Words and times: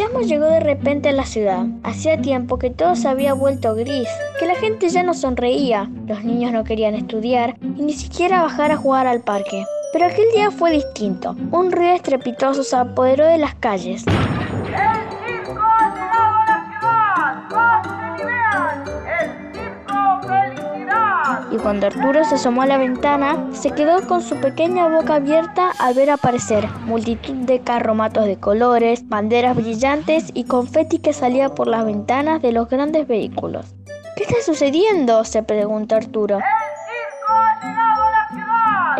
entusiasmo 0.00 0.26
llegó 0.26 0.46
de 0.46 0.60
repente 0.60 1.10
a 1.10 1.12
la 1.12 1.26
ciudad. 1.26 1.66
Hacía 1.82 2.20
tiempo 2.20 2.58
que 2.58 2.70
todo 2.70 2.96
se 2.96 3.06
había 3.06 3.34
vuelto 3.34 3.74
gris, 3.74 4.08
que 4.38 4.46
la 4.46 4.54
gente 4.54 4.88
ya 4.88 5.02
no 5.02 5.12
sonreía, 5.12 5.90
los 6.06 6.24
niños 6.24 6.52
no 6.52 6.64
querían 6.64 6.94
estudiar 6.94 7.56
y 7.60 7.82
ni 7.82 7.92
siquiera 7.92 8.42
bajar 8.42 8.72
a 8.72 8.76
jugar 8.76 9.06
al 9.06 9.20
parque. 9.20 9.64
Pero 9.92 10.06
aquel 10.06 10.26
día 10.34 10.50
fue 10.50 10.72
distinto. 10.72 11.36
Un 11.50 11.70
ruido 11.70 11.92
estrepitoso 11.92 12.62
se 12.62 12.76
apoderó 12.76 13.26
de 13.26 13.38
las 13.38 13.54
calles. 13.56 14.04
Y 21.50 21.56
cuando 21.56 21.86
Arturo 21.86 22.24
se 22.24 22.36
asomó 22.36 22.62
a 22.62 22.66
la 22.66 22.78
ventana, 22.78 23.48
se 23.52 23.72
quedó 23.72 24.06
con 24.06 24.22
su 24.22 24.36
pequeña 24.36 24.88
boca 24.88 25.16
abierta 25.16 25.72
al 25.78 25.94
ver 25.94 26.10
aparecer 26.10 26.68
multitud 26.86 27.34
de 27.34 27.60
carromatos 27.60 28.26
de 28.26 28.36
colores, 28.36 29.08
banderas 29.08 29.56
brillantes 29.56 30.30
y 30.34 30.44
confeti 30.44 30.98
que 30.98 31.12
salía 31.12 31.50
por 31.50 31.66
las 31.66 31.84
ventanas 31.84 32.40
de 32.42 32.52
los 32.52 32.68
grandes 32.68 33.06
vehículos. 33.06 33.74
¿Qué 34.16 34.24
está 34.24 34.42
sucediendo? 34.44 35.24
se 35.24 35.42
preguntó 35.42 35.96
Arturo 35.96 36.38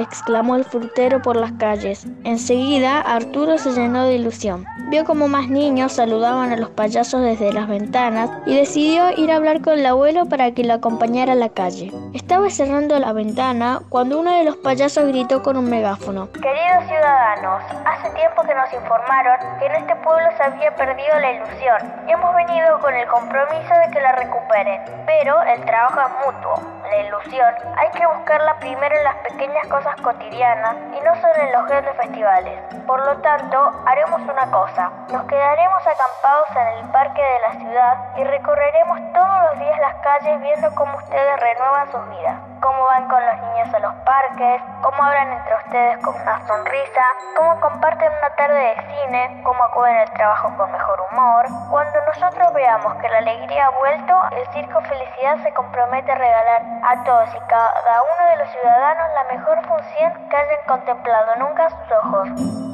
exclamó 0.01 0.57
el 0.57 0.65
frutero 0.65 1.23
por 1.23 1.37
las 1.37 1.53
calles. 1.53 2.07
Enseguida, 2.25 3.01
Arturo 3.01 3.59
se 3.59 3.73
llenó 3.73 4.05
de 4.05 4.17
ilusión. 4.17 4.67
Vio 4.89 5.05
como 5.05 5.29
más 5.29 5.49
niños 5.49 5.93
saludaban 5.93 6.53
a 6.53 6.57
los 6.57 6.71
payasos 6.71 7.23
desde 7.23 7.53
las 7.53 7.69
ventanas 7.69 8.31
y 8.47 8.57
decidió 8.57 9.11
ir 9.17 9.31
a 9.31 9.37
hablar 9.37 9.61
con 9.61 9.79
el 9.79 9.87
abuelo 9.87 10.27
para 10.27 10.53
que 10.53 10.65
lo 10.65 10.75
acompañara 10.75 11.33
a 11.33 11.37
la 11.37 11.51
calle. 11.51 11.93
Estaba 12.15 12.51
cerrando 12.51 12.99
la 12.99 13.13
ventana 13.13 13.81
cuando 13.89 14.21
uno 14.21 14.33
de 14.33 14.45
los 14.45 14.57
payasos 14.57 15.07
gritó 15.09 15.43
con 15.43 15.57
un 15.57 15.71
megáfono. 15.71 16.29
Queridos 16.33 16.85
ciudadanos, 16.89 17.63
hace 17.87 18.11
tiempo 18.11 18.43
que 18.43 18.55
nos 18.55 18.73
informaron 18.73 19.59
que 19.59 19.67
en 19.67 19.75
este 19.77 19.95
pueblo 19.97 20.29
se 20.37 20.43
había 20.43 20.75
perdido 20.75 21.19
la 21.21 21.33
ilusión 21.33 22.01
hemos 22.09 22.35
venido 22.35 22.79
con 22.81 22.95
el 22.95 23.07
compromiso 23.09 23.75
de 23.75 23.91
que 23.93 24.01
la 24.01 24.13
recuperen. 24.13 24.83
Pero 25.07 25.43
el 25.43 25.65
trabajo 25.65 26.01
es 26.01 26.27
mutuo. 26.27 26.83
La 26.91 27.07
ilusión 27.07 27.55
hay 27.77 27.91
que 27.93 28.07
buscarla 28.07 28.59
primero 28.59 28.97
en 28.97 29.05
las 29.05 29.17
pequeñas 29.17 29.67
cosas 29.69 29.90
cotidianas 29.97 30.77
y 30.97 31.01
no 31.05 31.15
solo 31.17 31.35
en 31.35 31.53
los 31.53 31.67
grandes 31.67 31.97
festivales. 31.97 32.61
Por 32.87 33.05
lo 33.05 33.17
tanto, 33.19 33.73
haremos 33.87 34.21
una 34.23 34.51
cosa. 34.51 34.91
Nos 35.11 35.25
quedaremos 35.25 35.87
acampados 35.87 36.49
en 36.57 36.79
el 36.79 36.91
parque 36.91 37.23
de 37.23 37.41
la 37.41 37.53
ciudad 37.61 38.17
y 38.17 38.25
recorreremos 38.25 38.99
todos 39.13 39.43
los 39.51 39.59
días 39.59 39.79
las 39.81 39.95
calles 39.97 40.41
viendo 40.41 40.75
cómo 40.75 40.97
ustedes 40.99 41.41
renuevan 41.41 41.91
sus 41.93 42.09
vidas. 42.11 42.50
Cómo 42.61 42.85
van 42.85 43.09
con 43.09 43.25
los 43.25 43.37
niños 43.41 43.75
a 43.75 43.79
los 43.79 43.95
parques, 44.05 44.63
cómo 44.83 45.03
hablan 45.03 45.33
entre 45.33 45.55
ustedes 45.57 46.05
con 46.05 46.15
una 46.15 46.47
sonrisa, 46.47 47.05
cómo 47.37 47.59
comparten 47.61 48.13
una 48.19 48.37
tarde 48.37 48.59
de 48.59 48.75
cine, 48.75 49.41
cómo 49.45 49.65
acuden 49.65 49.97
al 49.97 50.13
trabajo 50.13 50.55
con 50.59 50.71
mejor 50.71 51.01
humor. 51.11 51.47
Cuando 51.71 51.99
nosotros 52.07 52.53
veamos 52.53 52.95
que 52.97 53.09
la 53.09 53.19
alegría 53.19 53.67
ha 53.67 53.79
vuelto, 53.79 54.15
el 54.33 54.47
Circo 54.53 54.81
Felicidad 54.83 55.39
se 55.43 55.55
compromete 55.55 56.13
a 56.13 56.17
regalar 56.17 56.63
a 56.85 57.05
todos 57.05 57.35
y 57.35 57.41
cada 57.49 58.03
uno 58.03 58.31
de 58.31 58.37
los 58.37 58.51
ciudadanos 58.51 59.09
la 59.15 59.25
mejor 59.35 59.67
función 59.67 60.29
que 60.29 60.37
hayan 60.37 60.67
contemplado 60.67 61.37
nunca 61.37 61.71
sus 61.71 61.93
ojos. 61.93 62.70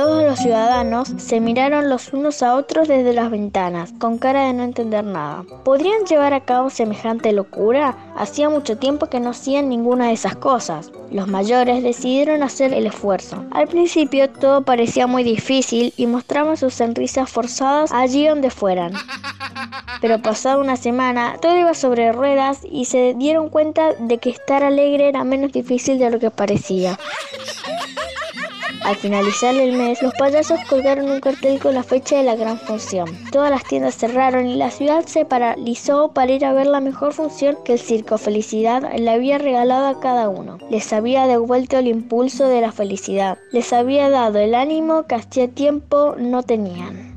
Todos 0.00 0.24
los 0.24 0.38
ciudadanos 0.38 1.12
se 1.18 1.40
miraron 1.40 1.90
los 1.90 2.14
unos 2.14 2.42
a 2.42 2.56
otros 2.56 2.88
desde 2.88 3.12
las 3.12 3.30
ventanas, 3.30 3.92
con 3.98 4.16
cara 4.16 4.46
de 4.46 4.54
no 4.54 4.62
entender 4.62 5.04
nada. 5.04 5.44
¿Podrían 5.62 6.06
llevar 6.06 6.32
a 6.32 6.40
cabo 6.40 6.70
semejante 6.70 7.34
locura? 7.34 7.98
Hacía 8.16 8.48
mucho 8.48 8.78
tiempo 8.78 9.08
que 9.10 9.20
no 9.20 9.28
hacían 9.28 9.68
ninguna 9.68 10.06
de 10.06 10.14
esas 10.14 10.36
cosas. 10.36 10.90
Los 11.10 11.28
mayores 11.28 11.82
decidieron 11.82 12.42
hacer 12.42 12.72
el 12.72 12.86
esfuerzo. 12.86 13.44
Al 13.50 13.68
principio 13.68 14.30
todo 14.30 14.62
parecía 14.62 15.06
muy 15.06 15.22
difícil 15.22 15.92
y 15.98 16.06
mostraban 16.06 16.56
sus 16.56 16.72
sonrisas 16.72 17.30
forzadas 17.30 17.92
allí 17.92 18.26
donde 18.26 18.48
fueran. 18.48 18.94
Pero 20.00 20.22
pasada 20.22 20.56
una 20.56 20.76
semana, 20.76 21.36
todo 21.42 21.58
iba 21.58 21.74
sobre 21.74 22.10
ruedas 22.12 22.60
y 22.64 22.86
se 22.86 23.12
dieron 23.18 23.50
cuenta 23.50 23.92
de 23.92 24.16
que 24.16 24.30
estar 24.30 24.64
alegre 24.64 25.10
era 25.10 25.24
menos 25.24 25.52
difícil 25.52 25.98
de 25.98 26.08
lo 26.08 26.18
que 26.18 26.30
parecía. 26.30 26.98
Al 28.82 28.96
finalizar 28.96 29.54
el 29.54 29.76
mes, 29.76 30.02
los 30.02 30.14
payasos 30.14 30.58
colgaron 30.68 31.10
un 31.10 31.20
cartel 31.20 31.60
con 31.60 31.74
la 31.74 31.82
fecha 31.82 32.16
de 32.16 32.24
la 32.24 32.34
gran 32.34 32.58
función. 32.58 33.08
Todas 33.30 33.50
las 33.50 33.64
tiendas 33.64 33.94
cerraron 33.94 34.46
y 34.46 34.56
la 34.56 34.70
ciudad 34.70 35.04
se 35.04 35.24
paralizó 35.26 36.12
para 36.12 36.32
ir 36.32 36.44
a 36.44 36.54
ver 36.54 36.66
la 36.66 36.80
mejor 36.80 37.12
función 37.12 37.58
que 37.64 37.74
el 37.74 37.78
Circo 37.78 38.16
Felicidad 38.16 38.82
le 38.96 39.10
había 39.10 39.38
regalado 39.38 39.86
a 39.86 40.00
cada 40.00 40.30
uno. 40.30 40.58
Les 40.70 40.92
había 40.92 41.26
devuelto 41.26 41.78
el 41.78 41.88
impulso 41.88 42.48
de 42.48 42.62
la 42.62 42.72
felicidad. 42.72 43.38
Les 43.52 43.72
había 43.72 44.08
dado 44.08 44.38
el 44.38 44.54
ánimo 44.54 45.06
que 45.06 45.16
hacía 45.16 45.48
tiempo 45.48 46.14
no 46.18 46.42
tenían. 46.42 47.10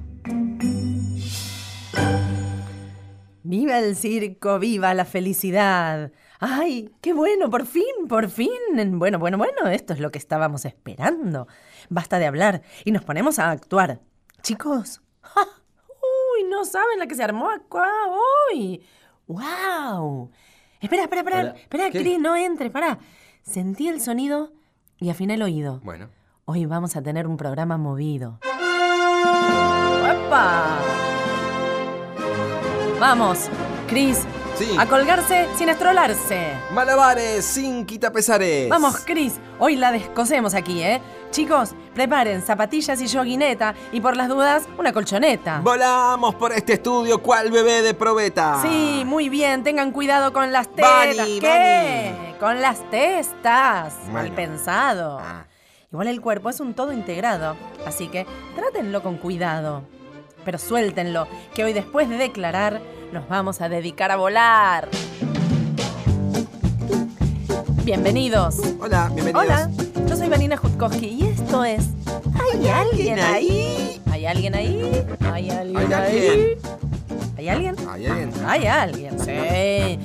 ¡Viva 3.44 3.79
el 3.79 3.96
circo! 3.96 4.59
¡Viva 4.59 4.94
la 4.94 5.06
felicidad! 5.06 6.12
¡Ay, 6.45 6.93
qué 6.99 7.13
bueno! 7.13 7.49
¡Por 7.49 7.65
fin, 7.65 8.05
por 8.09 8.29
fin! 8.29 8.49
Bueno, 8.99 9.17
bueno, 9.17 9.37
bueno, 9.37 9.65
esto 9.69 9.93
es 9.93 10.01
lo 10.01 10.11
que 10.11 10.17
estábamos 10.17 10.65
esperando. 10.65 11.47
Basta 11.87 12.19
de 12.19 12.27
hablar 12.27 12.63
y 12.83 12.91
nos 12.91 13.05
ponemos 13.05 13.39
a 13.39 13.49
actuar. 13.49 14.01
Chicos, 14.41 15.01
¡uy! 15.23 16.43
No 16.49 16.65
saben 16.65 16.99
la 16.99 17.07
que 17.07 17.15
se 17.15 17.23
armó 17.23 17.49
acá 17.49 17.87
hoy. 18.51 18.85
¡Wow! 19.25 20.31
Espera, 20.81 21.03
espera, 21.03 21.21
espera. 21.21 21.55
Espera, 21.55 21.89
Cris, 21.91 22.19
no 22.19 22.35
entre, 22.35 22.69
para. 22.69 22.99
Sentí 23.43 23.87
el 23.87 24.01
sonido 24.01 24.51
y 24.97 25.11
afiné 25.11 25.35
el 25.35 25.43
oído. 25.43 25.79
Bueno. 25.81 26.09
Hoy 26.43 26.65
vamos 26.65 26.97
a 26.97 27.01
tener 27.01 27.25
un 27.25 27.37
programa 27.37 27.77
movido. 27.77 28.39
¡Epa! 30.03 30.77
Vamos, 32.99 33.47
Cris, 33.87 34.25
a 34.78 34.86
colgarse 34.86 35.47
sin 35.58 35.69
estrolarse. 35.69 36.53
Malabares 36.72 37.44
sin 37.44 37.86
quitapesares. 37.86 38.69
Vamos, 38.69 38.97
Cris. 39.06 39.34
Hoy 39.59 39.75
la 39.75 39.91
descosemos 39.91 40.53
aquí, 40.53 40.84
¿eh? 40.84 41.02
Chicos, 41.31 41.72
preparen 41.96 42.41
zapatillas 42.44 43.02
y 43.02 43.08
yoguineta 43.08 43.74
y 43.91 44.00
por 44.00 44.16
las 44.16 44.30
dudas, 44.30 44.64
una 44.78 44.94
colchoneta. 44.94 45.62
Volamos 45.64 46.36
por 46.36 46.53
este 46.53 46.74
estudio 46.74 47.22
cual 47.22 47.52
bebé 47.52 47.81
de 47.81 47.94
probeta. 47.94 48.62
Sí, 48.62 49.03
muy 49.06 49.30
bien. 49.30 49.64
Tengan 49.64 49.91
cuidado 49.91 50.31
con 50.31 50.52
las 50.52 50.68
testas. 50.68 51.28
¿Qué? 51.40 52.35
Con 52.40 52.62
las 52.62 52.88
testas. 52.91 53.96
Mal 54.12 54.31
pensado. 54.31 55.20
Ah. 55.20 55.46
Igual 55.91 56.08
el 56.08 56.22
cuerpo 56.22 56.50
es 56.50 56.59
un 56.59 56.74
todo 56.74 56.91
integrado, 56.91 57.56
así 57.85 58.08
que 58.08 58.25
trátenlo 58.56 59.03
con 59.03 59.18
cuidado. 59.18 59.84
Pero 60.45 60.57
suéltenlo, 60.57 61.27
que 61.53 61.63
hoy 61.63 61.73
después 61.73 62.09
de 62.09 62.17
declarar 62.17 62.81
nos 63.11 63.27
vamos 63.27 63.61
a 63.61 63.69
dedicar 63.69 64.11
a 64.11 64.15
volar. 64.15 64.89
Bienvenidos. 67.83 68.57
Hola, 68.79 69.09
bienvenidos. 69.13 69.43
Hola, 69.43 69.69
yo 70.07 70.15
soy 70.15 70.29
Vanina 70.29 70.57
Jutkowski 70.57 71.07
y 71.07 71.27
esto 71.27 71.63
es 71.65 71.89
¿Hay, 72.41 72.67
alguien 72.69 73.19
ahí? 73.19 74.01
¿Hay 74.11 74.25
alguien 74.25 74.55
ahí? 74.55 75.05
¿Hay 75.31 75.49
alguien 75.49 75.93
ahí? 75.93 76.57
¿Hay 77.37 77.49
alguien? 77.49 77.75
¿Hay 77.89 78.07
alguien? 78.07 78.45
Hay 78.45 78.65
alguien, 78.65 79.19
sí. 79.19 79.99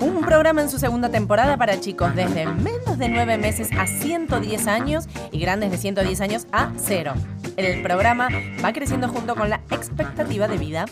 Un 0.00 0.22
programa 0.22 0.62
en 0.62 0.70
su 0.70 0.78
segunda 0.78 1.10
temporada 1.10 1.56
para 1.56 1.78
chicos 1.78 2.14
desde 2.14 2.46
menos 2.46 2.98
de 2.98 3.08
9 3.08 3.36
meses 3.38 3.68
a 3.78 3.86
110 3.86 4.66
años 4.66 5.08
y 5.30 5.38
grandes 5.38 5.70
de 5.70 5.76
110 5.76 6.20
años 6.20 6.46
a 6.52 6.72
cero. 6.78 7.12
El 7.56 7.82
programa 7.82 8.28
va 8.64 8.72
creciendo 8.72 9.08
junto 9.08 9.34
con 9.34 9.50
la 9.50 9.60
expectativa 9.70 10.48
de 10.48 10.58
vida 10.58 10.86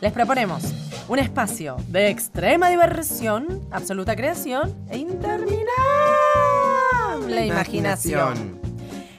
les 0.00 0.12
proponemos 0.12 0.62
un 1.08 1.18
espacio 1.18 1.76
de 1.88 2.08
extrema 2.08 2.68
diversión, 2.68 3.66
absoluta 3.70 4.14
creación 4.16 4.74
e 4.90 4.98
interminable 4.98 5.74
imaginación. 7.46 8.60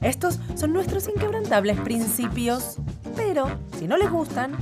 Estos 0.01 0.39
son 0.55 0.73
nuestros 0.73 1.07
inquebrantables 1.07 1.79
principios, 1.79 2.77
pero 3.15 3.47
si 3.79 3.87
no 3.87 3.97
les 3.97 4.11
gustan, 4.11 4.55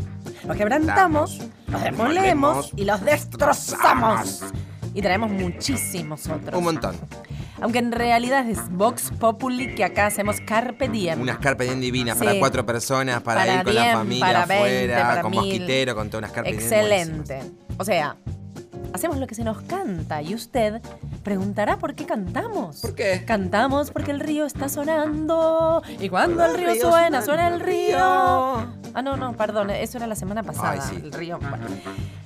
los 0.47 0.55
quebrantamos, 0.55 1.39
los 1.67 1.83
demolemos 1.83 2.71
y 2.75 2.85
los 2.85 3.03
destrozamos. 3.03 4.41
Y 4.93 5.01
traemos 5.01 5.31
muchísimos 5.31 6.27
otros. 6.27 6.55
Un 6.55 6.63
montón. 6.63 6.95
Aunque 7.63 7.79
en 7.79 7.93
realidad 7.93 8.45
es 8.49 8.59
Vox 8.71 9.09
Populi 9.17 9.73
que 9.73 9.85
acá 9.85 10.07
hacemos 10.07 10.41
Carpe 10.41 10.89
Diem. 10.89 11.21
Unas 11.21 11.37
Carpe 11.37 11.63
Diem 11.63 11.79
divinas 11.79 12.17
para 12.17 12.37
cuatro 12.37 12.65
personas, 12.65 13.21
para, 13.21 13.47
ir 13.47 13.63
con 13.63 13.73
la 13.73 13.93
familia 13.93 14.43
afuera, 14.43 15.21
con 15.21 15.31
mosquitero, 15.31 15.95
con 15.95 16.09
todas 16.09 16.25
unas 16.25 16.31
Carpe 16.33 16.51
Diem. 16.51 16.61
Excelente. 16.61 17.39
O 17.77 17.85
sea, 17.85 18.17
hacemos 18.93 19.17
lo 19.17 19.27
que 19.27 19.35
se 19.35 19.43
nos 19.43 19.61
canta 19.63 20.21
y 20.21 20.33
usted 20.35 20.81
preguntará 21.23 21.77
por 21.77 21.95
qué 21.95 22.05
cantamos. 22.05 22.81
¿Por 22.81 22.95
qué? 22.95 23.23
Cantamos 23.25 23.91
porque 23.91 24.11
el 24.11 24.19
río 24.19 24.45
está 24.45 24.69
sonando 24.69 25.81
y 25.99 26.09
cuando 26.09 26.45
el 26.45 26.55
río, 26.55 26.89
suena, 26.89 27.21
suena 27.21 27.47
el 27.47 27.59
río. 27.59 27.97
Ah, 28.95 29.01
no, 29.03 29.17
no, 29.17 29.35
perdón, 29.35 29.71
eso 29.71 29.97
era 29.97 30.07
la 30.07 30.15
semana 30.15 30.43
pasada. 30.43 30.71
Ay, 30.71 30.79
sí. 30.87 30.95
El 31.03 31.11
río. 31.11 31.39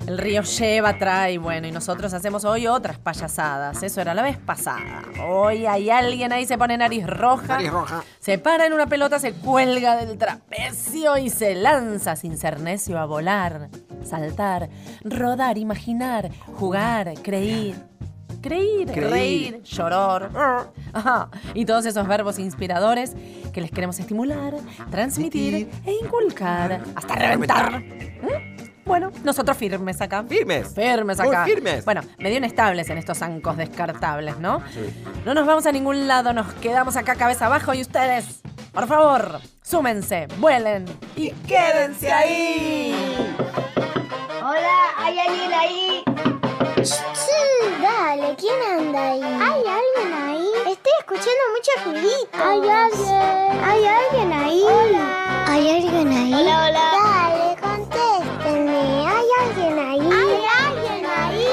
El 0.05 0.17
río 0.17 0.41
lleva, 0.41 0.97
trae, 0.97 1.37
bueno, 1.37 1.67
y 1.67 1.71
nosotros 1.71 2.13
hacemos 2.13 2.45
hoy 2.45 2.67
otras 2.67 2.97
payasadas. 2.97 3.83
Eso 3.83 3.99
era 3.99 4.13
la 4.13 4.21
vez 4.21 4.37
pasada. 4.37 5.03
Hoy 5.27 5.65
hay 5.65 5.89
alguien 5.89 6.31
ahí, 6.31 6.45
se 6.45 6.57
pone 6.57 6.77
nariz 6.77 7.05
roja. 7.05 7.47
Nariz 7.47 7.71
roja. 7.71 8.03
Se 8.19 8.37
para 8.37 8.65
en 8.65 8.73
una 8.73 8.87
pelota, 8.87 9.19
se 9.19 9.33
cuelga 9.33 9.97
del 9.97 10.17
trapecio 10.17 11.17
y 11.17 11.29
se 11.29 11.55
lanza 11.55 12.15
sin 12.15 12.37
ser 12.37 12.61
necio 12.61 12.97
a 12.99 13.05
volar, 13.05 13.69
saltar, 14.03 14.69
rodar, 15.03 15.57
imaginar, 15.57 16.29
jugar, 16.57 17.13
creer. 17.21 17.75
Creer, 18.41 18.87
reír, 18.89 19.63
llorar. 19.63 20.29
Ajá. 20.93 21.29
Y 21.53 21.65
todos 21.65 21.85
esos 21.85 22.07
verbos 22.07 22.37
inspiradores 22.39 23.15
que 23.51 23.61
les 23.61 23.71
queremos 23.71 23.99
estimular, 23.99 24.53
transmitir 24.91 25.69
e 25.85 25.93
inculcar 26.03 26.81
hasta 26.95 27.15
reventar. 27.15 27.81
¿Mm? 27.81 28.57
Bueno, 28.87 29.11
nosotros 29.23 29.57
firmes 29.57 29.99
acá. 30.01 30.23
Firmes. 30.23 30.73
Firmes 30.73 31.19
acá. 31.19 31.43
Muy 31.43 31.51
firmes. 31.51 31.83
Bueno, 31.83 32.01
medio 32.19 32.37
inestables 32.37 32.89
en 32.89 32.97
estos 32.97 33.17
zancos 33.17 33.57
descartables, 33.57 34.39
¿no? 34.39 34.61
Sí. 34.73 34.79
No 35.25 35.33
nos 35.33 35.45
vamos 35.45 35.65
a 35.65 35.71
ningún 35.73 36.07
lado, 36.07 36.31
nos 36.31 36.53
quedamos 36.53 36.95
acá 36.95 37.15
cabeza 37.15 37.47
abajo 37.47 37.73
y 37.73 37.81
ustedes, 37.81 38.41
por 38.73 38.87
favor, 38.87 39.39
súmense, 39.61 40.27
vuelen 40.37 40.85
y 41.15 41.31
quédense 41.31 42.11
ahí. 42.11 43.35
Hola, 44.39 44.77
¿hay 44.97 45.19
alguien 45.19 45.53
ahí? 45.53 46.03
Sí, 46.83 47.71
dale, 47.81 48.35
¿quién 48.37 48.79
anda 48.79 49.09
ahí? 49.09 49.21
¿Hay 49.23 49.63
alguien 49.65 50.13
ahí? 50.13 50.47
Estoy 50.71 50.93
escuchando 50.99 51.43
mucho 51.53 51.71
ruidito. 51.85 52.29
¿Hay 52.33 52.69
alguien? 52.69 53.63
¿Hay 53.63 53.85
alguien 53.85 54.33
ahí? 54.33 54.63
Hola. 54.63 55.45
¿Hay 55.47 55.69
alguien 55.69 56.07
ahí? 56.07 56.33
Hola, 56.33 56.67
hola. 56.67 56.91
Dale, 57.03 57.61
contéstenme. 57.61 59.07
¿Hay 59.07 59.27
alguien 59.41 59.79
ahí? 59.79 59.99
¿Hay 59.99 60.45
alguien 60.65 61.05
ahí? 61.05 61.47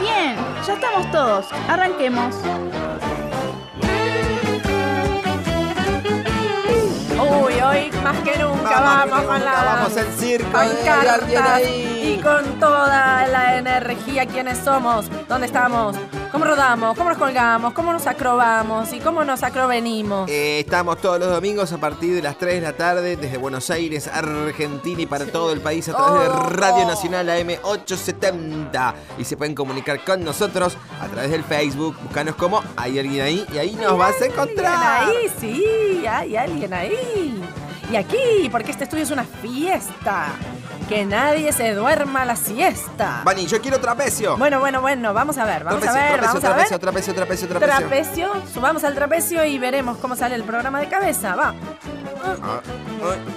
Bien, 0.00 0.36
ya 0.66 0.72
estamos 0.74 1.10
todos. 1.10 1.46
Arranquemos. 1.68 2.34
Hoy 7.72 7.91
más 8.02 8.18
que 8.20 8.36
nunca 8.38 8.80
vamos, 8.80 9.22
con 9.22 9.44
la 9.44 9.52
Vamos 9.52 9.96
al 9.96 10.06
circo. 10.18 10.50
con 10.50 10.66
y 12.04 12.18
con 12.18 12.44
toda 12.60 13.26
la 13.26 13.56
energía. 13.58 14.26
¿Quiénes 14.26 14.58
somos? 14.58 15.06
¿Dónde 15.28 15.46
estamos? 15.46 15.96
¿Cómo 16.30 16.44
rodamos? 16.46 16.96
¿Cómo 16.96 17.10
nos 17.10 17.18
colgamos? 17.18 17.72
¿Cómo 17.74 17.92
nos 17.92 18.06
acrobamos? 18.06 18.92
¿Y 18.92 19.00
cómo 19.00 19.22
nos 19.24 19.42
acrovenimos? 19.42 20.30
Eh, 20.30 20.60
estamos 20.60 20.98
todos 20.98 21.18
los 21.20 21.28
domingos 21.30 21.72
a 21.72 21.78
partir 21.78 22.14
de 22.14 22.22
las 22.22 22.38
3 22.38 22.54
de 22.54 22.60
la 22.62 22.72
tarde 22.72 23.16
desde 23.16 23.36
Buenos 23.36 23.68
Aires, 23.70 24.08
Argentina 24.08 25.02
y 25.02 25.06
para 25.06 25.26
todo 25.26 25.52
el 25.52 25.60
país 25.60 25.88
a 25.88 25.92
través 25.96 26.30
Oh. 26.30 26.48
de 26.48 26.56
Radio 26.56 26.86
Nacional 26.86 27.28
AM870. 27.28 28.94
Y 29.18 29.24
se 29.24 29.36
pueden 29.36 29.54
comunicar 29.54 30.02
con 30.04 30.24
nosotros 30.24 30.76
a 31.00 31.06
través 31.08 31.30
del 31.30 31.44
Facebook. 31.44 31.96
Búscanos 32.02 32.34
como 32.36 32.62
hay 32.76 32.98
alguien 32.98 33.24
ahí 33.24 33.46
y 33.52 33.58
ahí 33.58 33.74
nos 33.76 33.96
vas 33.98 34.20
a 34.20 34.26
encontrar. 34.26 35.04
Ahí 35.04 35.30
sí, 35.38 36.06
hay 36.06 36.36
alguien 36.36 36.72
ahí. 36.72 37.42
Y 37.90 37.96
aquí, 37.96 38.48
porque 38.50 38.70
este 38.70 38.84
estudio 38.84 39.02
es 39.04 39.10
una 39.10 39.24
fiesta. 39.24 40.26
Que 40.88 41.04
nadie 41.04 41.52
se 41.52 41.72
duerma 41.74 42.24
la 42.24 42.36
siesta. 42.36 43.22
Vani, 43.24 43.46
yo 43.46 43.60
quiero 43.62 43.80
trapecio. 43.80 44.36
Bueno, 44.36 44.60
bueno, 44.60 44.80
bueno, 44.80 45.14
vamos 45.14 45.38
a 45.38 45.44
ver, 45.44 45.64
vamos 45.64 45.80
trapecio, 45.80 45.90
a 45.90 46.10
ver, 46.10 46.20
trapecio, 46.20 46.28
vamos 46.28 46.44
a 46.44 46.48
ver. 46.48 46.56
trapecio, 46.56 46.78
trapecio, 46.78 47.14
trapecio, 47.14 47.48
trapecio. 47.48 47.78
Trapecio, 47.78 48.32
subamos 48.52 48.84
al 48.84 48.94
trapecio 48.94 49.44
y 49.44 49.58
veremos 49.58 49.96
cómo 49.98 50.16
sale 50.16 50.34
el 50.34 50.42
programa 50.44 50.80
de 50.80 50.88
cabeza, 50.88 51.34
va. 51.34 51.54
Ah, 52.24 52.60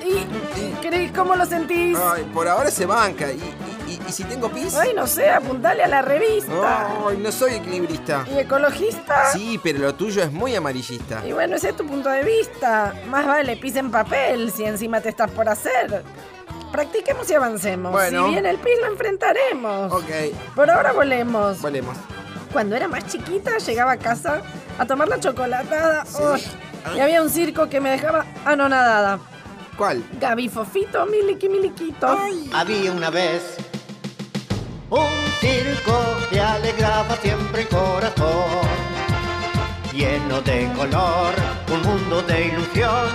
ay, 0.03 0.27
¿Y 0.59 0.81
querés 0.81 1.11
cómo 1.11 1.35
lo 1.35 1.45
sentís? 1.45 1.97
ay, 1.97 2.23
por 2.33 2.47
ahora 2.47 2.69
se 2.71 2.85
banca. 2.85 3.31
¿Y, 3.31 3.41
y- 3.87 4.11
si 4.11 4.23
tengo 4.23 4.49
pis? 4.49 4.75
Ay, 4.75 4.93
no 4.95 5.07
sé, 5.07 5.29
apuntale 5.29 5.83
a 5.83 5.87
la 5.87 6.01
revista. 6.01 6.87
Ay, 7.07 7.17
no 7.17 7.31
soy 7.31 7.53
equilibrista. 7.55 8.25
¿Y 8.33 8.39
ecologista? 8.39 9.31
Sí, 9.33 9.59
pero 9.63 9.79
lo 9.79 9.95
tuyo 9.95 10.21
es 10.23 10.31
muy 10.31 10.55
amarillista. 10.55 11.21
Y 11.25 11.31
bueno, 11.33 11.55
ese 11.55 11.69
es 11.69 11.77
tu 11.77 11.85
punto 11.85 12.09
de 12.09 12.23
vista. 12.23 12.93
Más 13.07 13.25
vale 13.25 13.57
pis 13.57 13.75
en 13.75 13.91
papel 13.91 14.51
si 14.51 14.63
encima 14.65 15.01
te 15.01 15.09
estás 15.09 15.29
por 15.31 15.49
hacer. 15.49 16.03
Practiquemos 16.71 17.29
y 17.29 17.33
avancemos. 17.33 17.91
Bueno. 17.91 18.25
Si 18.25 18.31
viene 18.31 18.49
el 18.49 18.57
pis, 18.57 18.73
lo 18.81 18.87
enfrentaremos. 18.91 19.91
Ok, 19.93 20.09
Por 20.55 20.69
ahora 20.69 20.91
volemos. 20.91 21.61
volvemos. 21.61 21.95
Cuando 22.51 22.75
era 22.75 22.87
más 22.87 23.05
chiquita, 23.07 23.57
llegaba 23.57 23.93
a 23.93 23.97
casa 23.97 24.41
a 24.77 24.85
tomar 24.85 25.07
la 25.07 25.19
chocolatada. 25.19 26.05
Sí. 26.05 26.21
Uy, 26.21 26.43
y 26.95 26.99
había 26.99 27.21
un 27.21 27.29
circo 27.29 27.69
que 27.69 27.79
me 27.81 27.89
dejaba 27.91 28.25
anonadada. 28.45 29.19
¿Cuál? 29.77 30.03
Gaby 30.21 30.47
Fofito, 30.47 31.05
Miliki 31.05 31.49
Miliquito. 31.49 32.07
Había 32.53 32.91
una 32.93 33.09
vez 33.09 33.57
un 34.89 35.09
circo 35.39 35.97
que 36.29 36.39
alegraba 36.39 37.15
siempre 37.21 37.61
el 37.61 37.67
corazón, 37.67 38.67
lleno 39.93 40.41
de 40.41 40.71
color, 40.75 41.33
un 41.71 41.81
mundo 41.81 42.21
de 42.23 42.47
ilusión, 42.47 43.07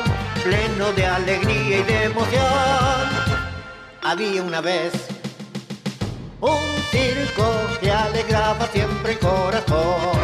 pleno 0.42 0.92
de 0.92 1.06
alegría 1.06 1.78
y 1.78 1.82
de 1.82 2.04
emoción. 2.04 3.08
Había 4.02 4.42
una 4.42 4.60
vez 4.60 4.92
un 6.40 6.58
circo 6.90 7.46
que 7.80 7.90
alegraba 7.90 8.66
siempre 8.72 9.12
el 9.12 9.18
corazón, 9.18 10.18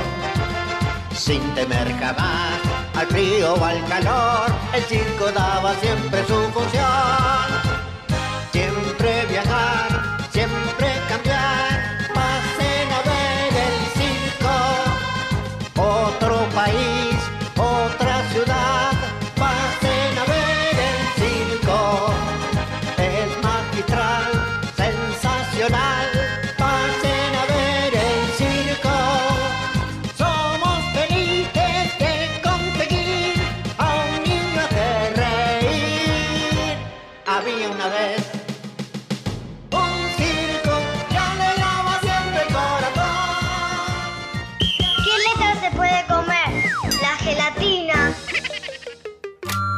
sin 1.15 1.43
temer 1.55 1.93
jamás 1.99 2.61
al 2.95 3.07
frío 3.09 3.55
o 3.55 3.65
al 3.65 3.85
calor, 3.87 4.51
el 4.73 4.83
circo 4.85 5.31
daba 5.31 5.75
siempre 5.75 6.25
su 6.27 6.35
función. 6.53 7.66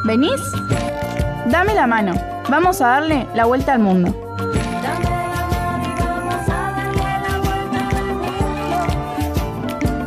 ¿Venís? 0.09 0.41
Dame 1.51 1.75
la 1.75 1.87
mano. 1.87 2.13
Vamos 2.49 2.81
a 2.81 2.89
darle 2.89 3.27
la 3.35 3.45
vuelta 3.45 3.73
al 3.75 3.81
mundo. 3.81 4.11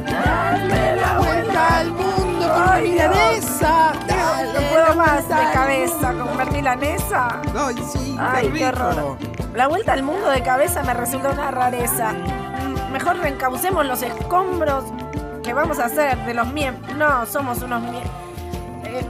Dale 0.10 0.96
la 0.96 1.18
vuelta 1.20 1.78
al 1.80 1.92
mundo 1.92 2.54
con 2.54 2.84
milanesa. 2.84 3.92
No 4.54 4.60
puedo 4.72 4.96
más 4.96 5.28
de 5.28 5.36
cabeza 5.54 6.14
con 6.14 6.54
milanesa. 6.54 7.42
Ay, 7.56 7.76
sí, 7.92 8.16
Ay, 8.20 8.48
qué 8.48 8.72
rico. 8.72 8.84
horror. 8.88 9.18
La 9.56 9.68
vuelta 9.68 9.94
al 9.94 10.04
mundo 10.04 10.30
de 10.30 10.42
cabeza 10.42 10.84
me 10.84 10.94
resulta 10.94 11.30
una 11.32 11.52
rareza. 11.52 12.14
Mm, 12.14 12.92
Mejor 12.94 13.18
reencaucemos 13.20 13.86
los 13.86 14.02
escombros 14.02 14.86
que 15.44 15.54
vamos 15.54 15.80
a 15.80 15.86
hacer 15.86 16.18
de 16.26 16.34
los 16.34 16.48
miembros. 16.54 16.96
No, 16.98 17.26
somos 17.26 17.62
unos 17.62 17.82
miembros. 17.82 18.12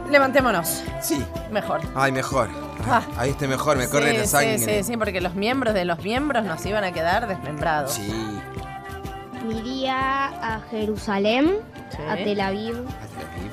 Levantémonos. 0.10 0.84
Sí. 1.02 1.24
Mejor. 1.52 1.82
Ay, 1.96 2.12
mejor. 2.12 2.50
Ah. 2.90 3.02
Ahí 3.18 3.32
estoy 3.32 3.48
mejor, 3.48 3.78
me 3.78 3.86
Sí, 3.86 3.92
corre 3.92 4.14
la 4.18 4.22
sí, 4.24 4.28
sangre. 4.28 4.58
sí, 4.60 4.84
sí, 4.84 4.98
porque 4.98 5.22
los 5.22 5.36
miembros 5.36 5.74
de 5.74 5.86
los 5.86 6.00
miembros 6.04 6.44
nos 6.46 6.66
iban 6.66 6.84
a 6.84 6.92
quedar 6.92 7.28
desmembrados. 7.28 7.94
Sí. 7.94 8.40
Iría 9.50 10.28
a 10.28 10.62
Jerusalén, 10.70 11.58
Sí. 11.90 11.98
a 12.10 12.16
Tel 12.16 12.40
Aviv, 12.42 12.76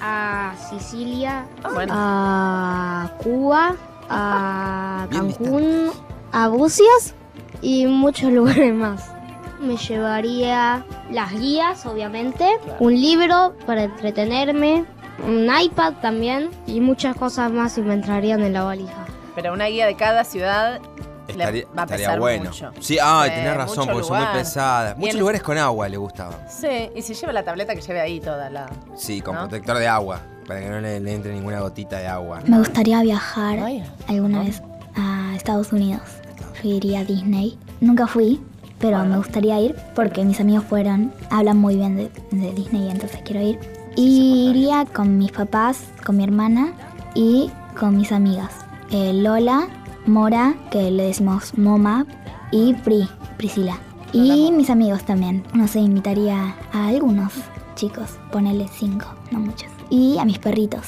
a 0.01 0.53
Sicilia, 0.71 1.47
Ah, 1.65 1.71
bueno. 1.73 1.93
a 1.97 3.11
Cuba, 3.23 3.75
a 4.09 5.07
Bien 5.11 5.33
Cancún, 5.33 5.91
a 6.33 6.49
Bucias 6.49 7.15
y 7.63 7.87
muchos 7.87 8.31
lugares 8.33 8.73
más. 8.75 9.11
Me 9.61 9.77
llevaría 9.77 10.85
las 11.11 11.33
guías, 11.33 11.85
obviamente, 11.85 12.49
un 12.79 12.95
libro 12.95 13.57
para 13.67 13.83
entretenerme, 13.85 14.85
un 15.27 15.49
iPad 15.61 15.95
también 16.01 16.51
y 16.67 16.81
muchas 16.81 17.17
cosas 17.17 17.51
más 17.51 17.77
y 17.79 17.83
me 17.83 17.95
entrarían 17.95 18.43
en 18.43 18.53
la 18.53 18.65
valija. 18.65 19.07
Pero 19.35 19.53
una 19.53 19.67
guía 19.67 19.87
de 19.87 19.95
cada 19.95 20.25
ciudad 20.25 20.81
le 21.29 21.33
Estaría, 21.35 21.65
va 21.77 21.83
a 21.83 21.85
estaría 21.85 22.07
pesar 22.07 22.21
bueno. 22.21 22.45
mucho. 22.45 22.71
Sí, 22.81 22.99
ay, 23.03 23.29
Sí, 23.31 23.37
tenés 23.37 23.57
razón, 23.57 23.79
mucho 23.81 23.93
porque 23.93 24.09
son 24.09 24.17
muy 24.19 24.27
pesadas. 24.33 24.97
Muchos 24.97 25.17
lugares 25.21 25.43
con 25.43 25.59
agua 25.59 25.89
le 25.89 25.97
gustaban. 25.99 26.39
Sí, 26.49 26.91
y 26.95 27.03
si 27.03 27.15
lleva 27.15 27.33
la 27.33 27.43
tableta 27.45 27.75
que 27.75 27.81
lleve 27.83 28.01
ahí 28.01 28.19
toda 28.21 28.49
la. 28.51 28.71
Sí, 28.97 29.21
con 29.21 29.35
¿No? 29.35 29.43
protector 29.43 29.77
de 29.79 29.87
agua, 29.89 30.21
para 30.47 30.61
que 30.61 30.69
no 30.71 30.81
le, 30.81 30.99
le 31.01 31.13
entre 31.15 31.35
ninguna 31.35 31.61
gotita 31.61 31.99
de 31.99 32.07
agua. 32.09 32.41
Me 32.47 32.59
gustaría 32.59 33.03
viajar 33.03 33.59
Ay, 33.59 33.85
alguna 34.09 34.39
¿no? 34.39 34.45
vez 34.45 34.63
a 34.97 35.35
Estados 35.37 35.73
Unidos. 35.73 36.03
Yo 36.63 36.71
iría 36.71 37.01
a 37.01 37.05
Disney 37.05 37.59
nunca 37.81 38.07
fui, 38.07 38.41
pero 38.81 39.05
me 39.05 39.19
gustaría 39.19 39.61
ir 39.61 39.77
porque 39.95 40.25
mis 40.25 40.41
amigos 40.41 40.65
fueron, 40.65 41.13
hablan 41.31 41.59
muy 41.59 41.77
bien 41.77 41.97
de, 41.97 42.11
de 42.33 42.53
Disney, 42.55 42.91
entonces 42.91 43.21
quiero 43.25 43.43
ir. 43.43 43.59
Y 44.01 44.51
iría 44.51 44.85
con 44.85 45.19
mis 45.19 45.33
papás, 45.33 45.81
con 46.07 46.17
mi 46.17 46.25
hermana 46.25 46.73
y 47.15 47.51
con 47.79 47.97
mis 47.97 48.13
amigas. 48.13 48.53
Eh, 48.91 49.13
Lola, 49.13 49.67
Mora, 50.07 50.55
que 50.71 50.91
le 50.91 51.05
decimos 51.05 51.59
Moma, 51.59 52.07
y 52.53 52.75
Pri, 52.75 53.09
Priscila. 53.37 53.77
Y 54.13 54.53
mis 54.53 54.71
amigos 54.71 55.03
también. 55.05 55.45
No 55.53 55.67
sé, 55.69 55.81
invitaría 55.81 56.55
a 56.73 56.87
algunos 56.89 57.33
chicos, 57.75 58.19
ponele 58.31 58.69
cinco, 58.73 59.07
no 59.31 59.41
muchos. 59.41 59.71
Y 59.91 60.17
a 60.19 60.25
mis 60.25 60.39
perritos. 60.39 60.87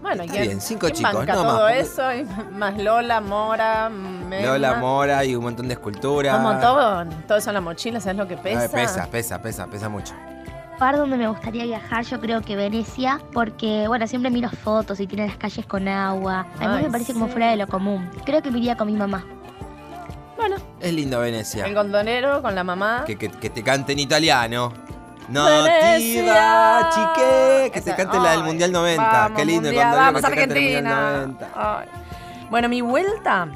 Bueno, 0.00 0.22
Está 0.22 0.34
¿quién- 0.34 0.46
bien, 0.46 0.60
cinco 0.60 0.82
quién 0.86 0.94
chicos, 0.98 1.14
banca 1.14 1.34
no 1.34 1.42
más, 1.42 1.52
todo 1.52 1.66
porque- 1.66 1.80
eso, 1.80 2.14
y 2.14 2.54
más 2.56 2.78
Lola, 2.80 3.20
Mora, 3.20 3.88
Melma. 3.88 4.46
Lola 4.52 4.74
Mora 4.74 5.24
y 5.24 5.34
un 5.34 5.42
montón 5.42 5.66
de 5.66 5.74
esculturas. 5.74 6.36
Un 6.36 6.42
montón. 6.44 7.10
Todo 7.26 7.38
eso 7.38 7.50
en 7.50 7.54
la 7.54 7.60
mochila, 7.60 8.00
¿sabes 8.00 8.16
lo 8.16 8.28
que 8.28 8.36
pesa? 8.36 8.60
Ay, 8.62 8.68
pesa, 8.68 9.06
pesa, 9.10 9.42
pesa, 9.42 9.66
pesa 9.66 9.88
mucho. 9.88 10.14
Lugar 10.78 10.96
donde 10.96 11.16
me 11.16 11.28
gustaría 11.28 11.64
viajar, 11.64 12.04
yo 12.04 12.20
creo 12.20 12.42
que 12.42 12.54
Venecia, 12.56 13.20
porque 13.32 13.88
bueno, 13.88 14.06
siempre 14.06 14.30
miro 14.30 14.50
fotos 14.50 15.00
y 15.00 15.06
tiene 15.06 15.26
las 15.26 15.36
calles 15.36 15.64
con 15.66 15.88
agua. 15.88 16.46
Además 16.56 16.76
Ay, 16.78 16.84
me 16.84 16.90
parece 16.90 17.12
como 17.14 17.28
fuera 17.28 17.50
de 17.50 17.56
lo 17.56 17.66
común. 17.66 18.08
Creo 18.24 18.42
que 18.42 18.50
me 18.50 18.58
iría 18.58 18.76
con 18.76 18.86
mi 18.86 18.94
mamá. 18.94 19.24
Bueno, 20.36 20.56
Es 20.80 20.92
lindo 20.92 21.18
Venecia. 21.20 21.64
el 21.64 21.74
gondolero 21.74 22.42
con 22.42 22.54
la 22.54 22.62
mamá. 22.62 23.04
Que, 23.06 23.16
que- 23.16 23.30
que 23.30 23.48
te 23.50 23.62
cante 23.62 23.92
en 23.94 24.00
italiano. 24.00 24.72
No 25.30 25.44
Venecia. 25.46 26.90
chique. 26.92 27.70
Que 27.72 27.80
te 27.80 27.94
cante 27.96 28.18
la 28.20 28.32
del 28.32 28.44
Mundial 28.44 28.70
90. 28.70 29.02
vamos, 29.02 29.38
Qué 29.38 29.44
lindo 29.46 29.68
el 29.70 29.74
mundial, 29.74 29.90
gondolero 29.90 30.12
Vamos, 30.12 30.22
que 30.22 30.28
te 30.30 30.36
cante 30.36 30.58
el 30.58 30.74
Mundial 30.84 30.94
Argentina. 30.94 31.26
90. 31.26 31.80
Ay. 31.80 31.88
Bueno, 32.50 32.68
mi 32.68 32.80
vuelta 32.82 33.48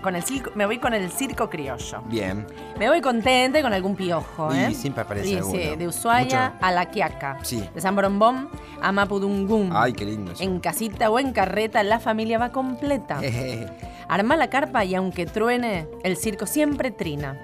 con 0.00 0.16
el 0.16 0.22
circo, 0.22 0.50
me 0.54 0.66
voy 0.66 0.78
con 0.78 0.94
el 0.94 1.10
circo 1.10 1.48
criollo. 1.50 2.02
Bien. 2.06 2.46
Me 2.78 2.88
voy 2.88 3.00
contenta 3.00 3.58
y 3.58 3.62
con 3.62 3.72
algún 3.72 3.96
piojo, 3.96 4.54
Y 4.54 4.58
¿eh? 4.58 4.74
siempre 4.74 5.02
aparece 5.02 5.28
Sí, 5.28 5.36
alguno. 5.36 5.58
sí, 5.58 5.76
de 5.76 5.88
Ushuaia 5.88 6.50
Mucho. 6.54 6.64
a 6.66 6.70
La 6.72 6.86
Quiaca. 6.86 7.38
Sí. 7.42 7.62
De 7.74 7.80
San 7.80 7.94
Borombón 7.94 8.48
a 8.82 8.92
Mapudungún. 8.92 9.70
Ay, 9.74 9.92
qué 9.92 10.04
lindo. 10.04 10.32
eso. 10.32 10.42
En 10.42 10.60
casita 10.60 11.10
o 11.10 11.18
en 11.18 11.32
carreta, 11.32 11.82
la 11.82 11.98
familia 12.00 12.38
va 12.38 12.50
completa. 12.50 13.20
Arma 14.08 14.36
la 14.36 14.50
carpa 14.50 14.84
y 14.84 14.94
aunque 14.94 15.26
truene, 15.26 15.86
el 16.02 16.16
circo 16.16 16.46
siempre 16.46 16.90
trina. 16.90 17.38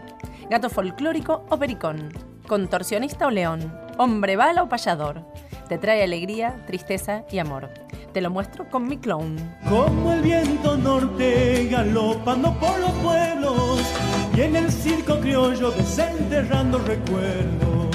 Gato 0.51 0.71
folclórico 0.71 1.45
o 1.49 1.59
pericón. 1.59 2.13
Contorsionista 2.49 3.27
o 3.27 3.31
león. 3.31 3.73
Hombre 3.99 4.37
bala 4.37 4.63
o 4.63 4.69
payador. 4.69 5.23
Te 5.69 5.79
trae 5.79 6.03
alegría, 6.05 6.63
tristeza 6.67 7.25
y 7.31 7.39
amor. 7.39 7.71
Te 8.17 8.23
lo 8.23 8.31
muestro 8.31 8.67
con 8.71 8.89
mi 8.89 8.97
clown. 8.97 9.37
Como 9.69 10.11
el 10.11 10.23
viento 10.23 10.75
norte 10.75 11.69
galopando 11.71 12.59
por 12.59 12.79
los 12.81 12.93
pueblos 12.93 13.79
y 14.35 14.41
en 14.41 14.57
el 14.57 14.73
circo 14.73 15.21
criollo 15.21 15.71
desenterrando 15.73 16.79
recuerdos. 16.79 17.91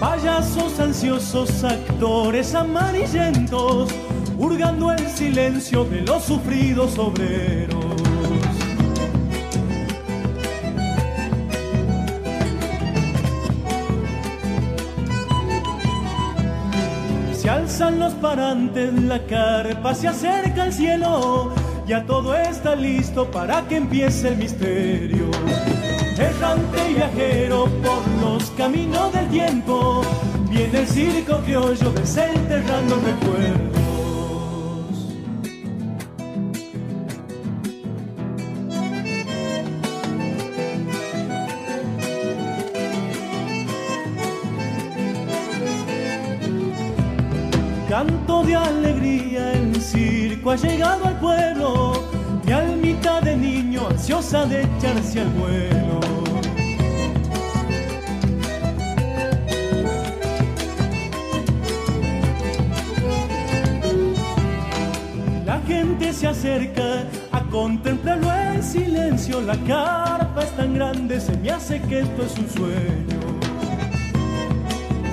Payasos 0.00 0.80
ansiosos, 0.80 1.64
actores 1.64 2.54
amarillentos, 2.54 3.90
hurgando 4.38 4.90
el 4.90 5.06
silencio 5.10 5.84
de 5.84 6.00
los 6.00 6.22
sufridos 6.22 6.98
obreros. 6.98 7.91
Alzan 17.52 17.98
los 17.98 18.14
parantes, 18.14 18.94
la 18.94 19.18
carpa 19.26 19.94
se 19.94 20.08
acerca 20.08 20.62
al 20.62 20.72
cielo, 20.72 21.52
ya 21.86 22.04
todo 22.06 22.34
está 22.34 22.74
listo 22.74 23.30
para 23.30 23.60
que 23.68 23.76
empiece 23.76 24.28
el 24.28 24.36
misterio. 24.38 25.30
Errante 26.18 26.90
y 26.90 26.94
viajero 26.94 27.66
por 27.82 28.02
los 28.22 28.50
caminos 28.52 29.12
del 29.12 29.28
tiempo, 29.28 30.02
viene 30.48 30.80
el 30.80 30.86
circo 30.86 31.38
criollo 31.40 31.90
desenterrando 31.92 32.96
recuerdos. 32.96 33.71
Ha 50.52 50.56
llegado 50.56 51.06
al 51.06 51.18
pueblo, 51.18 51.92
mi 52.44 52.52
almita 52.52 53.22
de 53.22 53.36
niño 53.36 53.88
ansiosa 53.88 54.44
de 54.44 54.64
echarse 54.64 55.20
al 55.20 55.28
vuelo. 55.30 56.00
La 65.46 65.58
gente 65.66 66.12
se 66.12 66.26
acerca 66.26 67.04
a 67.30 67.40
contemplarlo 67.44 68.30
en 68.30 68.62
silencio, 68.62 69.40
la 69.40 69.56
carpa 69.56 70.42
es 70.42 70.54
tan 70.54 70.74
grande, 70.74 71.18
se 71.18 71.34
me 71.38 71.50
hace 71.50 71.80
que 71.80 72.00
esto 72.00 72.24
es 72.24 72.38
un 72.38 72.48
sueño. 72.50 73.20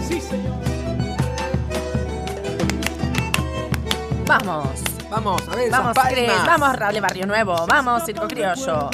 Sí, 0.05 0.19
señor. 0.19 0.59
Vamos. 4.27 4.88
Vamos, 5.09 5.41
a 5.47 5.55
ver, 5.55 5.71
Vamos, 5.71 5.91
esas 5.91 5.95
palmas. 5.95 6.13
Cris, 6.13 6.45
vamos, 6.45 6.75
Rable 6.75 7.01
Barrio 7.01 7.25
Nuevo, 7.25 7.65
vamos, 7.67 8.03
Circo 8.05 8.27
Criollo. 8.27 8.89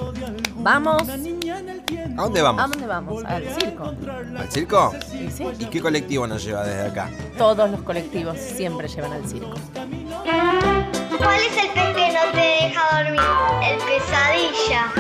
Vamos. 0.56 1.04
¿A 1.04 2.22
dónde 2.24 2.42
vamos? 2.42 2.64
¿A 2.64 2.68
dónde 2.68 2.88
vamos? 2.88 3.26
Al 3.26 3.44
circo. 3.60 3.94
¿Al 4.38 4.52
circo? 4.52 4.94
Sí, 5.12 5.30
sí. 5.30 5.46
¿Y 5.60 5.66
qué 5.66 5.82
colectivo 5.82 6.26
nos 6.26 6.44
lleva 6.44 6.64
desde 6.64 6.88
acá? 6.88 7.10
Todos 7.38 7.70
los 7.70 7.82
colectivos 7.82 8.38
siempre 8.38 8.88
llevan 8.88 9.14
al 9.14 9.28
circo. 9.28 9.54
¿Cuál 9.74 11.40
es 11.42 11.58
el 11.58 11.70
pez 11.70 11.96
que 11.96 12.14
no 12.14 12.32
te 12.32 12.38
deja 12.38 13.04
dormir? 13.04 13.22
El 13.64 13.78
pesadilla. 13.78 14.92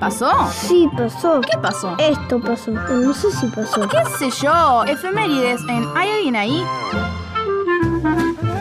¿Pasó? 0.00 0.50
Sí, 0.52 0.88
pasó. 0.96 1.40
¿Qué 1.40 1.56
pasó? 1.58 1.96
Esto 1.98 2.40
pasó. 2.40 2.72
No 2.72 3.14
sé 3.14 3.30
si 3.30 3.46
pasó. 3.46 3.88
¿Qué 3.88 4.04
sé 4.18 4.30
yo? 4.42 4.84
Efemérides 4.84 5.60
en 5.68 5.86
¿Hay 5.96 6.10
alguien 6.10 6.36
ahí? 6.36 6.62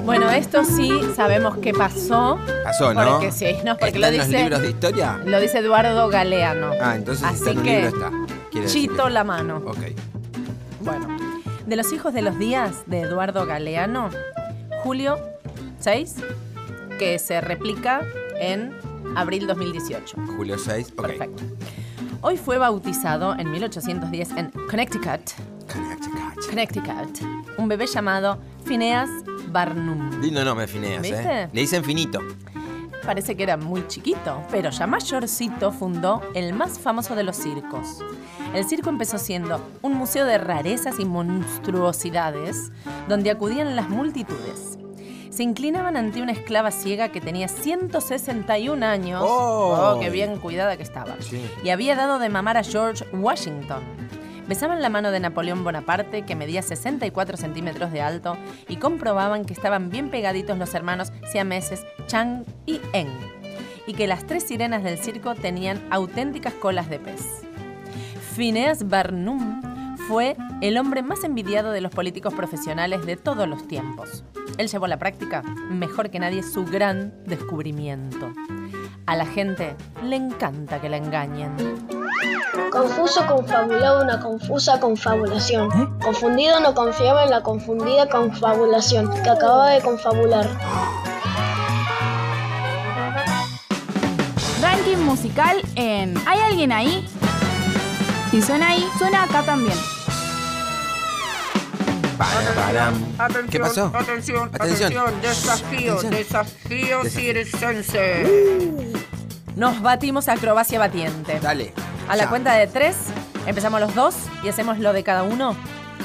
Bueno, 0.06 0.30
esto 0.32 0.66
sí 0.66 0.92
sabemos 1.16 1.58
qué 1.60 1.74
pasó. 1.74 2.38
Pasó, 2.64 2.94
¿no? 2.94 3.12
Porque 3.12 3.32
sí, 3.32 3.56
no, 3.64 3.78
porque 3.78 3.96
¿Está 3.96 4.00
lo 4.00 4.08
en 4.08 4.18
los 4.18 4.28
libros 4.30 4.62
de 4.62 4.70
historia? 4.70 5.20
lo 5.26 5.40
dice 5.40 5.60
Eduardo 5.60 6.10
Galeano. 6.10 6.72
Ah, 6.82 6.96
entonces 6.96 7.24
Así 7.24 7.36
está 7.38 7.52
en 7.52 7.64
que, 7.64 7.82
libro 7.82 8.08
está. 8.52 8.68
Chito 8.68 9.10
la 9.10 9.24
mano. 9.24 9.62
Ok. 9.66 9.78
Bueno, 10.82 11.08
de 11.66 11.76
los 11.78 11.94
hijos 11.94 12.14
de 12.14 12.22
los 12.22 12.38
días 12.38 12.84
de 12.86 13.02
Eduardo 13.02 13.46
Galeano, 13.46 14.10
Julio 14.84 15.18
6, 15.80 16.16
que 17.00 17.18
se 17.18 17.40
replica 17.40 18.02
en 18.36 18.74
abril 19.16 19.48
2018. 19.48 20.18
Julio 20.36 20.58
6, 20.58 20.94
ok. 20.98 21.06
Perfecto. 21.08 21.44
Hoy 22.22 22.38
fue 22.38 22.58
bautizado 22.58 23.36
en 23.38 23.52
1810 23.52 24.32
en 24.32 24.52
Connecticut, 24.70 25.32
Connecticut, 26.50 27.22
un 27.58 27.68
bebé 27.68 27.86
llamado 27.88 28.38
Phineas 28.66 29.10
Barnum. 29.54 30.20
Lindo 30.20 30.44
nombre. 30.44 30.68
¿eh? 30.74 31.50
Le 31.54 31.62
dicen 31.62 31.84
finito. 31.84 32.20
Parece 33.06 33.36
que 33.36 33.44
era 33.44 33.58
muy 33.58 33.86
chiquito, 33.88 34.42
pero 34.50 34.70
ya 34.70 34.88
mayorcito 34.88 35.72
fundó 35.72 36.22
el 36.34 36.54
más 36.54 36.80
famoso 36.80 37.16
de 37.16 37.24
los 37.24 37.36
circos. 37.36 38.00
El 38.54 38.66
circo 38.66 38.90
empezó 38.90 39.18
siendo 39.18 39.62
un 39.82 39.94
museo 39.94 40.26
de 40.26 40.38
rarezas 40.38 41.00
y 41.00 41.06
monstruosidades 41.06 42.72
donde 43.08 43.30
acudían 43.30 43.76
las 43.76 43.90
multitudes. 43.90 44.78
Se 45.30 45.44
inclinaban 45.44 45.98
ante 45.98 46.22
una 46.22 46.32
esclava 46.32 46.72
ciega 46.72 47.10
que 47.10 47.20
tenía 47.20 47.48
161 47.48 48.86
años. 48.86 49.22
¡Oh! 49.26 49.96
Oh, 49.96 50.00
qué 50.00 50.10
bien 50.10 50.38
cuidada 50.38 50.78
que 50.78 50.84
estaba. 50.84 51.16
Sí. 51.20 51.44
Y 51.64 51.70
había 51.70 51.96
dado 51.96 52.20
de 52.20 52.30
mamar 52.30 52.56
a 52.58 52.64
George 52.64 53.04
Washington. 53.12 53.82
Besaban 54.48 54.82
la 54.82 54.90
mano 54.90 55.12
de 55.12 55.20
Napoleón 55.20 55.64
Bonaparte, 55.64 56.24
que 56.24 56.36
medía 56.36 56.62
64 56.62 57.38
centímetros 57.38 57.92
de 57.92 58.02
alto, 58.02 58.38
y 58.68 58.76
comprobaban 58.76 59.46
que 59.46 59.54
estaban 59.54 59.90
bien 59.90 60.10
pegaditos 60.10 60.58
los 60.58 60.74
hermanos 60.74 61.14
siameses 61.32 61.86
Chang 62.08 62.44
y 62.66 62.82
Eng, 62.92 63.08
y 63.88 63.94
que 63.94 64.08
las 64.08 64.28
tres 64.28 64.44
sirenas 64.44 64.84
del 64.84 64.98
circo 64.98 65.36
tenían 65.36 65.82
auténticas 65.90 66.54
colas 66.54 66.90
de 66.90 67.00
pez. 67.00 67.42
Phineas 68.36 68.88
Barnum 68.90 69.73
fue 70.08 70.36
el 70.62 70.78
hombre 70.78 71.02
más 71.02 71.24
envidiado 71.24 71.72
de 71.72 71.82
los 71.82 71.92
políticos 71.92 72.34
profesionales 72.34 73.06
de 73.06 73.16
todos 73.16 73.48
los 73.48 73.68
tiempos. 73.68 74.24
Él 74.58 74.68
llevó 74.68 74.86
a 74.86 74.90
la 74.90 75.00
práctica, 75.00 75.42
mejor 75.70 76.10
que 76.10 76.20
nadie, 76.20 76.44
su 76.44 76.66
gran 76.66 77.14
descubrimiento. 77.26 78.32
A 79.06 79.16
la 79.16 79.26
gente 79.26 79.76
le 80.04 80.16
encanta 80.16 80.80
que 80.80 80.90
la 80.90 80.98
engañen. 80.98 81.56
Confuso 82.72 83.26
confabulaba 83.28 84.04
una 84.04 84.20
confusa 84.20 84.80
confabulación. 84.80 85.70
Confundido 86.00 86.60
no 86.60 86.74
confiaba 86.74 87.24
en 87.24 87.32
la 87.32 87.42
confundida 87.42 88.08
confabulación 88.08 89.12
que 89.24 89.30
acababa 89.30 89.72
de 89.72 89.82
confabular. 89.82 90.48
Ranking 94.62 94.98
musical 94.98 95.62
en 95.76 96.16
¿Hay 96.26 96.40
alguien 96.40 96.72
ahí? 96.72 97.06
Si 98.34 98.42
suena 98.42 98.70
ahí, 98.70 98.84
suena 98.98 99.24
acá 99.24 99.44
también. 99.44 99.78
Param, 102.18 102.96
param. 103.16 103.48
¿Qué 103.48 103.60
pasó? 103.60 103.92
Atención, 103.94 104.50
Atención. 104.56 104.92
atención, 104.98 105.22
desafío, 105.22 105.94
Atención. 105.94 106.12
desafío 106.14 107.04
circense. 107.06 108.26
Nos 109.56 109.84
batimos 109.84 110.28
acrobacia 110.30 110.80
batiente. 110.80 111.40
Dale. 111.42 111.74
A 112.10 112.16
la 112.16 112.24
Ya. 112.24 112.30
cuenta 112.30 112.54
de 112.54 112.66
tres, 112.66 112.96
empezamos 113.46 113.80
los 113.80 113.94
dos 113.94 114.16
y 114.44 114.50
hacemos 114.50 114.80
lo 114.80 114.94
de 114.94 115.04
cada 115.04 115.22
uno. 115.22 115.56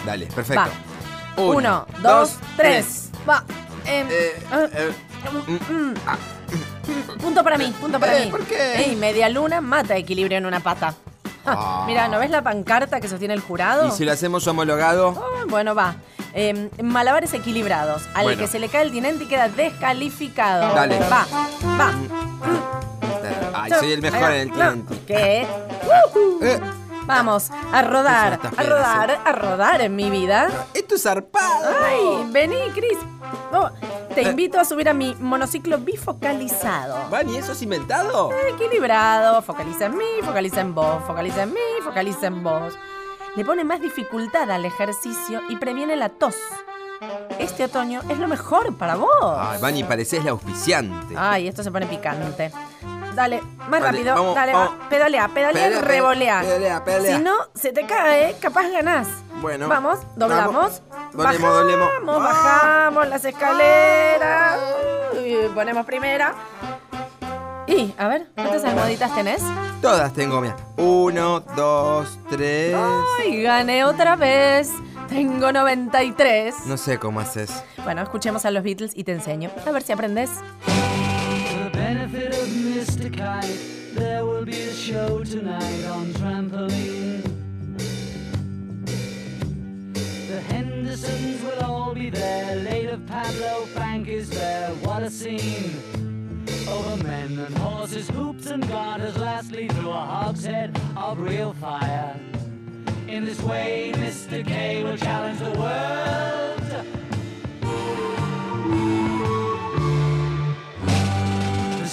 Dale, 0.05 0.27
perfecto. 0.27 0.61
Va. 0.61 1.43
Uno, 1.43 1.87
dos, 2.03 2.37
tres. 2.59 3.09
Va. 3.27 3.43
Em, 3.87 4.07
ah, 4.53 4.67
eh, 4.75 4.93
mm, 5.71 5.95
Punto 7.23 7.43
para 7.43 7.57
mí, 7.57 7.75
punto 7.81 7.99
para 7.99 8.19
Eh, 8.19 8.25
mí. 8.27 8.31
¿por 8.31 8.45
qué? 8.45 8.85
Ey, 8.85 8.97
media 8.97 9.31
luna 9.31 9.63
mata 9.63 9.97
equilibrio 9.97 10.37
en 10.37 10.45
una 10.45 10.61
pata. 10.61 10.95
Ah. 11.57 11.85
Mira, 11.87 12.09
¿no 12.09 12.19
ves 12.19 12.31
la 12.31 12.43
pancarta 12.43 13.01
que 13.01 13.09
sostiene 13.09 13.35
el 13.35 13.41
jurado? 13.41 13.89
¿Y 13.89 13.91
si 13.93 14.05
lo 14.05 14.13
hacemos 14.13 14.47
homologado? 14.47 15.15
Ah, 15.17 15.45
bueno, 15.49 15.75
va. 15.75 15.97
Em, 16.35 16.69
malabares 16.83 17.33
equilibrados. 17.33 18.03
Al 18.15 18.25
Bueno. 18.25 18.39
que 18.41 18.47
se 18.49 18.59
le 18.59 18.69
cae 18.69 18.83
el 18.85 18.93
tinente 18.93 19.27
queda 19.27 19.49
descalificado. 19.49 20.75
Dale. 20.75 20.99
Va, 21.01 21.27
va. 21.81 21.93
Ay, 23.55 23.71
soy 23.79 23.93
el 23.93 24.03
mejor 24.03 24.31
en 24.33 24.41
el 24.41 24.53
tinente. 24.53 24.95
¿Qué? 25.07 25.47
Eh, 26.43 26.61
Vamos, 27.09 27.51
a 27.73 27.81
rodar, 27.83 28.39
a 28.57 28.63
rodar, 28.63 29.19
a 29.25 29.33
rodar 29.33 29.81
en 29.81 29.97
mi 29.97 30.11
vida. 30.11 30.49
Esto 30.75 30.97
es 30.97 31.03
zarpado. 31.05 31.71
Ay, 31.83 32.29
vení, 32.31 32.57
Cris. 32.75 32.99
Oh, 33.51 33.71
te 34.15 34.21
Eh. 34.21 34.29
invito 34.31 34.61
a 34.61 34.65
subir 34.67 34.91
a 34.91 34.93
mi 34.93 35.15
monociclo 35.19 35.79
bifocalizado. 35.79 37.09
¿Van 37.09 37.29
y 37.31 37.39
eso 37.39 37.53
es 37.53 37.63
inventado? 37.63 38.31
Equilibrado, 38.55 39.41
focaliza 39.41 39.87
en 39.87 39.97
mí, 39.97 40.05
focaliza 40.23 40.61
en 40.61 40.75
vos, 40.75 41.03
focaliza 41.07 41.45
en 41.45 41.55
mí, 41.55 41.61
focaliza 41.83 42.27
en 42.27 42.45
vos. 42.45 42.75
Le 43.37 43.45
pone 43.45 43.65
más 43.65 43.81
dificultad 43.81 44.51
al 44.51 44.67
ejercicio 44.67 45.41
y 45.49 45.57
previene 45.57 45.97
la 45.97 46.11
tos. 46.11 46.35
Este 47.39 47.65
otoño 47.65 48.03
es 48.11 48.19
lo 48.19 48.29
mejor 48.29 48.77
para 48.77 48.97
vos. 48.97 49.09
Ay, 49.39 49.59
Vani, 49.63 49.83
pareces 49.85 50.23
la 50.25 50.33
auspiciante. 50.33 51.15
Ay, 51.17 51.49
esto 51.49 51.63
se 51.63 51.71
pone 51.71 51.87
picante. 51.87 52.53
Dale, 53.19 53.43
más 53.69 53.83
rápido, 53.83 54.15
vamos, 54.15 54.35
dale, 54.37 54.53
vamos. 54.53 54.75
va. 54.79 54.89
pedalea, 54.89 55.27
pedalea, 55.27 55.65
Pedalea, 55.65 55.81
revolea. 55.81 56.41
pedalea, 56.41 56.85
pedalea. 56.85 57.17
Si 57.17 57.23
no, 57.25 57.35
se 57.53 57.73
te 57.73 57.85
cae, 57.85 58.37
capaz 58.41 58.69
ganás. 58.71 59.09
Bueno. 59.41 59.67
Vamos, 59.67 59.99
doblamos. 60.15 60.55
Vamos. 60.55 60.83
Doblemos, 61.13 61.41
bajamos, 61.43 61.55
doblemos. 61.55 62.23
bajamos 62.23 63.09
las 63.09 63.25
escaleras. 63.25 64.61
Uy, 65.15 65.51
ponemos 65.53 65.85
primera. 65.85 66.33
Y, 67.67 67.93
a 67.99 68.07
ver, 68.07 68.29
¿cuántas 68.37 68.63
almohaditas 68.63 69.13
tenés? 69.13 69.43
Todas 69.83 70.13
tengo, 70.13 70.41
mira. 70.41 70.55
Uno, 70.77 71.41
dos, 71.41 72.21
tres. 72.31 72.77
Ay, 73.19 73.43
gané 73.43 73.85
otra 73.85 74.15
vez. 74.15 74.71
Tengo 75.09 75.51
93. 75.51 76.55
No 76.67 76.77
sé 76.77 77.01
cómo 77.01 77.19
haces. 77.19 77.65
Bueno, 77.83 78.01
escuchemos 78.03 78.45
a 78.45 78.53
los 78.53 78.63
Beatles 78.63 78.93
y 78.95 79.03
te 79.03 79.11
enseño. 79.11 79.51
A 79.67 79.73
ver 79.73 79.83
si 79.83 79.91
aprendes. 79.91 80.31
Benefit 81.79 82.35
of 82.35 82.49
Mr. 82.49 83.09
Kite, 83.17 83.95
there 83.95 84.27
will 84.27 84.45
be 84.45 84.61
a 84.63 84.75
show 84.75 85.23
tonight 85.23 85.85
on 85.85 86.07
trampoline. 86.15 87.23
The 90.27 90.41
Hendersons 90.41 91.41
will 91.41 91.63
all 91.63 91.95
be 91.95 92.11
there. 92.11 92.57
Late 92.57 92.91
of 92.91 93.07
Pablo 93.07 93.67
Frank 93.67 94.09
is 94.09 94.29
there. 94.29 94.71
What 94.83 95.05
a 95.05 95.09
scene! 95.11 95.81
Over 96.69 97.01
men 97.05 97.39
and 97.39 97.57
horses, 97.59 98.09
hoops 98.11 98.47
and 98.47 98.69
garters, 98.69 99.17
lastly 99.17 99.69
through 99.69 99.91
a 99.91 100.05
hogshead 100.15 100.77
of 100.97 101.21
real 101.21 101.53
fire. 101.53 102.19
In 103.07 103.25
this 103.25 103.41
way, 103.41 103.93
Mr. 103.95 104.45
K 104.45 104.83
will 104.83 104.97
challenge 104.97 105.39
the 105.39 105.53
world. 105.53 107.08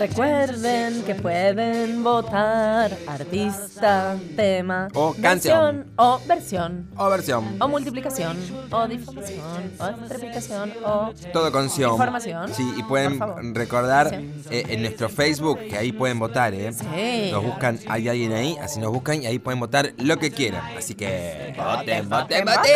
Recuerden 0.00 1.02
que 1.02 1.14
pueden 1.14 2.02
votar 2.02 2.90
artista, 3.06 4.16
tema, 4.34 4.88
O 4.94 5.14
canción 5.20 5.92
o 5.96 6.18
versión. 6.26 6.88
O 6.96 7.10
versión. 7.10 7.60
O 7.60 7.68
multiplicación, 7.68 8.38
o 8.70 8.88
difamación, 8.88 9.72
o 9.78 9.88
triplicación, 10.08 10.72
o 10.82 11.10
Todo 11.34 11.52
con 11.52 11.68
Sion. 11.68 11.90
información. 11.92 12.48
Sí, 12.54 12.72
y 12.78 12.82
pueden 12.84 13.20
recordar 13.54 14.14
eh, 14.14 14.64
en 14.70 14.80
nuestro 14.80 15.10
Facebook, 15.10 15.58
que 15.68 15.76
ahí 15.76 15.92
pueden 15.92 16.18
votar, 16.18 16.54
¿eh? 16.54 16.72
Sí. 16.72 17.28
Nos 17.30 17.44
buscan, 17.44 17.78
hay 17.86 18.08
alguien 18.08 18.32
ahí, 18.32 18.56
así 18.62 18.80
nos 18.80 18.90
buscan 18.90 19.22
y 19.22 19.26
ahí 19.26 19.38
pueden 19.38 19.60
votar 19.60 19.92
lo 19.98 20.18
que 20.18 20.30
quieran. 20.30 20.62
Así 20.78 20.94
que 20.94 21.54
voten, 21.58 22.08
voten, 22.08 22.46
voten. 22.46 22.70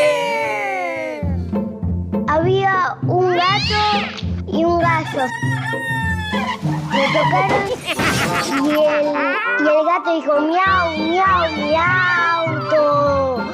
Había 2.29 2.99
un 3.07 3.31
gato 3.31 3.83
y 4.47 4.63
un 4.63 4.79
gallo. 4.79 5.23
Me 6.95 7.07
tocaron 7.09 7.63
y 7.69 8.71
el, 8.71 9.07
y 9.59 9.69
el 9.69 9.85
gato 9.85 10.15
dijo 10.15 10.41
miau, 10.41 10.97
miau, 10.97 11.53
miau. 11.57 12.69
to". 12.71 13.45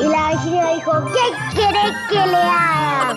Y 0.00 0.08
la 0.08 0.32
gallina 0.34 0.74
dijo, 0.74 0.92
¿qué 1.06 1.56
querés 1.56 1.96
que 2.10 2.26
le 2.26 2.36
haga? 2.36 3.16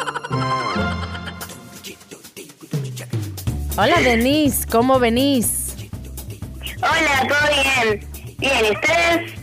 Hola 3.78 4.00
Denise, 4.02 4.68
¿cómo 4.68 5.00
venís? 5.00 5.76
Hola, 6.78 7.28
¿todo 7.28 7.40
bien? 7.52 8.08
Bien, 8.38 8.66
¿y 8.70 8.76
ustedes? 8.76 9.34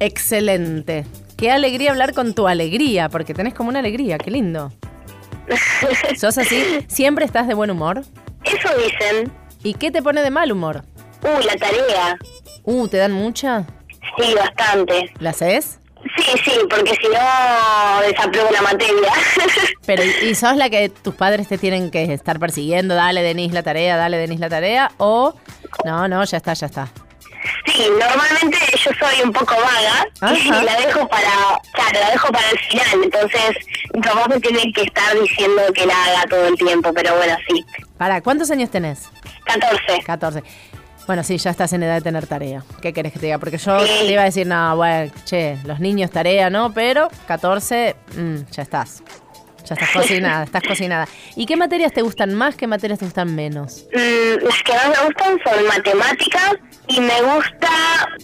Excelente. 0.00 1.06
Qué 1.36 1.50
alegría 1.50 1.92
hablar 1.92 2.12
con 2.12 2.34
tu 2.34 2.48
alegría, 2.48 3.08
porque 3.08 3.34
tenés 3.34 3.54
como 3.54 3.68
una 3.70 3.78
alegría, 3.78 4.18
qué 4.18 4.30
lindo. 4.30 4.72
¿Sos 6.18 6.36
así? 6.36 6.84
¿Siempre 6.88 7.24
estás 7.24 7.46
de 7.46 7.54
buen 7.54 7.70
humor? 7.70 8.02
Eso 8.44 8.68
dicen. 8.76 9.32
¿Y 9.68 9.74
qué 9.74 9.90
te 9.90 10.00
pone 10.00 10.22
de 10.22 10.30
mal 10.30 10.50
humor? 10.50 10.82
Uh, 11.22 11.44
la 11.44 11.54
tarea. 11.56 12.16
Uh, 12.62 12.88
¿te 12.88 12.96
dan 12.96 13.12
mucha? 13.12 13.66
Sí, 14.16 14.34
bastante. 14.34 15.12
¿La 15.18 15.28
haces? 15.28 15.78
Sí, 16.16 16.32
sí, 16.42 16.52
porque 16.70 16.94
si 16.94 17.06
no 17.08 18.00
desapruebo 18.00 18.50
la 18.50 18.62
materia. 18.62 19.12
Pero, 19.86 20.04
¿y 20.04 20.34
sos 20.34 20.56
la 20.56 20.70
que 20.70 20.88
tus 20.88 21.14
padres 21.14 21.48
te 21.48 21.58
tienen 21.58 21.90
que 21.90 22.14
estar 22.14 22.40
persiguiendo? 22.40 22.94
Dale, 22.94 23.20
Denise, 23.20 23.52
la 23.52 23.62
tarea, 23.62 23.98
dale, 23.98 24.16
Denise, 24.16 24.40
la 24.40 24.48
tarea. 24.48 24.90
O, 24.96 25.34
no, 25.84 26.08
no, 26.08 26.24
ya 26.24 26.38
está, 26.38 26.54
ya 26.54 26.64
está. 26.64 26.88
Sí, 27.66 27.86
normalmente 27.90 28.58
yo 28.72 28.90
soy 28.98 29.22
un 29.22 29.32
poco 29.32 29.54
vaga 29.54 30.34
y 30.34 30.48
la 30.48 30.76
dejo 30.76 31.06
para, 31.08 31.60
claro, 31.72 32.00
la 32.00 32.10
dejo 32.10 32.32
para 32.32 32.50
el 32.50 32.58
final, 32.58 33.04
entonces 33.04 33.56
mi 33.94 34.00
papá 34.00 34.28
me 34.28 34.40
tiene 34.40 34.72
que 34.72 34.82
estar 34.82 35.18
diciendo 35.20 35.62
que 35.74 35.86
la 35.86 36.04
haga 36.04 36.24
todo 36.28 36.46
el 36.46 36.56
tiempo, 36.56 36.92
pero 36.92 37.16
bueno, 37.16 37.36
sí. 37.48 37.64
Para, 37.96 38.20
¿cuántos 38.20 38.50
años 38.50 38.70
tenés? 38.70 39.08
14. 39.48 40.02
14. 40.04 40.42
Bueno, 41.06 41.24
sí, 41.24 41.38
ya 41.38 41.50
estás 41.50 41.72
en 41.72 41.82
edad 41.82 41.94
de 41.94 42.00
tener 42.02 42.26
tarea. 42.26 42.62
¿Qué 42.82 42.92
querés 42.92 43.14
que 43.14 43.18
te 43.18 43.26
diga? 43.26 43.38
Porque 43.38 43.56
yo 43.56 43.78
te 43.78 44.12
iba 44.12 44.20
a 44.20 44.26
decir, 44.26 44.46
no, 44.46 44.76
bueno, 44.76 45.10
che, 45.24 45.56
los 45.64 45.80
niños 45.80 46.10
tarea, 46.10 46.50
¿no? 46.50 46.74
Pero 46.74 47.08
14, 47.26 47.96
mm, 48.14 48.36
ya 48.52 48.62
estás. 48.62 49.02
Ya 49.64 49.74
estás 49.74 49.90
cocinada, 49.92 50.44
estás 50.44 50.62
cocinada. 50.62 51.08
¿Y 51.34 51.44
qué 51.46 51.56
materias 51.56 51.92
te 51.92 52.02
gustan 52.02 52.34
más, 52.34 52.56
qué 52.56 52.66
materias 52.66 52.98
te 52.98 53.06
gustan 53.06 53.34
menos? 53.34 53.86
Mm, 53.94 54.44
las 54.44 54.62
que 54.62 54.72
más 54.74 54.88
me 54.88 55.06
gustan 55.06 55.38
son 55.44 55.66
matemáticas 55.66 56.52
y 56.88 57.00
me 57.00 57.22
gusta 57.22 57.68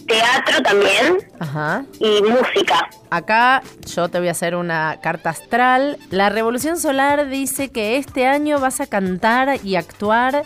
teatro 0.07 0.61
también 0.63 1.17
Ajá. 1.39 1.85
y 1.99 2.21
música. 2.21 2.87
Acá 3.09 3.61
yo 3.95 4.09
te 4.09 4.19
voy 4.19 4.27
a 4.27 4.31
hacer 4.31 4.55
una 4.55 4.99
carta 5.01 5.31
astral. 5.31 5.97
La 6.09 6.29
Revolución 6.29 6.79
Solar 6.79 7.29
dice 7.29 7.69
que 7.69 7.97
este 7.97 8.27
año 8.27 8.59
vas 8.59 8.79
a 8.79 8.87
cantar 8.87 9.59
y 9.63 9.75
actuar 9.75 10.45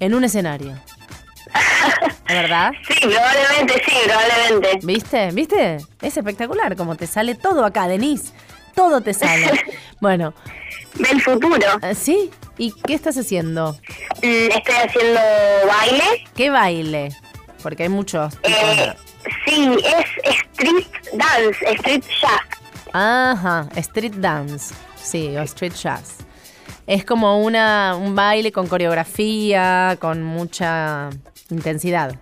en 0.00 0.14
un 0.14 0.24
escenario. 0.24 0.72
¿Es 2.28 2.34
verdad? 2.34 2.72
Sí, 2.88 2.94
probablemente, 3.08 3.82
sí, 3.86 3.96
probablemente. 4.04 4.86
¿Viste? 4.86 5.30
¿Viste? 5.32 5.76
Es 6.02 6.16
espectacular 6.16 6.76
como 6.76 6.96
te 6.96 7.06
sale 7.06 7.34
todo 7.34 7.64
acá, 7.64 7.86
Denise. 7.88 8.32
Todo 8.74 9.00
te 9.00 9.14
sale. 9.14 9.50
Bueno. 10.00 10.34
Del 10.96 11.22
futuro. 11.22 11.58
¿Sí? 11.94 12.30
¿Y 12.58 12.72
qué 12.72 12.92
estás 12.92 13.16
haciendo? 13.16 13.72
Mm, 14.22 14.50
Estoy 14.52 14.74
haciendo 14.74 15.20
baile. 15.66 16.24
¿Qué 16.34 16.50
baile? 16.50 17.16
Porque 17.62 17.84
hay 17.84 17.88
muchos. 17.88 18.34
Eh, 18.42 18.92
sí, 19.46 19.74
es 19.84 20.36
street 20.52 20.86
dance, 21.14 21.64
street 21.76 22.04
jazz. 22.20 22.60
Ajá, 22.92 23.66
street 23.76 24.16
dance. 24.16 24.74
Sí, 25.02 25.34
o 25.36 25.42
street 25.42 25.72
jazz. 25.74 26.18
Es 26.86 27.04
como 27.04 27.40
una, 27.42 27.96
un 27.96 28.14
baile 28.14 28.52
con 28.52 28.68
coreografía, 28.68 29.96
con 30.00 30.22
mucha 30.22 31.10
intensidad. 31.50 32.14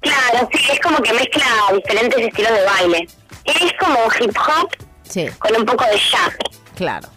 Claro, 0.00 0.48
sí, 0.52 0.72
es 0.72 0.80
como 0.80 0.98
que 0.98 1.12
mezcla 1.12 1.44
diferentes 1.74 2.18
estilos 2.28 2.52
de 2.52 2.64
baile. 2.64 3.08
Es 3.44 3.72
como 3.78 3.98
hip 4.20 4.36
hop 4.36 4.70
Sí, 5.02 5.26
con 5.38 5.56
un 5.56 5.64
poco 5.64 5.84
de 5.84 5.92
jazz. 5.98 6.36
claro. 6.74 7.08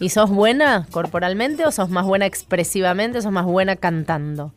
¿Y 0.00 0.10
sos 0.10 0.30
buena 0.30 0.86
corporalmente 0.92 1.66
o 1.66 1.72
sos 1.72 1.88
más 1.88 2.04
buena 2.04 2.24
expresivamente 2.24 3.18
o 3.18 3.22
sos 3.22 3.32
más 3.32 3.44
buena 3.44 3.74
cantando? 3.74 4.54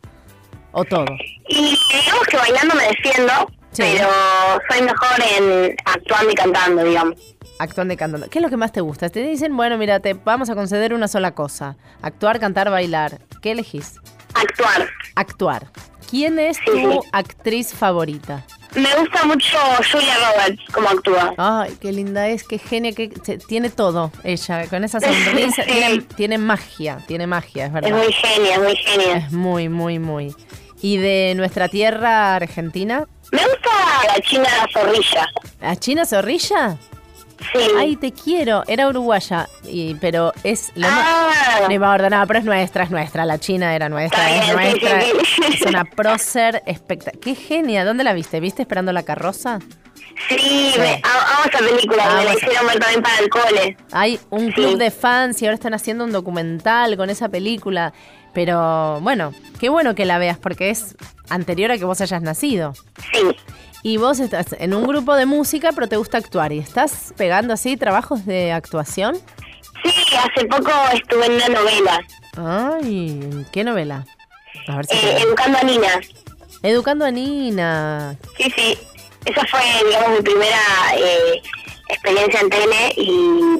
¿O 0.70 0.84
todo? 0.84 1.06
Y 1.48 1.76
digamos 1.92 2.26
que 2.30 2.36
bailando 2.36 2.74
me 2.76 2.84
defiendo, 2.84 3.32
Sí. 3.72 3.82
pero 3.82 4.08
soy 4.70 4.82
mejor 4.82 5.20
en 5.40 5.76
actuando 5.84 6.30
y 6.30 6.34
cantando, 6.34 6.84
digamos. 6.84 7.16
Actuando 7.62 7.94
y 7.94 7.96
cantando. 7.96 8.28
¿Qué 8.28 8.40
es 8.40 8.42
lo 8.42 8.50
que 8.50 8.56
más 8.56 8.72
te 8.72 8.80
gusta? 8.80 9.08
Te 9.08 9.22
dicen, 9.22 9.56
bueno, 9.56 9.78
mira, 9.78 10.00
te 10.00 10.14
vamos 10.14 10.50
a 10.50 10.56
conceder 10.56 10.92
una 10.94 11.06
sola 11.06 11.30
cosa. 11.32 11.76
Actuar, 12.02 12.40
cantar, 12.40 12.70
bailar. 12.70 13.20
¿Qué 13.40 13.52
elegís? 13.52 14.00
Actuar. 14.34 14.88
Actuar. 15.14 15.66
¿Quién 16.10 16.40
es 16.40 16.58
tu 16.64 17.04
actriz 17.12 17.72
favorita? 17.72 18.44
Me 18.74 18.88
gusta 18.98 19.24
mucho 19.26 19.56
Julia 19.92 20.14
Roberts 20.16 20.60
como 20.72 20.88
actúa. 20.88 21.34
Ay, 21.38 21.76
qué 21.80 21.92
linda 21.92 22.26
es, 22.26 22.42
qué 22.42 22.58
genia, 22.58 22.92
que 22.92 23.08
tiene 23.46 23.70
todo 23.70 24.10
ella, 24.24 24.66
con 24.66 24.82
esa 24.82 24.98
sonrisa, 25.00 25.62
Sí. 25.66 25.70
tiene, 25.70 26.00
tiene 26.16 26.38
magia, 26.38 26.98
tiene 27.06 27.28
magia, 27.28 27.66
es 27.66 27.72
verdad. 27.72 27.90
Es 27.90 27.96
muy 27.96 28.12
genia, 28.12 28.58
muy 28.58 28.74
genia. 28.76 29.16
Es 29.18 29.32
muy, 29.32 29.68
muy, 29.68 29.98
muy. 30.00 30.34
¿Y 30.80 30.96
de 30.96 31.34
nuestra 31.36 31.68
tierra 31.68 32.34
argentina? 32.34 33.06
Me 33.30 33.38
gusta 33.38 33.70
la 34.08 34.20
China 34.20 34.48
Zorrilla. 34.72 35.28
¿La 35.60 35.76
China 35.76 36.04
Zorrilla? 36.06 36.76
Sí. 37.52 37.58
Ay, 37.78 37.96
te 37.96 38.12
quiero. 38.12 38.62
Era 38.66 38.88
uruguaya, 38.88 39.48
y, 39.64 39.94
pero 39.96 40.32
es 40.44 40.72
lo 40.74 40.86
Ah. 40.88 41.30
más... 41.60 41.68
No 41.68 41.74
importa, 41.74 42.08
no, 42.10 42.26
pero 42.26 42.38
es 42.38 42.44
nuestra, 42.44 42.84
es 42.84 42.90
nuestra. 42.90 43.24
La 43.24 43.38
China 43.38 43.74
era 43.74 43.88
nuestra, 43.88 44.30
Está 44.30 44.52
es 44.52 44.56
bien, 44.56 44.80
nuestra. 44.80 45.00
sí, 45.00 45.12
sí. 45.24 45.42
Es 45.54 45.62
una 45.62 45.84
prócer 45.84 46.62
espectacular. 46.66 47.20
Qué 47.20 47.34
genia. 47.34 47.84
¿Dónde 47.84 48.04
la 48.04 48.12
viste? 48.12 48.40
¿Viste 48.40 48.62
Esperando 48.62 48.92
la 48.92 49.02
carroza? 49.02 49.58
Sí, 50.28 50.72
me, 50.78 50.94
amo 51.02 51.44
esa 51.46 51.58
película, 51.58 52.04
Ah, 52.06 52.16
me 52.18 52.24
la 52.26 52.34
hicieron 52.34 52.66
ver 52.66 52.78
también 52.78 53.02
para 53.02 53.18
el 53.18 53.28
cole. 53.28 53.76
Hay 53.92 54.20
un 54.30 54.52
club 54.52 54.76
de 54.78 54.90
fans 54.90 55.40
y 55.42 55.46
ahora 55.46 55.54
están 55.54 55.74
haciendo 55.74 56.04
un 56.04 56.12
documental 56.12 56.96
con 56.96 57.10
esa 57.10 57.28
película. 57.28 57.92
Pero 58.32 59.00
bueno, 59.00 59.32
qué 59.60 59.68
bueno 59.68 59.94
que 59.94 60.04
la 60.04 60.18
veas 60.18 60.38
porque 60.38 60.70
es 60.70 60.96
anterior 61.28 61.70
a 61.72 61.78
que 61.78 61.84
vos 61.84 62.00
hayas 62.00 62.22
nacido. 62.22 62.72
Sí. 63.12 63.36
Y 63.82 63.96
vos 63.96 64.20
estás 64.20 64.54
en 64.58 64.74
un 64.74 64.86
grupo 64.86 65.14
de 65.14 65.26
música, 65.26 65.72
pero 65.72 65.88
te 65.88 65.96
gusta 65.96 66.18
actuar. 66.18 66.52
¿Y 66.52 66.58
estás 66.58 67.12
pegando 67.16 67.52
así 67.52 67.76
trabajos 67.76 68.24
de 68.26 68.52
actuación? 68.52 69.16
Sí, 69.84 69.92
hace 70.16 70.46
poco 70.46 70.70
estuve 70.92 71.26
en 71.26 71.32
una 71.32 71.48
novela, 71.48 72.00
Ay, 72.36 73.18
¿en 73.20 73.46
¿qué 73.52 73.64
novela? 73.64 74.06
A 74.68 74.76
ver 74.76 74.86
si 74.86 74.96
eh, 74.96 75.18
educando 75.22 75.58
a 75.58 75.62
niñas. 75.62 76.08
Educando 76.62 77.04
a 77.04 77.10
Nina. 77.10 78.16
Sí, 78.36 78.52
sí. 78.54 78.78
Esa 79.24 79.44
fue, 79.46 79.60
digamos, 79.86 80.10
mi 80.18 80.22
primera 80.22 80.58
eh, 80.96 81.42
experiencia 81.88 82.40
en 82.40 82.50
tele 82.50 82.94
y, 82.96 83.10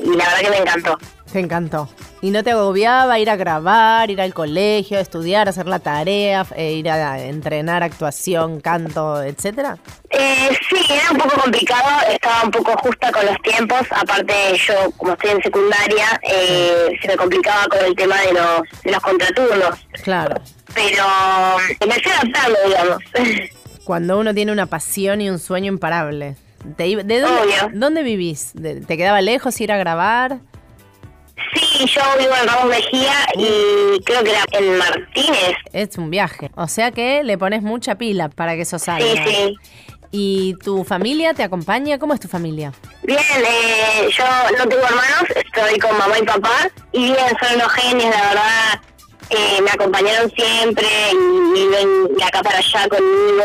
y 0.05 0.17
la 0.17 0.25
verdad 0.27 0.41
que 0.43 0.51
me 0.51 0.59
encantó. 0.59 0.99
Te 1.33 1.41
encantó. 1.41 1.89
¿Y 2.25 2.31
no 2.31 2.45
te 2.45 2.53
agobiaba 2.53 3.19
ir 3.19 3.29
a 3.29 3.35
grabar, 3.37 4.09
ir 4.11 4.21
al 4.21 4.33
colegio, 4.33 5.01
estudiar, 5.01 5.49
hacer 5.49 5.67
la 5.67 5.81
tarea, 5.81 6.47
eh, 6.55 6.75
ir 6.75 6.89
a 6.89 7.21
entrenar 7.21 7.83
actuación, 7.83 8.61
canto, 8.61 9.21
etcétera? 9.25 9.77
Eh, 10.11 10.51
sí, 10.71 10.77
era 10.89 11.11
un 11.11 11.19
poco 11.19 11.41
complicado, 11.41 11.89
estaba 12.09 12.45
un 12.45 12.53
poco 12.53 12.77
justa 12.79 13.11
con 13.11 13.27
los 13.27 13.37
tiempos, 13.43 13.81
aparte 13.91 14.33
yo, 14.57 14.93
como 14.97 15.15
estoy 15.15 15.31
en 15.33 15.43
secundaria, 15.43 16.21
eh, 16.23 16.97
se 17.03 17.09
me 17.09 17.17
complicaba 17.17 17.67
con 17.67 17.85
el 17.85 17.95
tema 17.97 18.21
de 18.21 18.33
los, 18.35 18.83
de 18.85 18.93
los 18.93 19.01
contraturnos, 19.01 19.87
Claro. 20.05 20.41
pero 20.75 21.05
me 21.89 21.95
fui 22.01 22.13
adaptando, 22.13 22.59
digamos. 22.69 22.99
Cuando 23.85 24.21
uno 24.21 24.33
tiene 24.33 24.53
una 24.53 24.67
pasión 24.67 25.21
y 25.21 25.29
un 25.29 25.41
sueño 25.41 25.73
imparable. 25.73 26.37
Te 26.77 26.85
¿De 27.03 27.21
dónde, 27.21 27.43
Obvio. 27.43 27.71
dónde 27.75 28.05
vivís? 28.05 28.53
¿De- 28.55 28.81
¿Te 28.81 28.97
quedaba 28.97 29.21
lejos 29.21 29.61
ir 29.61 29.73
a 29.73 29.77
grabar? 29.77 30.39
Sí, 31.55 31.87
yo 31.87 32.03
vivo 32.19 32.33
en 32.41 32.49
Ramos 32.49 32.67
Mejía 32.67 33.15
y 33.37 34.01
creo 34.05 34.23
que 34.23 34.31
era 34.31 34.45
en 34.53 34.79
Martínez. 34.79 35.55
Es 35.73 35.99
un 35.99 36.11
viaje. 36.11 36.51
O 36.55 36.69
sea 36.69 36.91
que 36.91 37.23
le 37.25 37.37
pones 37.39 37.63
mucha 37.63 37.97
pila 37.97 38.29
para 38.29 38.55
que 38.55 38.63
eso 38.63 38.79
salga. 38.79 39.07
Sí, 39.07 39.19
sí. 39.27 39.57
¿Y 40.15 40.55
tu 40.63 40.85
familia 40.85 41.33
te 41.33 41.43
acompaña? 41.43 41.99
¿Cómo 41.99 42.13
es 42.13 42.21
tu 42.21 42.29
familia? 42.29 42.73
Bien, 43.03 43.19
eh, 43.19 44.11
yo 44.17 44.25
no 44.59 44.69
tengo 44.69 44.83
hermanos, 44.83 45.25
estoy 45.35 45.79
con 45.79 45.97
mamá 45.97 46.19
y 46.19 46.23
papá 46.23 46.71
y 46.93 47.05
bien, 47.05 47.17
son 47.41 47.55
unos 47.57 47.73
genios, 47.73 48.15
la 48.15 48.23
verdad. 48.29 48.81
Eh, 49.35 49.63
me 49.63 49.71
acompañaron 49.71 50.31
siempre 50.37 50.87
y 51.11 51.53
viven 51.53 52.15
de 52.17 52.25
acá 52.25 52.43
para 52.43 52.59
allá 52.59 52.87
conmigo 52.89 53.45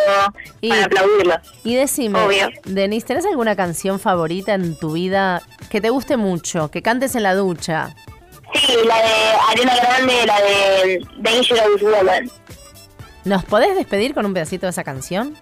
para 0.67 0.85
aplaudirlos. 0.85 1.37
Y 1.63 1.75
decime, 1.75 2.19
Obvio. 2.19 2.49
Denise, 2.65 3.07
¿tenés 3.07 3.25
alguna 3.25 3.55
canción 3.55 3.99
favorita 3.99 4.53
en 4.53 4.77
tu 4.77 4.91
vida 4.93 5.41
que 5.69 5.79
te 5.79 5.89
guste 5.89 6.17
mucho, 6.17 6.69
que 6.69 6.81
cantes 6.81 7.15
en 7.15 7.23
la 7.23 7.35
ducha? 7.35 7.95
Sí, 8.53 8.73
la 8.85 8.97
de 8.97 9.13
Ariana 9.49 9.75
Grande, 9.75 10.25
la 10.25 10.41
de 10.41 11.01
Dangerous 11.17 11.81
Woman. 11.81 12.29
¿Nos 13.23 13.45
podés 13.45 13.75
despedir 13.75 14.13
con 14.13 14.25
un 14.25 14.33
pedacito 14.33 14.65
de 14.65 14.71
esa 14.71 14.83
canción? 14.83 15.37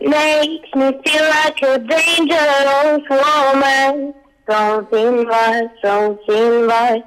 Makes 0.00 0.70
me 0.74 0.92
feel 1.04 1.24
like 1.44 1.62
a 1.66 1.78
dangerous 1.78 3.08
woman. 3.08 4.14
Something 4.46 5.24
by, 5.24 5.70
something 5.82 6.66
by, 6.66 7.02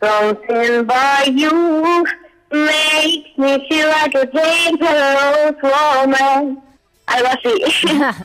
something 0.00 0.84
by 0.86 1.24
you. 1.34 2.04
Makes 2.52 3.38
me 3.38 3.64
feel 3.68 3.88
like 3.88 4.14
a 4.16 4.26
dangerous 4.26 5.56
woman. 5.62 6.62
Algo 7.06 7.28
así. 7.28 8.14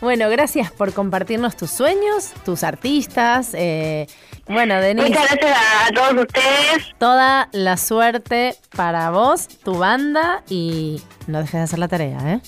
Bueno, 0.00 0.28
gracias 0.28 0.70
por 0.70 0.92
compartirnos 0.92 1.56
tus 1.56 1.70
sueños, 1.70 2.32
tus 2.44 2.62
artistas. 2.62 3.52
eh, 3.54 4.06
bueno, 4.46 4.78
Denise. 4.78 5.08
Muchas 5.08 5.30
gracias 5.30 5.56
a, 5.56 5.86
a 5.86 5.90
todos 5.92 6.26
ustedes. 6.26 6.84
Toda 6.98 7.48
la 7.52 7.78
suerte 7.78 8.54
para 8.76 9.10
vos, 9.10 9.48
tu 9.64 9.78
banda 9.78 10.42
y 10.50 11.00
no 11.26 11.38
dejes 11.38 11.52
de 11.54 11.60
hacer 11.60 11.78
la 11.78 11.88
tarea, 11.88 12.18
¿eh? 12.34 12.40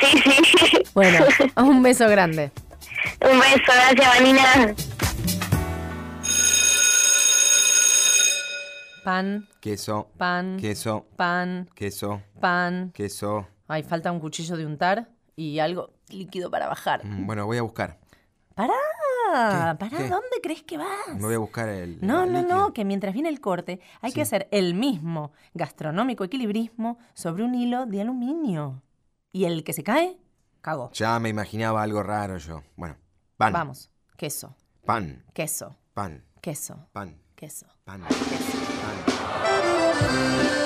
Sí, 0.00 0.22
sí. 0.70 0.78
Bueno, 0.94 1.26
un 1.56 1.82
beso 1.82 2.08
grande. 2.08 2.50
Un 3.20 3.38
beso, 3.40 3.60
gracias, 3.66 4.06
Vanina. 4.08 4.74
Pan, 9.08 9.48
Queso. 9.62 10.10
pan, 10.18 10.58
Queso. 10.60 11.06
pan, 11.16 11.70
Queso. 11.74 12.20
pan. 12.40 12.90
Queso. 12.92 13.46
Ay, 13.66 13.82
falta 13.82 14.12
un 14.12 14.20
cuchillo 14.20 14.54
de 14.54 14.66
untar 14.66 15.08
y 15.34 15.60
algo 15.60 15.94
líquido 16.10 16.50
para 16.50 16.68
bajar. 16.68 17.06
Mm, 17.06 17.24
Bueno, 17.26 17.46
voy 17.46 17.56
a 17.56 17.62
buscar. 17.62 17.98
¡Pará! 18.54 18.74
¿Qué? 19.88 20.08
¿Dónde 20.10 20.40
crees 20.42 20.62
que 20.62 20.76
vas? 20.76 21.14
Me 21.14 21.22
voy 21.22 21.34
a 21.36 21.38
buscar 21.38 21.70
el. 21.70 21.98
No, 22.06 22.24
el 22.24 22.32
no, 22.34 22.40
líquido. 22.40 22.58
no, 22.58 22.72
que 22.74 22.84
mientras 22.84 23.14
viene 23.14 23.30
el 23.30 23.40
corte 23.40 23.80
hay 24.02 24.12
que 24.12 24.20
hacer 24.20 24.46
el 24.50 24.74
mismo 24.74 25.32
gastronómico 25.54 26.24
equilibrismo 26.24 26.98
sobre 27.14 27.44
un 27.44 27.54
hilo 27.54 27.86
de 27.86 28.02
aluminio. 28.02 28.82
Y 29.32 29.46
el 29.46 29.64
que 29.64 29.72
se 29.72 29.82
cae, 29.84 30.18
cagó. 30.60 30.90
Ya 30.92 31.18
me 31.18 31.30
imaginaba 31.30 31.82
algo 31.82 32.02
raro 32.02 32.36
yo. 32.36 32.62
Bueno, 32.76 32.98
pan. 33.38 33.54
Vamos, 33.54 33.90
queso, 34.18 34.54
Pan. 34.84 35.24
queso, 35.32 35.78
Pan. 35.94 36.22
queso, 36.42 36.86
Pan. 36.92 37.18
queso. 37.34 37.66
Pan. 37.86 38.02
Bienvenidos 40.00 40.57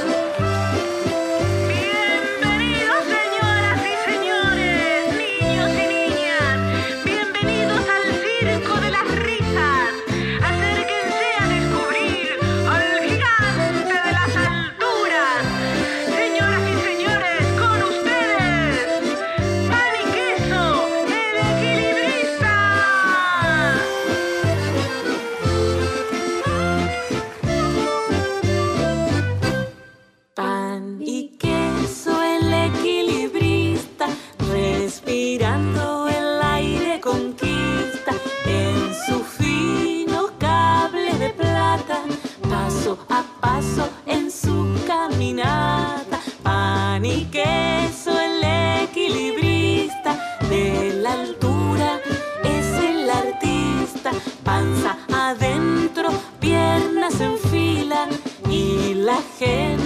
en 44.06 44.30
su 44.30 44.74
caminata. 44.86 46.20
Pan 46.42 47.04
y 47.04 47.24
queso, 47.26 48.10
el 48.18 48.42
equilibrista 48.84 50.18
de 50.48 50.94
la 51.02 51.12
altura 51.12 52.00
es 52.44 52.66
el 52.82 53.10
artista. 53.10 54.10
Panza 54.44 54.98
adentro, 55.12 56.10
piernas 56.40 57.20
en 57.20 57.38
fila 57.38 58.08
y 58.48 58.94
la 58.94 59.18
gente 59.38 59.81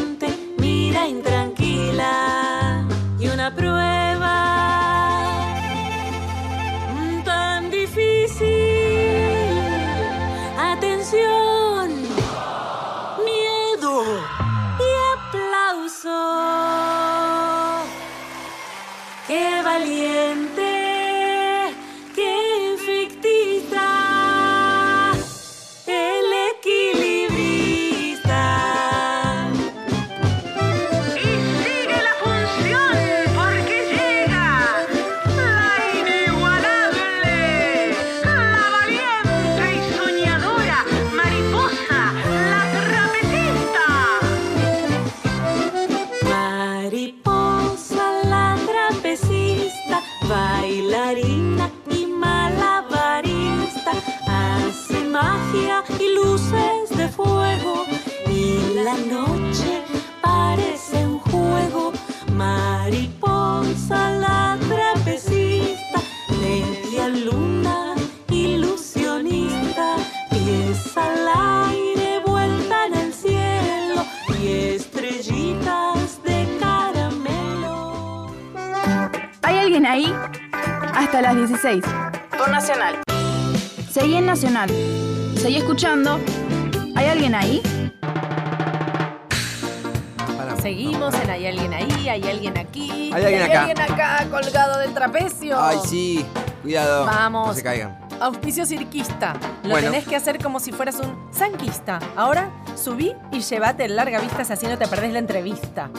hay 92.17 92.31
alguien 92.31 92.59
aquí. 92.59 93.11
Hay 93.13 93.25
alguien 93.25 93.41
y 93.43 93.45
acá. 93.45 93.65
Hay 93.65 93.71
alguien 93.71 93.93
acá 93.93 94.27
colgado 94.31 94.79
del 94.79 94.95
trapecio. 94.95 95.61
Ay, 95.61 95.79
sí. 95.87 96.25
Cuidado. 96.63 97.07
Vamos. 97.07 97.49
No 97.49 97.55
se 97.55 97.63
caigan. 97.63 97.99
Auspicio 98.21 98.65
cirquista. 98.65 99.35
Lo 99.63 99.71
Bueno. 99.71 99.91
tenés 99.91 100.07
que 100.09 100.17
hacer 100.17 100.43
como 100.43 100.59
si 100.59 100.73
fueras 100.73 100.97
un 100.97 101.29
sanquista. 101.31 101.99
Ahora 102.17 102.51
subí 102.75 103.13
y 103.31 103.41
llévate 103.41 103.85
el 103.85 103.97
larga 103.97 104.21
vistas 104.21 104.51
así 104.51 104.67
no 104.67 104.79
te 104.79 104.87
perdés 104.89 105.13
la 105.13 105.19
entrevista. 105.19 105.91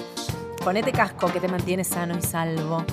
Ponete 0.64 0.92
casco 0.92 1.32
que 1.32 1.40
te 1.40 1.48
mantiene 1.48 1.84
sano 1.84 2.18
y 2.18 2.22
salvo. 2.22 2.84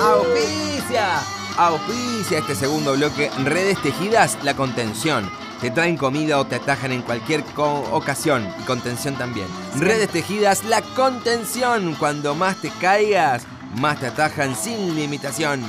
¡Auspicia! 0.00 1.20
Auspicia 1.56 2.38
este 2.38 2.54
segundo 2.54 2.92
bloque. 2.94 3.30
Redes 3.44 3.80
tejidas, 3.82 4.38
la 4.42 4.54
contención. 4.54 5.30
Te 5.60 5.70
traen 5.70 5.96
comida 5.96 6.38
o 6.40 6.46
te 6.46 6.56
atajan 6.56 6.92
en 6.92 7.02
cualquier 7.02 7.42
ocasión. 7.56 8.46
Y 8.60 8.62
contención 8.64 9.14
también. 9.16 9.46
Redes 9.78 10.10
tejidas, 10.10 10.64
la 10.64 10.82
contención. 10.82 11.94
Cuando 11.98 12.34
más 12.34 12.56
te 12.56 12.70
caigas, 12.80 13.44
más 13.76 13.98
te 14.00 14.06
atajan 14.08 14.54
sin 14.56 14.94
limitación. 14.94 15.62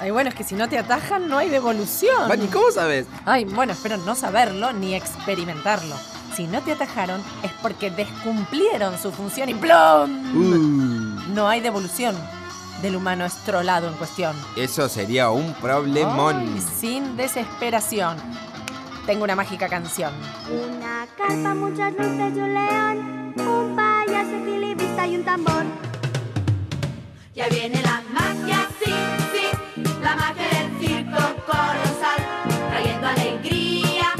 Ay, 0.00 0.10
bueno, 0.10 0.28
es 0.30 0.34
que 0.34 0.44
si 0.44 0.54
no 0.54 0.68
te 0.68 0.78
atajan 0.78 1.28
no 1.28 1.38
hay 1.38 1.48
devolución. 1.50 2.28
Vani, 2.28 2.46
¿cómo 2.48 2.70
sabes? 2.70 3.06
Ay, 3.26 3.44
bueno, 3.44 3.72
espero 3.72 3.96
no 3.98 4.14
saberlo 4.14 4.72
ni 4.72 4.94
experimentarlo. 4.94 5.94
Si 6.34 6.46
no 6.46 6.60
te 6.62 6.72
atajaron 6.72 7.22
es 7.44 7.52
porque 7.62 7.90
descumplieron 7.90 8.98
su 9.00 9.12
función 9.12 9.48
y 9.50 9.54
¡plom! 9.54 10.10
Uh, 10.36 11.32
No 11.32 11.48
hay 11.48 11.60
devolución 11.60 12.16
del 12.82 12.96
humano 12.96 13.24
estrolado 13.24 13.88
en 13.88 13.94
cuestión. 13.94 14.34
eso 14.56 14.88
sería 14.88 15.30
un 15.30 15.54
problemón. 15.54 16.36
Ay, 16.40 16.62
sin 16.80 17.16
desesperación. 17.16 18.16
Tengo 19.06 19.24
una 19.24 19.36
mágica 19.36 19.68
canción. 19.68 20.12
Una 20.50 21.06
carpa, 21.16 21.54
muchas 21.54 21.92
luces 21.92 22.36
y 22.36 22.40
un 22.40 22.54
león, 22.54 23.34
un 23.36 23.76
payaso 23.76 24.34
equilibrista 24.34 25.06
y 25.06 25.16
un 25.16 25.24
tambor. 25.24 25.64
Ya 27.34 27.46
viene 27.48 27.82
la 27.82 28.02
magia, 28.14 28.66
sí, 28.82 28.94
sí, 29.32 29.82
la 30.02 30.16
magia 30.16 30.48
del 30.48 30.80
circo 30.80 31.20
colosal, 31.44 32.20
trayendo 32.70 33.06
alegría 33.06 34.10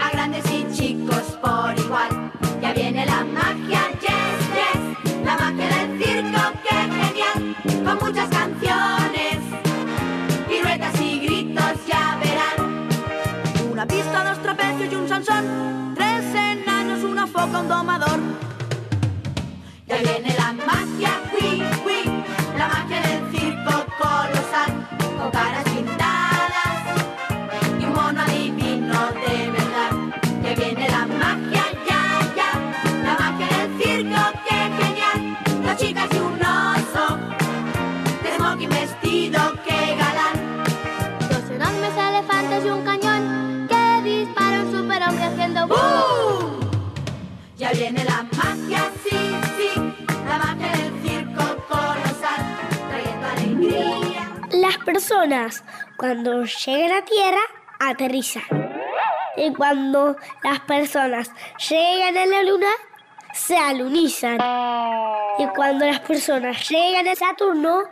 a 0.00 0.10
grandes 0.12 0.44
y 0.50 0.66
chicos 0.72 1.36
por 1.42 1.78
igual. 1.78 2.32
Ya 2.62 2.72
viene 2.72 3.04
la 3.04 3.22
magia, 3.22 3.90
yes, 4.00 4.38
yes, 4.56 5.24
la 5.24 5.36
magia 5.36 5.68
del 5.68 6.02
circo, 6.02 6.40
qué 6.62 6.74
genial, 6.74 7.84
con 7.84 8.08
muchas 8.08 8.28
canciones, 8.30 8.97
Sansón. 15.24 15.94
Tres 15.96 16.24
enanos, 16.32 17.02
una 17.02 17.26
foca, 17.26 17.58
un 17.60 17.68
domador. 17.68 18.20
Ya 19.86 19.96
viene 19.96 20.34
la 20.36 20.52
magia, 20.52 21.10
la 22.56 22.68
magia 22.68 23.00
del 23.02 23.32
circo 23.32 23.84
colosal, 23.98 24.86
con 25.18 25.30
pintadas 25.64 26.17
Cuando 55.96 56.44
llegan 56.44 56.92
a 56.92 57.04
tierra 57.04 57.40
aterrizan. 57.80 58.42
Y 59.36 59.52
cuando 59.52 60.16
las 60.42 60.60
personas 60.60 61.30
llegan 61.68 62.16
a 62.16 62.26
la 62.26 62.42
luna, 62.42 62.70
se 63.34 63.56
alunizan. 63.56 64.38
Y 65.38 65.46
cuando 65.54 65.84
las 65.84 66.00
personas 66.00 66.68
llegan 66.68 67.06
a 67.08 67.14
Saturno, 67.14 67.82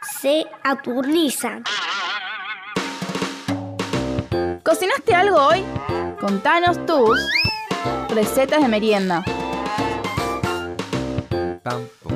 se 0.00 0.46
aturnizan. 0.64 1.64
¿Cocinaste 4.64 5.14
algo 5.14 5.36
hoy? 5.36 5.64
Contanos 6.20 6.84
tus 6.86 7.20
recetas 8.14 8.62
de 8.62 8.68
merienda. 8.68 9.22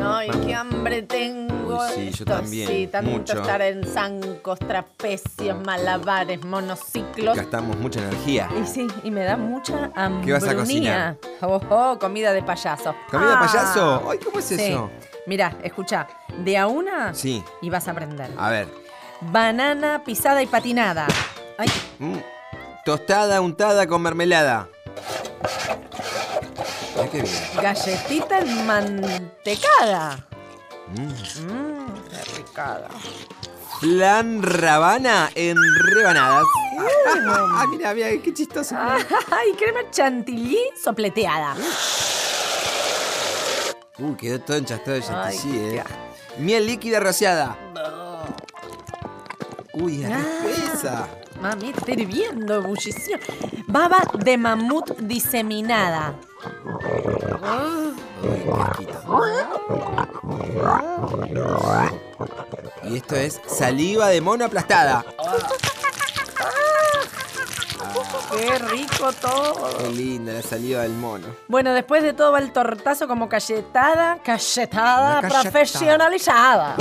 Ay, 0.02 0.30
qué 0.46 0.54
hambre 0.54 1.02
tengo. 1.02 1.51
Sí, 1.94 2.04
yo 2.04 2.10
Esto 2.10 2.24
también, 2.24 2.68
Sí, 2.68 2.86
tanto 2.86 3.10
mucho. 3.10 3.32
estar 3.40 3.62
en 3.62 3.84
zancos, 3.86 4.58
trapecios, 4.58 5.64
malabares, 5.64 6.44
monociclos. 6.44 7.36
Gastamos 7.36 7.76
mucha 7.78 8.00
energía. 8.00 8.48
Y 8.62 8.66
sí, 8.66 8.86
y 9.02 9.10
me 9.10 9.24
da 9.24 9.36
mucha 9.36 9.90
hambre. 9.94 10.26
¿Qué 10.26 10.32
vas 10.32 10.44
a 10.44 10.54
cocinar? 10.54 11.16
Oh, 11.40 11.60
oh, 11.70 11.98
comida 11.98 12.32
de 12.32 12.42
payaso. 12.42 12.94
¿Comida 13.10 13.28
de 13.30 13.34
Ah. 13.36 13.40
payaso? 13.40 14.10
Ay, 14.10 14.18
¿cómo 14.18 14.38
es 14.38 14.44
Sí. 14.46 14.54
eso? 14.60 14.90
Mira, 15.26 15.56
escucha, 15.62 16.06
de 16.38 16.58
a 16.58 16.66
una 16.66 17.14
Sí. 17.14 17.42
y 17.60 17.70
vas 17.70 17.86
a 17.88 17.92
aprender. 17.92 18.30
A 18.36 18.50
ver. 18.50 18.68
Banana 19.20 20.02
pisada 20.04 20.42
y 20.42 20.46
patinada. 20.46 21.06
Ay, 21.58 21.68
Mm, 21.98 22.16
Tostada 22.84 23.40
untada 23.40 23.86
con 23.86 24.02
mermelada. 24.02 24.68
Ay, 27.00 27.08
qué 27.12 27.22
bien. 27.22 27.34
galletita 27.62 28.38
enmantecada. 28.40 30.16
Mm. 30.16 30.31
Mmm, 30.96 31.94
qué 32.10 32.36
ricada. 32.36 32.88
flan 33.80 34.42
rabana 34.42 35.30
en 35.34 35.56
rebanadas. 35.94 36.44
Ah, 37.14 37.66
mira, 37.68 37.92
mira, 37.94 38.08
qué 38.22 38.32
chistoso. 38.32 38.74
Ay, 39.30 39.52
crema 39.58 39.80
chantilly 39.90 40.58
sopleteada. 40.82 41.54
Uh, 43.98 44.16
quedó 44.16 44.40
todo 44.40 44.56
enchastado 44.56 44.96
de 44.96 45.02
Ay, 45.08 45.36
chantilly, 45.36 45.58
qué 45.58 45.76
eh. 45.78 45.84
Miel 46.38 46.66
líquida 46.66 46.98
rociada. 47.00 47.56
Uy, 49.74 50.02
es 50.02 50.08
re 50.08 50.14
Ah. 50.16 50.46
espesa. 50.48 51.08
Mami, 51.40 51.70
está 51.70 51.92
hirviendo, 51.92 52.54
ebullición. 52.56 53.20
Baba 53.66 53.98
de 54.18 54.38
mamut 54.38 54.96
diseminada. 54.98 56.14
Y 62.84 62.96
esto 62.96 63.16
es 63.16 63.40
saliva 63.46 64.08
de 64.08 64.20
mono 64.20 64.44
aplastada. 64.44 65.04
Qué 68.32 68.58
rico 68.58 69.12
todo. 69.20 69.76
Qué 69.78 69.88
linda 69.90 70.32
la 70.32 70.42
saliva 70.42 70.82
del 70.82 70.92
mono. 70.92 71.26
Bueno, 71.48 71.72
después 71.74 72.02
de 72.02 72.12
todo 72.12 72.32
va 72.32 72.38
el 72.38 72.52
tortazo 72.52 73.06
como 73.06 73.28
cachetada, 73.28 74.18
cachetada, 74.22 75.18
Una 75.18 75.28
cachetada. 75.28 75.42
profesionalizada. 75.42 76.76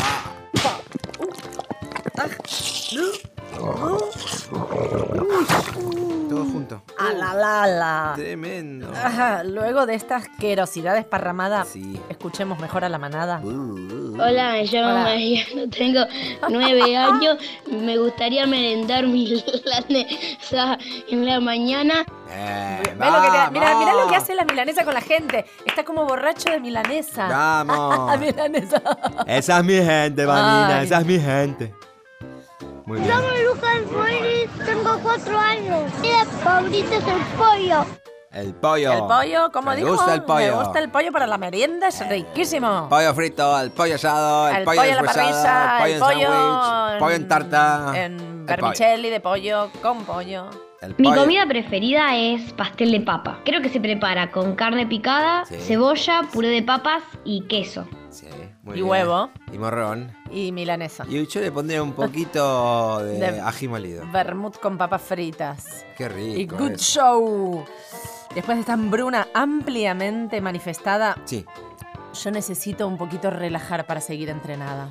Todo 6.41 6.51
junto. 6.51 6.81
A 6.97 7.13
la 7.13 7.33
la 7.33 7.67
la. 7.67 8.13
Tremendo. 8.15 8.91
Ajá, 8.95 9.43
luego 9.43 9.85
de 9.85 9.95
esta 9.95 10.15
asquerosidad 10.17 10.95
desparramada, 10.95 11.65
escuchemos 12.09 12.59
mejor 12.59 12.83
a 12.83 12.89
la 12.89 12.97
manada. 12.97 13.41
Hola, 13.43 14.53
me 14.53 14.65
llamo 14.65 14.89
Hola. 14.91 15.03
Mariano, 15.03 15.69
tengo 15.69 16.01
nueve 16.49 16.97
años. 16.97 17.37
Me 17.69 17.97
gustaría 17.97 18.45
merendar 18.47 19.05
mi 19.05 19.43
milanesa 19.53 20.77
en 21.09 21.25
la 21.25 21.39
mañana. 21.39 22.05
Eh, 22.29 22.81
mira, 22.95 23.49
mira 23.51 23.93
lo 23.93 24.07
que 24.07 24.15
hace 24.15 24.33
la 24.33 24.45
milanesa 24.45 24.83
con 24.83 24.93
la 24.93 25.01
gente. 25.01 25.45
Está 25.65 25.83
como 25.83 26.05
borracho 26.05 26.49
de 26.49 26.59
milanesa. 26.59 27.27
Vamos. 27.27 28.17
milanesa. 28.19 28.81
Esa 29.27 29.59
es 29.59 29.63
mi 29.65 29.75
gente, 29.75 30.25
Vanina. 30.25 30.79
Ay. 30.79 30.85
Esa 30.85 30.99
es 31.01 31.05
mi 31.05 31.19
gente. 31.19 31.73
Muy 32.91 32.99
bien. 32.99 33.13
Soy 33.13 33.43
Lucas 33.45 33.91
Boris, 33.93 34.65
tengo 34.65 34.99
cuatro 35.01 35.39
años. 35.39 35.91
Mi 36.01 36.09
favorito 36.43 36.93
es 36.93 37.07
el 37.07 37.21
pollo. 37.37 37.85
El 38.33 38.53
pollo. 38.55 38.91
El 38.91 38.99
pollo, 39.07 39.51
como 39.53 39.69
Me 39.71 39.77
dijo, 39.77 39.91
gusta 39.93 40.13
el 40.13 40.23
pollo. 40.23 40.45
me 40.57 40.63
gusta 40.63 40.79
el 40.79 40.89
pollo 40.91 41.11
para 41.13 41.25
la 41.25 41.37
merienda, 41.37 41.87
es 41.87 42.05
riquísimo. 42.09 42.87
Pollo 42.89 43.13
frito, 43.13 43.57
el 43.61 43.71
pollo 43.71 43.95
asado, 43.95 44.49
el, 44.49 44.57
El 44.57 44.63
pollo, 44.65 44.81
pollo 44.81 44.89
en 44.89 44.95
la 44.95 45.01
el 45.01 45.07
pollo 45.07 45.85
el 45.85 45.91
en 45.93 45.99
pollo 45.99 46.27
sándwich, 46.27 46.99
pollo 46.99 47.15
en 47.15 47.27
tarta. 47.29 47.91
En 47.95 48.19
el 48.19 48.43
vermicelli 48.45 49.09
de 49.09 49.19
pollo 49.21 49.69
con 49.81 50.03
pollo. 50.03 50.49
El 50.81 50.93
Mi 50.97 51.07
pollo. 51.07 51.21
comida 51.21 51.45
preferida 51.45 52.17
es 52.17 52.51
pastel 52.51 52.91
de 52.91 52.99
papa. 52.99 53.39
Creo 53.45 53.61
que 53.61 53.69
se 53.69 53.79
prepara 53.79 54.31
con 54.31 54.55
carne 54.55 54.85
picada, 54.85 55.45
Sí. 55.45 55.55
cebolla, 55.59 56.23
puré 56.33 56.49
de 56.49 56.63
papas 56.63 57.03
y 57.23 57.47
queso. 57.47 57.87
Sí, 58.09 58.27
muy 58.63 58.73
Y 58.73 58.81
bien. 58.81 58.87
huevo. 58.87 59.29
Y 59.51 59.57
morrón. 59.57 60.15
Y 60.29 60.51
milanesa. 60.51 61.05
Y 61.09 61.25
yo 61.27 61.41
le 61.41 61.51
pondría 61.51 61.81
un 61.83 61.93
poquito 61.93 62.99
de, 63.03 63.17
De- 63.19 63.41
ají 63.41 63.67
molido. 63.67 64.05
Vermut 64.11 64.57
con 64.59 64.77
papas 64.77 65.01
fritas. 65.01 65.85
Qué 65.97 66.05
Y 66.05 66.07
rico. 66.07 66.57
good 66.57 66.71
eso. 66.71 66.83
show. 67.01 67.65
Después 68.35 68.57
de 68.57 68.61
esta 68.61 68.73
hambruna 68.73 69.27
ampliamente 69.33 70.39
manifestada, 70.41 71.17
Sí. 71.25 71.45
yo 72.23 72.31
necesito 72.31 72.87
un 72.87 72.97
poquito 72.97 73.29
relajar 73.29 73.85
para 73.85 73.99
seguir 73.99 74.29
entrenada. 74.29 74.89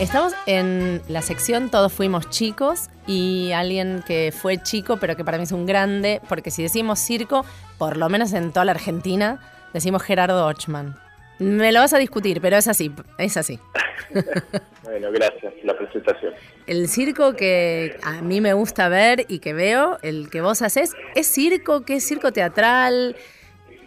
Estamos 0.00 0.34
en 0.46 1.02
la 1.08 1.20
sección 1.20 1.70
Todos 1.70 1.92
fuimos 1.92 2.30
chicos 2.30 2.88
y 3.06 3.52
alguien 3.52 4.02
que 4.06 4.32
fue 4.32 4.56
chico 4.56 4.96
pero 4.98 5.14
que 5.14 5.26
para 5.26 5.36
mí 5.36 5.44
es 5.44 5.52
un 5.52 5.66
grande, 5.66 6.22
porque 6.26 6.50
si 6.50 6.62
decimos 6.62 6.98
circo, 6.98 7.44
por 7.76 7.98
lo 7.98 8.08
menos 8.08 8.32
en 8.32 8.50
toda 8.50 8.64
la 8.64 8.72
Argentina, 8.72 9.40
decimos 9.74 10.02
Gerardo 10.02 10.46
Ochman. 10.46 10.96
Me 11.38 11.70
lo 11.70 11.80
vas 11.80 11.92
a 11.92 11.98
discutir, 11.98 12.40
pero 12.40 12.56
es 12.56 12.66
así, 12.66 12.90
es 13.18 13.36
así. 13.36 13.58
Bueno, 14.82 15.12
gracias 15.12 15.52
la 15.62 15.76
presentación. 15.76 16.34
El 16.66 16.88
circo 16.88 17.36
que 17.36 17.96
a 18.02 18.22
mí 18.22 18.40
me 18.40 18.54
gusta 18.54 18.88
ver 18.88 19.24
y 19.28 19.38
que 19.38 19.52
veo, 19.52 19.98
el 20.02 20.30
que 20.30 20.40
vos 20.40 20.62
haces, 20.62 20.94
¿es 21.14 21.28
circo? 21.28 21.84
¿Qué 21.84 21.96
es 21.96 22.08
circo 22.08 22.32
teatral? 22.32 23.14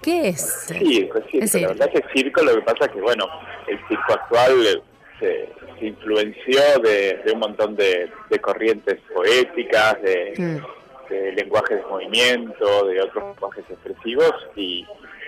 ¿Qué 0.02 0.30
es? 0.30 0.68
Circo, 0.68 1.18
es 1.18 1.26
circo. 1.30 1.46
Es 1.46 1.56
La 1.56 1.68
verdad 1.70 1.90
que 1.92 1.98
es 1.98 2.06
circo, 2.16 2.42
lo 2.42 2.56
que 2.56 2.62
pasa 2.62 2.86
es 2.86 2.92
que, 2.92 3.02
bueno, 3.02 3.26
el 3.68 3.78
circo 3.90 4.14
actual 4.14 4.66
eh, 4.66 4.82
se, 5.20 5.63
se 5.80 5.86
influenció 5.88 6.60
de, 6.82 7.22
de 7.26 7.32
un 7.34 7.40
montón 7.40 7.76
de, 7.76 8.10
de 8.30 8.40
corrientes 8.40 9.00
poéticas, 9.14 10.02
de, 10.02 10.34
Mm. 10.38 11.10
de 11.14 11.32
lenguajes 11.34 11.78
de 11.78 11.84
movimiento, 11.86 12.86
de 12.88 13.02
otros 13.02 13.24
lenguajes 13.36 13.66
expresivos 13.70 14.34
y 14.56 14.86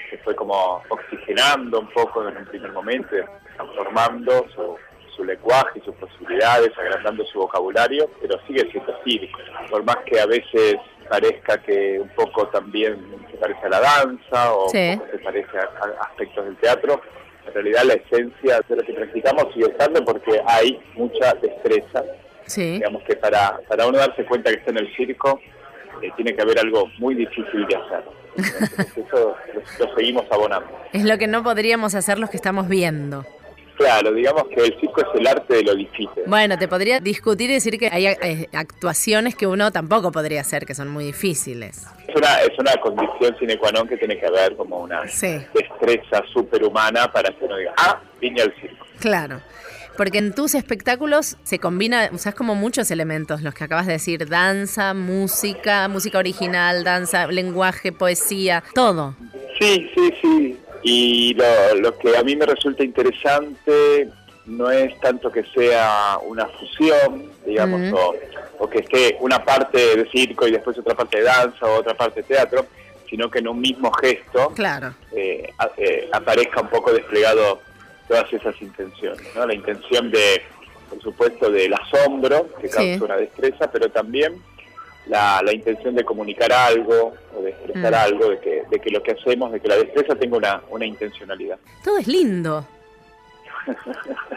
se 0.09 0.17
fue 0.19 0.35
como 0.35 0.81
oxigenando 0.89 1.79
un 1.79 1.89
poco 1.89 2.27
en 2.27 2.37
un 2.37 2.45
primer 2.45 2.71
momento, 2.71 3.15
transformando 3.55 4.45
su, 4.55 4.75
su 5.15 5.23
lenguaje 5.23 5.79
y 5.79 5.81
sus 5.81 5.95
posibilidades, 5.95 6.71
agrandando 6.77 7.25
su 7.25 7.39
vocabulario, 7.39 8.09
pero 8.21 8.39
sigue 8.47 8.69
siendo 8.71 8.93
circo. 9.03 9.39
Por 9.69 9.83
más 9.83 9.97
que 10.05 10.19
a 10.19 10.25
veces 10.25 10.75
parezca 11.09 11.57
que 11.61 11.99
un 11.99 12.09
poco 12.09 12.47
también 12.47 12.97
se 13.31 13.37
parece 13.37 13.65
a 13.65 13.69
la 13.69 13.79
danza 13.79 14.53
o 14.55 14.69
Sí. 14.69 14.89
un 14.93 14.99
poco 14.99 15.11
se 15.11 15.19
parece 15.19 15.57
a, 15.57 15.61
a 15.63 16.03
aspectos 16.05 16.45
del 16.45 16.55
teatro, 16.57 17.01
en 17.47 17.53
realidad 17.53 17.83
la 17.85 17.93
esencia 17.93 18.61
de 18.67 18.75
lo 18.75 18.83
que 18.83 18.93
practicamos 18.93 19.53
sigue 19.53 19.67
estando 19.67 20.03
porque 20.03 20.41
hay 20.47 20.79
mucha 20.95 21.33
destreza 21.35 22.03
Sí. 22.47 22.73
digamos 22.73 23.01
que 23.03 23.15
para, 23.15 23.59
para 23.67 23.87
uno 23.87 23.97
darse 23.97 24.23
cuenta 24.25 24.51
que 24.51 24.57
está 24.57 24.69
en 24.71 24.77
el 24.77 24.95
circo 24.95 25.39
eh, 26.01 26.11
tiene 26.15 26.35
que 26.35 26.41
haber 26.43 26.59
algo 26.59 26.87
muy 26.99 27.15
difícil 27.15 27.65
de 27.67 27.75
hacer. 27.75 28.03
Entonces, 28.35 28.97
eso 28.97 29.35
lo, 29.79 29.85
lo 29.87 29.95
seguimos 29.95 30.25
abonando. 30.29 30.67
Es 30.93 31.05
lo 31.05 31.17
que 31.17 31.25
no 31.25 31.41
podríamos 31.41 31.95
hacer 31.95 32.19
los 32.19 32.29
que 32.29 32.35
estamos 32.37 32.67
viendo. 32.67 33.25
Claro, 33.77 34.13
digamos 34.13 34.43
que 34.53 34.61
el 34.63 34.79
circo 34.79 35.01
es 35.01 35.07
el 35.19 35.27
arte 35.27 35.55
de 35.55 35.63
lo 35.63 35.75
difícil. 35.75 36.23
Bueno, 36.27 36.57
te 36.57 36.67
podría 36.67 36.99
discutir 36.99 37.49
y 37.49 37.53
decir 37.53 37.77
que 37.77 37.89
hay 37.91 38.07
eh, 38.07 38.47
actuaciones 38.53 39.35
que 39.35 39.47
uno 39.47 39.71
tampoco 39.71 40.11
podría 40.11 40.41
hacer, 40.41 40.65
que 40.65 40.73
son 40.73 40.87
muy 40.89 41.03
difíciles. 41.05 41.85
Es 42.07 42.15
una, 42.15 42.41
es 42.41 42.57
una 42.57 42.71
condición 42.81 43.35
sine 43.37 43.57
qua 43.57 43.71
non 43.71 43.87
que 43.87 43.97
tiene 43.97 44.17
que 44.17 44.25
haber 44.25 44.55
como 44.55 44.79
una 44.79 45.05
Sí. 45.07 45.39
destreza 45.53 46.23
superhumana 46.33 47.11
para 47.11 47.29
que 47.31 47.43
uno 47.45 47.57
diga, 47.57 47.73
ah, 47.77 47.99
vine 48.21 48.41
al 48.41 48.53
circo. 48.61 48.85
Claro. 48.99 49.41
Porque 49.97 50.17
en 50.17 50.33
tus 50.33 50.55
espectáculos 50.55 51.37
se 51.43 51.59
combina, 51.59 52.09
usas 52.11 52.35
como 52.35 52.53
muchos 52.55 52.91
elementos, 52.91 53.41
los 53.41 53.53
que 53.53 53.63
acabas 53.63 53.85
de 53.87 53.93
decir, 53.93 54.27
danza, 54.27 54.93
música, 54.93 55.87
música 55.87 56.17
original, 56.17 56.83
danza, 56.83 57.27
lenguaje, 57.27 57.91
poesía, 57.93 58.61
todo. 58.73 59.15
Sí, 59.59 59.89
sí, 59.95 60.13
sí. 60.21 60.59
Y 60.87 61.33
lo, 61.33 61.75
lo 61.81 61.97
que 61.97 62.15
a 62.15 62.21
mí 62.21 62.35
me 62.35 62.45
resulta 62.45 62.83
interesante 62.83 64.07
no 64.45 64.69
es 64.69 64.99
tanto 64.99 65.31
que 65.31 65.43
sea 65.45 66.19
una 66.27 66.45
fusión, 66.45 67.31
digamos, 67.43 67.91
Ujú. 67.91 67.97
o, 67.97 68.15
o 68.59 68.69
que 68.69 68.79
esté 68.81 69.17
una 69.19 69.43
parte 69.43 69.95
de 69.97 70.07
circo 70.11 70.47
y 70.47 70.51
después 70.51 70.77
otra 70.77 70.93
parte 70.93 71.17
de 71.17 71.23
danza 71.23 71.65
o 71.65 71.79
otra 71.79 71.95
parte 71.95 72.21
de 72.21 72.27
teatro, 72.27 72.67
sino 73.09 73.31
que 73.31 73.39
en 73.39 73.47
un 73.47 73.59
mismo 73.59 73.91
gesto 73.93 74.49
Claro. 74.53 74.93
eh, 75.11 75.49
a- 75.57 75.71
eh, 75.75 76.07
aparezca 76.13 76.61
un 76.61 76.69
poco 76.69 76.93
desplegado 76.93 77.61
todas 78.07 78.31
esas 78.31 78.61
intenciones. 78.61 79.23
¿no? 79.35 79.47
La 79.47 79.55
intención 79.55 80.11
de, 80.11 80.43
por 80.91 81.01
supuesto, 81.01 81.49
del 81.49 81.73
asombro, 81.73 82.47
que 82.61 82.69
causa 82.69 82.93
Sí. 82.97 83.03
una 83.03 83.17
destreza, 83.17 83.71
pero 83.71 83.89
también 83.89 84.35
la, 85.07 85.41
la 85.43 85.53
intención 85.53 85.93
de 85.95 86.03
comunicar 86.03 86.51
algo 86.51 87.13
o 87.37 87.41
de 87.41 87.49
expresar 87.51 87.91
Mm. 87.91 87.95
algo, 87.95 88.29
de 88.29 88.39
que, 88.39 88.63
de 88.69 88.79
que 88.79 88.89
lo 88.89 89.01
que 89.03 89.11
hacemos, 89.11 89.51
de 89.51 89.59
que 89.59 89.67
la 89.67 89.75
destreza 89.77 90.15
tenga 90.15 90.37
una, 90.37 90.61
una 90.69 90.85
intencionalidad. 90.85 91.57
Todo 91.83 91.97
es 91.99 92.07
lindo. 92.07 92.65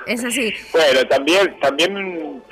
Es 0.06 0.24
así. 0.24 0.52
Bueno, 0.72 1.06
también, 1.08 1.58
también, 1.60 2.42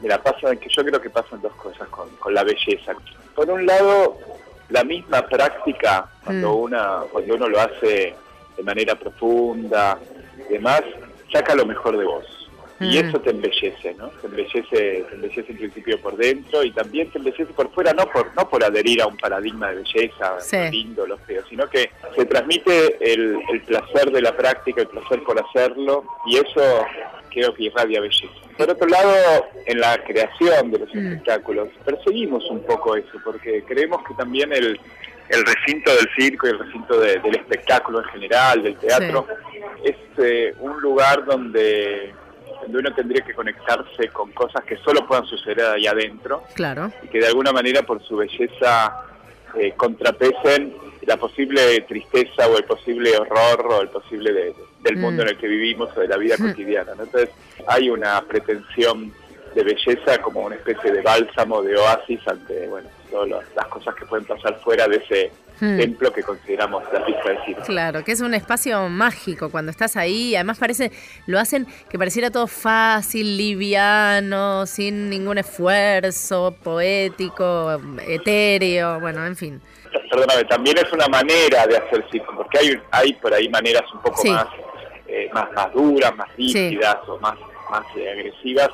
mira, 0.00 0.22
pasa 0.22 0.54
que 0.56 0.68
yo 0.68 0.84
creo 0.84 1.00
que 1.00 1.10
pasan 1.10 1.40
dos 1.40 1.54
cosas 1.54 1.88
con, 1.88 2.08
con 2.16 2.34
la 2.34 2.44
belleza. 2.44 2.92
Por 3.34 3.50
un 3.50 3.64
lado, 3.66 4.18
la 4.70 4.84
misma 4.84 5.22
práctica, 5.26 6.08
cuando, 6.24 6.52
Mm. 6.54 6.60
una, 6.62 6.98
cuando 7.10 7.34
uno 7.34 7.48
lo 7.48 7.60
hace 7.60 8.14
de 8.56 8.62
manera 8.62 8.94
profunda 8.94 9.98
y 10.48 10.52
demás, 10.52 10.82
saca 11.32 11.54
lo 11.54 11.64
mejor 11.66 11.96
de 11.98 12.04
vos. 12.04 12.37
Y 12.80 13.02
Mm. 13.02 13.08
eso 13.08 13.20
te 13.20 13.30
embellece, 13.30 13.94
¿no? 13.94 14.08
Te 14.08 14.26
embellece, 14.28 14.62
te 14.62 15.14
embellece 15.14 15.44
en 15.50 15.56
principio 15.58 16.00
por 16.00 16.16
dentro 16.16 16.62
y 16.62 16.70
también 16.70 17.10
te 17.10 17.18
embellece 17.18 17.46
por 17.46 17.72
fuera, 17.72 17.92
no 17.92 18.06
por, 18.06 18.32
no 18.36 18.48
por 18.48 18.62
adherir 18.62 19.02
a 19.02 19.06
un 19.08 19.16
paradigma 19.16 19.70
de 19.70 19.82
belleza, 19.82 20.40
Sí. 20.40 20.56
lo 20.56 20.70
lindo, 20.70 21.06
lo 21.06 21.18
feo, 21.18 21.42
sino 21.48 21.68
que 21.68 21.90
se 22.14 22.24
transmite 22.26 22.96
el, 23.12 23.36
el 23.52 23.60
placer 23.62 24.12
de 24.12 24.22
la 24.22 24.36
práctica, 24.36 24.82
el 24.82 24.88
placer 24.88 25.22
por 25.24 25.40
hacerlo, 25.44 26.04
y 26.26 26.36
eso 26.36 26.84
creo 27.30 27.52
que 27.52 27.64
irradia 27.64 28.00
belleza. 28.00 28.32
Por 28.56 28.70
otro 28.70 28.86
lado, 28.88 29.12
en 29.66 29.80
la 29.80 29.98
creación 30.04 30.70
de 30.70 30.78
los 30.78 30.94
espectáculos, 30.94 31.68
perseguimos 31.84 32.48
un 32.50 32.60
poco 32.64 32.94
eso, 32.96 33.18
porque 33.24 33.62
creemos 33.66 34.02
que 34.06 34.14
también 34.14 34.52
el, 34.52 34.78
el 35.30 35.44
recinto 35.44 35.94
del 35.94 36.08
circo 36.16 36.46
y 36.46 36.50
el 36.50 36.58
recinto 36.60 36.98
de- 37.00 37.18
del 37.18 37.34
espectáculo 37.36 37.98
en 38.00 38.04
general, 38.06 38.62
del 38.62 38.76
teatro, 38.76 39.26
es 39.84 39.96
eh, 40.18 40.54
un 40.60 40.80
lugar 40.80 41.24
donde, 41.24 42.12
donde 42.62 42.78
uno 42.78 42.94
tendría 42.94 43.24
que 43.24 43.34
conectarse 43.34 44.08
con 44.08 44.32
cosas 44.32 44.64
que 44.64 44.76
solo 44.78 45.06
puedan 45.06 45.24
suceder 45.26 45.64
ahí 45.66 45.86
adentro 45.86 46.42
Claro. 46.54 46.90
y 47.02 47.08
que 47.08 47.18
de 47.18 47.26
alguna 47.26 47.52
manera 47.52 47.82
por 47.82 48.02
su 48.02 48.16
belleza 48.16 49.04
eh, 49.58 49.72
contrapesen 49.76 50.74
la 51.06 51.16
posible 51.16 51.80
tristeza 51.88 52.46
o 52.48 52.58
el 52.58 52.64
posible 52.64 53.16
horror 53.16 53.66
o 53.70 53.80
el 53.80 53.88
posible 53.88 54.32
de- 54.32 54.54
del 54.82 54.96
Mm. 54.96 55.00
mundo 55.00 55.22
en 55.22 55.28
el 55.28 55.38
que 55.38 55.48
vivimos 55.48 55.88
o 55.96 56.00
de 56.00 56.08
la 56.08 56.16
vida 56.18 56.36
Mm. 56.38 56.48
cotidiana. 56.50 56.94
¿no? 56.94 57.04
Entonces 57.04 57.30
hay 57.66 57.88
una 57.88 58.20
pretensión 58.22 59.12
de 59.54 59.62
belleza 59.64 60.18
como 60.20 60.40
una 60.42 60.56
especie 60.56 60.92
de 60.92 61.00
bálsamo, 61.00 61.62
de 61.62 61.76
oasis 61.76 62.20
ante 62.28 62.66
bueno, 62.68 62.88
todas 63.10 63.28
las- 63.28 63.66
cosas 63.68 63.94
que 63.94 64.06
pueden 64.06 64.24
pasar 64.26 64.58
fuera 64.60 64.86
de 64.88 64.96
ese 64.96 65.30
Mm. 65.60 65.76
templo 65.78 66.12
que 66.12 66.22
consideramos 66.22 66.84
la 66.92 67.04
pista 67.04 67.30
de 67.30 67.44
circo. 67.44 67.62
Claro, 67.64 68.04
que 68.04 68.12
es 68.12 68.20
un 68.20 68.32
espacio 68.32 68.88
mágico 68.88 69.50
cuando 69.50 69.70
estás 69.72 69.96
ahí. 69.96 70.34
Además 70.36 70.58
parece, 70.58 70.92
lo 71.26 71.38
hacen 71.40 71.66
que 71.90 71.98
pareciera 71.98 72.30
todo 72.30 72.46
fácil, 72.46 73.36
liviano, 73.36 74.66
sin 74.66 75.10
ningún 75.10 75.38
esfuerzo, 75.38 76.54
poético, 76.62 77.80
etéreo, 78.06 79.00
bueno, 79.00 79.26
en 79.26 79.36
fin. 79.36 79.60
Perdóname, 80.10 80.44
también 80.44 80.78
es 80.78 80.92
una 80.92 81.08
manera 81.08 81.66
de 81.66 81.76
hacer 81.76 82.04
circo, 82.10 82.34
porque 82.36 82.58
hay, 82.58 82.80
hay 82.90 83.12
por 83.14 83.32
ahí 83.34 83.48
maneras 83.48 83.82
un 83.92 84.00
poco 84.00 84.22
Sí. 84.22 84.30
más, 84.30 84.46
eh, 85.08 85.28
más 85.32 85.50
más 85.52 85.72
duras, 85.72 86.14
más 86.16 86.28
rígidas 86.36 86.96
o 87.08 87.18
más, 87.18 87.34
más 87.70 87.84
eh, 87.96 88.10
agresivas. 88.10 88.68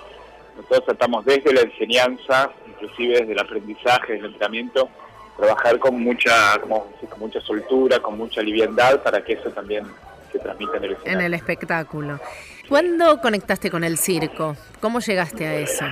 Nosotros 0.57 0.85
tratamos 0.87 1.25
desde 1.25 1.53
la 1.53 1.63
enseñanza, 1.63 2.51
inclusive 2.75 3.21
desde 3.21 3.33
el 3.33 3.39
aprendizaje, 3.39 4.13
desde 4.15 4.27
el 4.27 4.33
entrenamiento, 4.33 4.89
trabajar 5.37 5.79
con 5.79 6.01
mucha, 6.01 6.59
como, 6.61 6.87
con 7.09 7.19
mucha 7.19 7.41
soltura, 7.41 7.99
con 8.01 8.17
mucha 8.17 8.41
liviandad, 8.43 9.03
para 9.03 9.23
que 9.25 9.35
eso 9.35 9.51
también 9.51 9.85
se 10.33 10.39
transmita 10.39 10.77
en 10.77 10.85
el 10.85 10.91
En 10.93 10.97
escenario. 10.97 11.27
el 11.27 11.35
espectáculo. 11.35 12.21
¿Cuándo 12.69 13.21
conectaste 13.21 13.71
con 13.71 13.85
el 13.85 13.99
circo? 13.99 14.57
¿Cómo 14.81 15.01
llegaste 15.01 15.47
a 15.47 15.55
eso? 15.57 15.85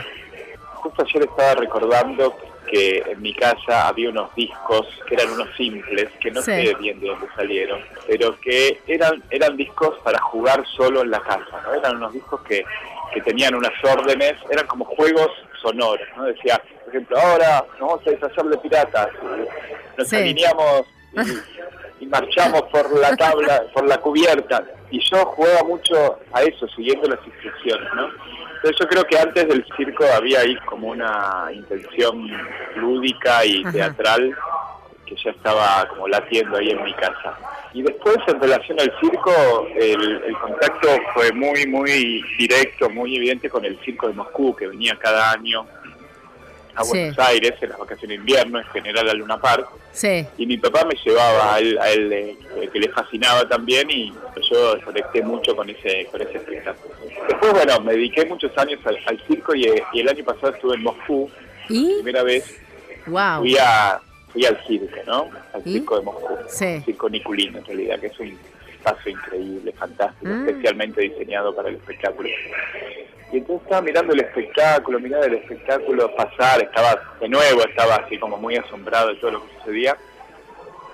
Justo 0.75 1.03
ayer 1.03 1.23
estaba 1.25 1.55
recordando 1.55 2.37
que 2.69 3.03
en 3.07 3.21
mi 3.21 3.35
casa 3.35 3.87
había 3.89 4.09
unos 4.09 4.35
discos 4.35 4.87
que 5.07 5.15
eran 5.15 5.31
unos 5.31 5.49
simples, 5.57 6.09
que 6.21 6.31
no 6.31 6.41
Sí. 6.41 6.51
sé 6.53 6.75
bien 6.81 6.99
de 7.01 7.09
dónde 7.09 7.27
salieron, 7.37 7.81
pero 8.07 8.39
que 8.41 8.81
eran, 8.87 9.23
eran 9.31 9.57
discos 9.57 9.99
para 10.03 10.19
jugar 10.21 10.65
solo 10.77 11.03
en 11.03 11.11
la 11.11 11.21
casa, 11.21 11.61
¿no? 11.65 11.75
Eran 11.75 11.97
unos 11.97 12.13
discos 12.15 12.41
que, 12.43 12.65
que 13.13 13.21
tenían 13.21 13.55
unas 13.55 13.73
órdenes, 13.85 14.35
eran 14.51 14.67
como 14.67 14.85
juegos 14.87 15.29
sonoros, 15.63 16.07
¿no? 16.17 16.25
Decía, 16.25 16.61
por 16.85 16.89
ejemplo, 16.89 17.19
ahora 17.19 17.65
nos 17.79 17.89
vamos 17.89 18.07
a 18.07 18.11
disfrazar 18.11 18.45
de 18.47 18.59
piratas, 18.59 19.09
nos 19.97 20.09
Sí. 20.09 20.17
alineamos 20.17 20.83
y, 22.01 22.05
y 22.05 22.07
marchamos 22.07 22.63
por 22.65 22.91
la 22.99 23.17
tabla, 23.17 23.63
por 23.73 23.87
la 23.87 23.99
cubierta, 23.99 24.65
y 24.91 25.01
yo 25.11 25.25
jugaba 25.27 25.63
mucho 25.65 26.19
a 26.33 26.43
eso, 26.43 26.67
siguiendo 26.69 27.09
las 27.09 27.25
instrucciones, 27.27 27.89
¿no? 27.95 28.09
Entonces 28.57 28.77
yo 28.81 28.89
creo 28.89 29.05
que 29.05 29.19
antes 29.19 29.49
del 29.49 29.65
circo 29.77 30.05
había 30.17 30.41
ahí 30.41 30.55
como 30.67 30.89
una 30.89 31.49
intención 31.53 32.29
lúdica 32.77 33.45
y 33.45 33.63
Ajá. 33.63 33.73
teatral 33.73 34.37
que 35.15 35.23
ya 35.23 35.31
estaba 35.31 35.87
como 35.89 36.09
latiendo 36.09 36.57
ahí 36.57 36.71
en 36.71 36.83
mi 36.83 36.93
casa. 36.95 37.37
Y 37.75 37.83
después 37.83 38.17
en 38.27 38.41
relación 38.41 38.79
al 38.81 38.93
circo, 39.01 39.67
el, 39.77 40.23
el 40.27 40.37
contacto 40.39 40.89
fue 41.15 41.33
muy, 41.33 41.67
muy 41.67 42.23
directo, 42.39 42.91
muy 42.91 43.17
evidente 43.17 43.49
con 43.49 43.65
el 43.65 43.79
circo 43.85 44.09
de 44.09 44.15
Moscú, 44.15 44.55
que 44.55 44.67
venía 44.67 44.97
cada 45.01 45.33
año 45.33 45.67
a 46.75 46.85
Sí. 46.85 46.91
Buenos 46.91 47.19
Aires 47.19 47.53
en 47.61 47.69
las 47.69 47.79
vacaciones 47.79 48.09
de 48.17 48.21
invierno, 48.23 48.59
en 48.59 48.65
general 48.67 49.09
a 49.11 49.15
Luna 49.15 49.39
Park. 49.41 49.69
Sí. 49.93 50.27
Y 50.39 50.47
mi 50.47 50.57
papá 50.57 50.87
me 50.87 50.95
llevaba 51.05 51.55
a 51.55 51.59
él, 51.59 51.79
a 51.79 51.91
él 51.91 52.11
eh, 52.13 52.37
que 52.73 52.79
le 52.79 52.89
fascinaba 52.89 53.47
también 53.47 53.91
y 53.91 54.11
yo 54.51 54.75
conecté 54.83 55.21
mucho 55.23 55.55
con 55.55 55.69
ese, 55.69 56.07
con 56.11 56.23
ese 56.23 56.39
espectáculo. 56.39 56.95
Después, 57.29 57.53
bueno, 57.53 57.81
me 57.81 57.93
dediqué 57.93 58.25
muchos 58.25 58.57
años 58.57 58.81
al, 58.87 58.99
al 59.07 59.21
circo 59.27 59.55
y, 59.55 59.65
eh, 59.67 59.83
y 59.93 60.01
el 60.01 60.09
año 60.09 60.25
pasado 60.25 60.49
estuve 60.55 60.77
en 60.77 60.83
Moscú. 60.83 61.31
¿Y? 61.69 61.95
Primera 61.97 62.23
vez 62.23 62.59
Wow. 63.07 63.41
fui, 63.41 63.57
a, 63.61 64.01
fui 64.33 64.45
al 64.47 64.59
circo, 64.67 64.97
¿no? 65.07 65.29
Al 65.53 65.63
¿Y? 65.65 65.73
circo 65.75 65.99
de 65.99 66.05
Moscú. 66.05 66.37
Sí. 66.49 66.81
Circo 66.85 67.09
Niculino, 67.09 67.59
en 67.59 67.65
realidad, 67.65 68.01
que 68.01 68.07
es 68.07 68.19
un 68.19 68.39
espacio 68.73 69.13
increíble, 69.13 69.73
fantástico, 69.73 70.31
Mm. 70.33 70.49
especialmente 70.49 71.01
diseñado 71.03 71.55
para 71.55 71.69
el 71.69 71.77
espectáculo. 71.77 72.29
Y 73.33 73.39
entonces 73.39 73.63
estaba 73.65 73.83
mirando 73.83 74.13
el 74.13 74.21
espectáculo, 74.21 75.01
mirando 75.01 75.27
el 75.27 75.35
espectáculo 75.35 76.15
pasar, 76.17 76.63
estaba 76.63 77.01
de 77.21 77.29
nuevo, 77.29 77.63
estaba 77.65 77.97
así 77.97 78.19
como 78.19 78.37
muy 78.37 78.57
asombrado 78.57 79.09
de 79.09 79.15
todo 79.17 79.31
lo 79.33 79.43
que 79.47 79.55
sucedía. 79.59 79.97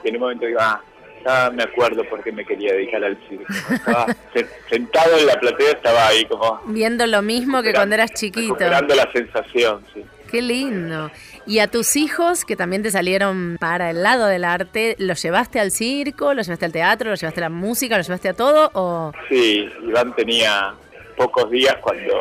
Y 0.04 0.08
en 0.08 0.14
un 0.16 0.20
momento 0.22 0.46
digo, 0.46 0.58
ah, 0.62 0.80
ya 1.24 1.50
me 1.50 1.64
acuerdo 1.64 2.04
por 2.04 2.22
qué 2.22 2.30
me 2.30 2.44
quería 2.44 2.72
dedicar 2.74 3.02
al 3.02 3.18
circo. 3.28 3.44
Estaba 3.72 4.06
se- 4.32 4.46
sentado 4.68 5.16
en 5.18 5.26
la 5.26 5.40
platea, 5.40 5.72
estaba 5.72 6.06
ahí 6.06 6.24
como 6.26 6.60
Viendo 6.66 7.06
lo 7.08 7.22
mismo 7.22 7.60
que 7.62 7.72
cuando 7.72 7.96
eras 7.96 8.12
chiquito. 8.12 8.40
recuperando 8.54 8.94
la 8.94 9.10
sensación, 9.10 9.84
sí. 9.92 10.04
Qué 10.30 10.42
lindo. 10.42 11.10
¿Y 11.46 11.58
a 11.60 11.68
tus 11.68 11.96
hijos 11.96 12.44
que 12.44 12.54
también 12.56 12.82
te 12.82 12.90
salieron 12.90 13.56
para 13.58 13.90
el 13.90 14.02
lado 14.02 14.26
del 14.26 14.44
arte, 14.44 14.94
los 14.98 15.22
llevaste 15.22 15.58
al 15.60 15.70
circo, 15.70 16.34
los 16.34 16.46
llevaste 16.46 16.66
al 16.66 16.72
teatro, 16.72 17.10
los 17.10 17.20
llevaste 17.20 17.40
a 17.40 17.44
la 17.44 17.50
música, 17.50 17.96
los 17.96 18.06
llevaste 18.06 18.28
a 18.28 18.34
todo 18.34 18.70
o 18.74 19.12
Sí, 19.28 19.68
Iván 19.86 20.14
tenía 20.14 20.74
pocos 21.16 21.50
días 21.50 21.76
cuando 21.80 22.12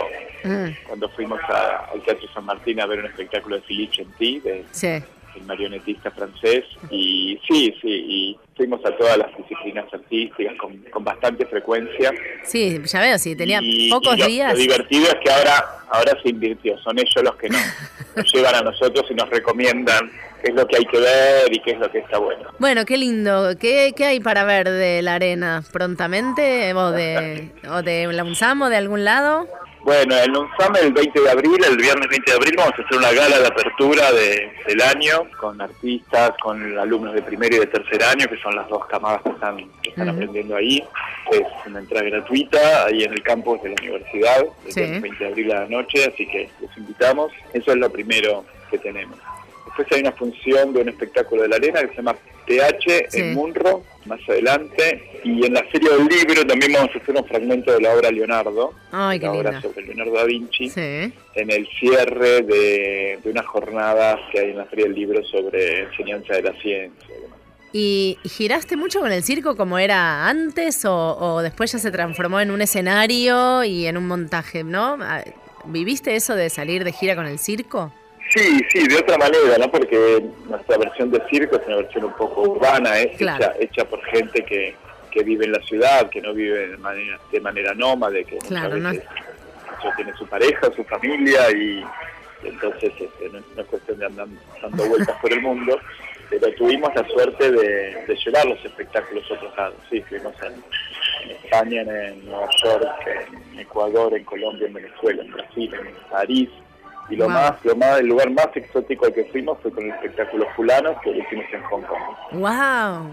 Mm, 0.43 0.69
cuando 0.87 1.09
fuimos 1.09 1.39
a- 1.49 1.89
al 1.91 2.01
Teatro 2.03 2.25
San 2.33 2.45
Martín 2.45 2.79
a 2.79 2.85
ver 2.85 2.99
un 2.99 3.07
espectáculo 3.07 3.55
de 3.57 3.61
Philippe 3.63 3.95
Gentil, 3.95 4.43
de, 4.43 4.65
sí. 4.71 5.03
El 5.37 5.45
marionetista 5.45 6.11
francés, 6.11 6.63
y 6.91 7.39
sí, 7.47 7.73
sí, 7.81 7.87
y 7.89 8.37
fuimos 8.55 8.83
a 8.85 8.91
todas 8.97 9.17
las 9.17 9.35
disciplinas 9.37 9.85
artísticas 9.93 10.55
con, 10.57 10.75
con 10.91 11.03
bastante 11.03 11.45
frecuencia. 11.45 12.11
Sí, 12.43 12.79
ya 12.85 12.99
veo, 13.01 13.17
sí, 13.17 13.35
tenía 13.35 13.59
Y- 13.61 13.89
pocos 13.89 14.15
y 14.17 14.19
lo, 14.19 14.25
días. 14.27 14.53
Lo 14.53 14.59
divertido 14.59 15.05
es 15.07 15.15
que 15.23 15.31
ahora, 15.31 15.63
ahora 15.89 16.17
se 16.21 16.29
invirtió, 16.29 16.77
son 16.79 16.97
ellos 16.99 17.23
los 17.23 17.35
que 17.35 17.49
nos, 17.49 17.61
nos 18.15 18.33
llevan 18.33 18.55
a 18.55 18.61
nosotros 18.61 19.05
y 19.09 19.13
nos 19.13 19.29
recomiendan 19.29 20.11
qué 20.41 20.49
es 20.49 20.55
lo 20.55 20.67
que 20.67 20.77
hay 20.77 20.85
que 20.85 20.99
ver 20.99 21.53
y 21.55 21.59
qué 21.61 21.71
es 21.71 21.79
lo 21.79 21.89
que 21.91 21.99
está 21.99 22.17
bueno. 22.19 22.49
Bueno, 22.59 22.85
qué 22.85 22.97
lindo. 22.97 23.49
¿Qué, 23.59 23.93
qué 23.95 24.05
hay 24.05 24.19
para 24.19 24.43
ver 24.43 24.69
de 24.69 25.01
la 25.01 25.15
arena 25.15 25.63
prontamente? 25.71 26.73
¿O 26.73 26.91
de, 26.91 27.49
o 27.69 27.81
de 27.81 28.07
la 28.13 28.23
UNSAM 28.23 28.61
o 28.63 28.69
de 28.69 28.77
algún 28.77 29.03
lado? 29.03 29.47
Bueno, 29.87 30.17
en 30.17 30.35
UNSAM 30.35 30.75
el 30.83 30.91
20 30.91 31.21
de 31.21 31.31
abril, 31.31 31.63
el 31.63 31.77
viernes 31.77 32.09
20 32.09 32.29
de 32.31 32.35
abril, 32.35 32.53
vamos 32.57 32.73
a 32.77 32.81
hacer 32.81 32.97
una 32.97 33.09
gala 33.13 33.39
de 33.39 33.47
apertura 33.47 34.11
de- 34.11 34.51
del 34.67 34.81
año 34.81 35.29
con 35.39 35.61
artistas, 35.61 36.31
con 36.43 36.77
alumnos 36.77 37.13
de 37.13 37.21
primer 37.21 37.53
y 37.53 37.59
de 37.59 37.67
tercer 37.67 38.03
año, 38.03 38.27
que 38.27 38.35
son 38.41 38.53
las 38.53 38.67
dos 38.67 38.85
camadas 38.87 39.21
que 39.21 39.29
están, 39.29 39.55
que 39.81 39.89
están 39.91 40.09
aprendiendo 40.09 40.57
ahí. 40.57 40.83
Es 41.31 41.41
una 41.65 41.79
entrada 41.79 42.03
gratuita 42.05 42.83
ahí 42.87 43.03
en 43.05 43.13
el 43.13 43.23
campus 43.23 43.63
de 43.63 43.69
la 43.69 43.75
universidad, 43.81 44.45
el 44.65 44.71
Sí. 44.73 44.81
viernes 44.81 45.01
20 45.03 45.23
de 45.23 45.29
abril 45.29 45.51
a 45.53 45.59
la 45.61 45.67
noche, 45.69 46.03
así 46.13 46.27
que 46.27 46.49
los 46.59 46.75
invitamos. 46.77 47.31
Eso 47.53 47.71
es 47.71 47.77
lo 47.77 47.89
primero 47.89 48.43
que 48.69 48.79
tenemos. 48.79 49.17
Después 49.77 49.87
hay 49.95 50.01
una 50.07 50.11
función 50.17 50.73
de 50.73 50.81
un 50.81 50.89
espectáculo 50.89 51.43
de 51.43 51.49
la 51.49 51.57
arena 51.57 51.81
que 51.81 51.89
se 51.89 51.95
llama 51.97 52.15
TH 52.47 53.05
Sí. 53.09 53.19
en 53.19 53.33
Munro, 53.35 53.83
más 54.05 54.19
adelante. 54.27 55.19
Y 55.23 55.45
en 55.45 55.53
la 55.53 55.63
Feria 55.65 55.91
del 55.91 56.07
Libro 56.07 56.45
también 56.47 56.73
vamos 56.73 56.89
a 56.95 56.97
hacer 56.97 57.15
un 57.15 57.25
fragmento 57.25 57.71
de 57.73 57.81
la 57.81 57.93
obra 57.93 58.09
Leonardo, 58.09 58.73
Ay, 58.91 59.19
qué 59.19 59.25
la 59.27 59.33
obra 59.33 59.61
sobre 59.61 59.85
Leonardo 59.85 60.13
da 60.13 60.23
Vinci, 60.23 60.69
Sí. 60.69 60.81
en 61.35 61.51
el 61.51 61.67
cierre 61.79 62.41
de, 62.41 63.19
de 63.23 63.29
unas 63.29 63.45
jornadas 63.45 64.19
que 64.31 64.39
hay 64.39 64.49
en 64.51 64.57
la 64.57 64.65
Feria 64.65 64.85
del 64.85 64.95
Libro 64.95 65.23
sobre 65.25 65.83
enseñanza 65.83 66.33
de 66.33 66.41
la 66.41 66.53
ciencia. 66.53 67.07
¿Y 67.73 68.17
giraste 68.23 68.77
mucho 68.77 68.99
con 69.01 69.11
el 69.11 69.21
circo 69.23 69.55
como 69.55 69.77
era 69.77 70.27
antes 70.27 70.85
o, 70.85 71.17
o 71.19 71.41
después 71.41 71.71
ya 71.71 71.77
se 71.79 71.91
transformó 71.91 72.39
en 72.39 72.49
un 72.49 72.61
escenario 72.61 73.63
y 73.63 73.85
en 73.85 73.97
un 73.97 74.07
montaje, 74.07 74.63
¿no? 74.63 74.97
Ah, 75.01 75.23
¿Viviste 75.65 76.15
eso 76.15 76.33
de 76.33 76.49
salir 76.49 76.83
de 76.85 76.93
gira 76.93 77.15
con 77.15 77.27
el 77.27 77.37
circo? 77.37 77.91
Sí, 78.29 78.61
sí, 78.69 78.87
de 78.87 78.97
otra 78.97 79.17
manera, 79.17 79.57
¿no? 79.59 79.71
Porque 79.71 80.21
nuestra 80.49 80.77
versión 80.77 81.11
de 81.11 81.21
circo 81.29 81.55
es 81.55 81.67
una 81.67 81.77
versión 81.77 82.05
un 82.05 82.13
poco 82.13 82.41
urbana, 82.41 82.97
es 82.99 83.17
Claro. 83.17 83.43
hecha, 83.43 83.55
hecha 83.59 83.85
por 83.85 84.03
gente 84.05 84.43
que, 84.43 84.75
que 85.11 85.23
vive 85.23 85.45
en 85.45 85.53
la 85.53 85.61
ciudad, 85.61 86.09
que 86.09 86.21
no 86.21 86.33
vive 86.33 86.67
de 86.67 86.77
manera, 86.77 87.19
de 87.31 87.39
manera 87.39 87.73
nómade, 87.73 88.25
que 88.25 88.37
Claro, 88.39 88.77
no 88.77 88.91
tiene 89.95 90.13
su 90.17 90.27
pareja, 90.27 90.71
su 90.75 90.83
familia 90.83 91.49
y, 91.51 91.83
entonces 92.43 92.91
este, 92.99 93.29
no, 93.29 93.39
es, 93.39 93.67
cuestión 93.67 93.97
de 93.99 94.05
andar 94.05 94.27
dando 94.61 94.87
vueltas 94.87 95.15
por 95.21 95.31
el 95.31 95.41
mundo, 95.41 95.79
pero 96.29 96.51
tuvimos 96.53 96.93
la 96.95 97.07
suerte 97.07 97.51
de, 97.51 98.05
de 98.05 98.15
llevar 98.15 98.45
los 98.45 98.63
espectáculos 98.63 99.23
a 99.29 99.33
otros 99.35 99.57
lados. 99.57 99.75
Sí, 99.89 100.01
fuimos 100.01 100.33
en, 100.43 100.53
en 101.23 101.31
España, 101.37 101.81
en, 101.81 101.89
en 101.89 102.25
Nueva 102.25 102.49
York, 102.63 103.07
en 103.53 103.59
Ecuador, 103.59 104.13
en 104.15 104.23
Colombia, 104.23 104.67
en 104.67 104.73
Venezuela, 104.73 105.23
en 105.23 105.31
Brasil, 105.31 105.73
en 105.73 106.09
París. 106.09 106.49
Y 107.09 107.15
lo 107.15 107.25
Wow. 107.25 107.33
más, 107.33 107.53
lo 107.63 107.75
más, 107.75 107.99
el 107.99 108.07
lugar 108.07 108.29
más 108.31 108.47
exótico 108.55 109.05
al 109.05 109.13
que 109.13 109.25
fuimos 109.25 109.57
fue 109.61 109.71
con 109.71 109.83
el 109.85 109.91
espectáculo 109.91 110.45
Fulano, 110.55 110.99
que 111.01 111.11
lo 111.11 111.17
hicimos 111.23 111.45
en 111.53 111.63
Hong 111.63 111.81
Kong. 111.83 111.99
¡Wow! 112.33 113.11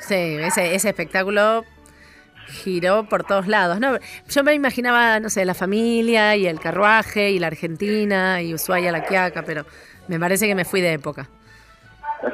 Sí, 0.00 0.14
ese, 0.40 0.74
ese 0.74 0.88
espectáculo 0.88 1.64
giró 2.48 3.04
por 3.04 3.24
todos 3.24 3.46
lados. 3.46 3.80
¿no? 3.80 3.98
Yo 4.28 4.42
me 4.44 4.54
imaginaba, 4.54 5.20
no 5.20 5.28
sé, 5.28 5.44
la 5.44 5.54
familia 5.54 6.36
y 6.36 6.46
el 6.46 6.58
carruaje 6.60 7.30
y 7.30 7.38
la 7.38 7.48
Argentina 7.48 8.40
y 8.40 8.54
Ushuaia, 8.54 8.90
la 8.92 9.04
Quiaca, 9.04 9.42
pero 9.42 9.64
me 10.06 10.18
parece 10.18 10.46
que 10.46 10.54
me 10.54 10.64
fui 10.64 10.80
de 10.80 10.94
época. 10.94 11.28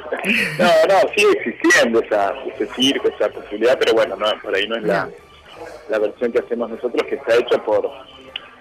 no, 0.58 0.64
no, 0.88 1.12
sigue 1.14 1.32
existiendo 1.32 2.00
esa, 2.00 2.32
ese 2.54 2.66
circo, 2.74 3.08
esa 3.08 3.28
posibilidad, 3.28 3.76
pero 3.78 3.92
bueno, 3.94 4.16
no, 4.16 4.26
por 4.40 4.54
ahí 4.54 4.66
no 4.66 4.76
es 4.76 4.84
la, 4.84 5.08
la 5.90 5.98
versión 5.98 6.32
que 6.32 6.38
hacemos 6.38 6.70
nosotros, 6.70 7.02
que 7.08 7.16
está 7.16 7.34
hecha 7.34 7.58
por, 7.62 7.90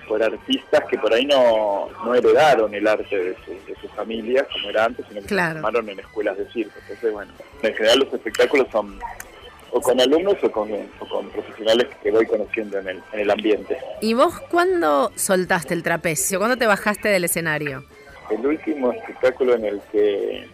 por 0.07 0.21
artistas 0.23 0.83
que 0.89 0.97
por 0.97 1.13
ahí 1.13 1.25
no, 1.25 1.89
no 2.03 2.15
heredaron 2.15 2.73
el 2.73 2.87
arte 2.87 3.15
de, 3.17 3.35
su- 3.45 3.51
de 3.67 3.75
sus 3.81 3.89
familias 3.91 4.45
como 4.51 4.69
era 4.69 4.85
antes, 4.85 5.05
sino 5.07 5.21
que 5.21 5.27
Claro. 5.27 5.55
se 5.55 5.61
formaron 5.61 5.89
en 5.89 5.99
escuelas 5.99 6.37
de 6.37 6.49
circo. 6.51 6.73
Entonces, 6.81 7.11
bueno, 7.11 7.31
en 7.61 7.73
general 7.73 7.99
los 7.99 8.13
espectáculos 8.13 8.67
son 8.71 8.99
o 9.75 9.81
con 9.81 9.99
alumnos 9.99 10.35
o 10.43 10.51
con, 10.51 10.69
o 10.99 11.07
con 11.07 11.29
profesionales 11.29 11.87
que 12.03 12.11
voy 12.11 12.27
conociendo 12.27 12.77
en 12.79 12.89
el, 12.89 13.01
en 13.11 13.19
el 13.21 13.31
ambiente. 13.31 13.77
¿Y 14.01 14.13
vos 14.13 14.39
cuándo 14.51 15.11
soltaste 15.15 15.73
el 15.73 15.81
trapecio? 15.81 16.37
¿Cuándo 16.37 16.57
te 16.57 16.67
bajaste 16.67 17.09
del 17.09 17.23
escenario? 17.23 17.83
El 18.29 18.45
último 18.45 18.91
espectáculo 18.93 19.55
en 19.55 19.65
el 19.65 19.81
que 19.91 20.47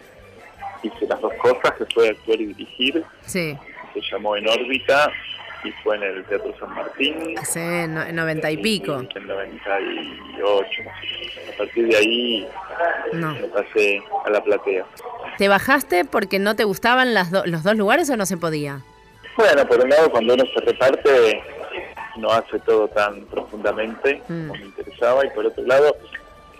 hice 0.84 1.06
las 1.08 1.20
dos 1.20 1.34
cosas, 1.41 1.74
que 1.78 1.86
fue 1.93 2.10
actuar 2.10 2.39
y 2.39 2.45
dirigir, 2.47 3.04
Sí, 3.26 3.58
se 3.93 4.02
llamó 4.12 4.38
En 4.38 4.47
órbita 4.47 5.12
y 5.64 5.72
fue 5.84 5.95
en 5.97 6.03
el 6.03 6.24
Teatro 6.26 6.53
San 6.60 6.74
Martín 6.74 7.38
hace 7.38 7.88
no- 7.88 8.10
90 8.12 8.51
y 8.51 8.57
pico. 8.57 8.99
en 9.16 9.28
98. 9.28 10.84
más 10.86 10.95
o 11.03 11.07
menos. 11.12 11.53
A 11.53 11.57
partir 11.57 11.88
de 11.88 11.97
ahí 11.97 12.47
No. 13.14 13.34
me 13.34 13.47
pasé 13.47 14.01
a 14.26 14.30
la 14.30 14.43
platea. 14.43 14.86
¿Te 15.38 15.47
bajaste 15.47 16.05
porque 16.05 16.39
no 16.39 16.55
te 16.55 16.64
gustaban 16.64 17.14
las 17.14 17.32
do- 17.32 17.45
los 17.45 17.64
dos 17.64 17.76
lugares 17.76 18.10
o 18.10 18.18
no 18.18 18.26
se 18.26 18.38
podía? 18.38 18.82
Bueno, 19.38 19.66
por 19.68 19.80
un 19.84 19.89
lado, 19.89 20.10
cuando 20.12 20.34
uno 20.34 20.43
se 20.53 20.60
reparte, 20.62 21.41
no 22.18 22.30
hace 22.32 22.60
todo 22.60 22.88
tan 22.89 23.22
profundamente 23.26 24.22
como 24.28 24.53
me 24.55 24.66
interesaba, 24.66 25.26
y 25.26 25.30
por 25.30 25.45
otro 25.45 25.64
lado, 25.66 25.95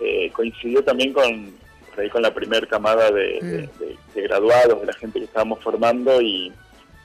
eh, 0.00 0.30
coincidió 0.32 0.82
también 0.82 1.12
con, 1.12 1.52
por 1.90 2.00
ahí 2.00 2.08
con 2.08 2.22
la 2.22 2.32
primera 2.32 2.66
camada 2.66 3.10
de, 3.10 3.38
de- 3.42 3.68
de- 3.78 3.96
de 4.14 4.22
graduados, 4.22 4.80
de 4.80 4.86
la 4.86 4.92
gente 4.94 5.18
que 5.18 5.26
estábamos 5.26 5.62
formando, 5.62 6.20
y 6.22 6.52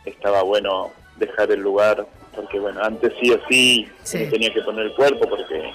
estaba 0.05 0.43
bueno 0.43 0.91
dejar 1.17 1.51
el 1.51 1.61
lugar, 1.61 2.05
porque 2.35 2.59
bueno, 2.59 2.81
antes 2.83 3.13
sí 3.21 3.31
o 3.31 3.39
sí, 3.47 3.87
Sí. 4.03 4.27
tenía 4.29 4.53
que 4.53 4.61
poner 4.61 4.87
el 4.87 4.93
cuerpo, 4.93 5.27
porque 5.29 5.71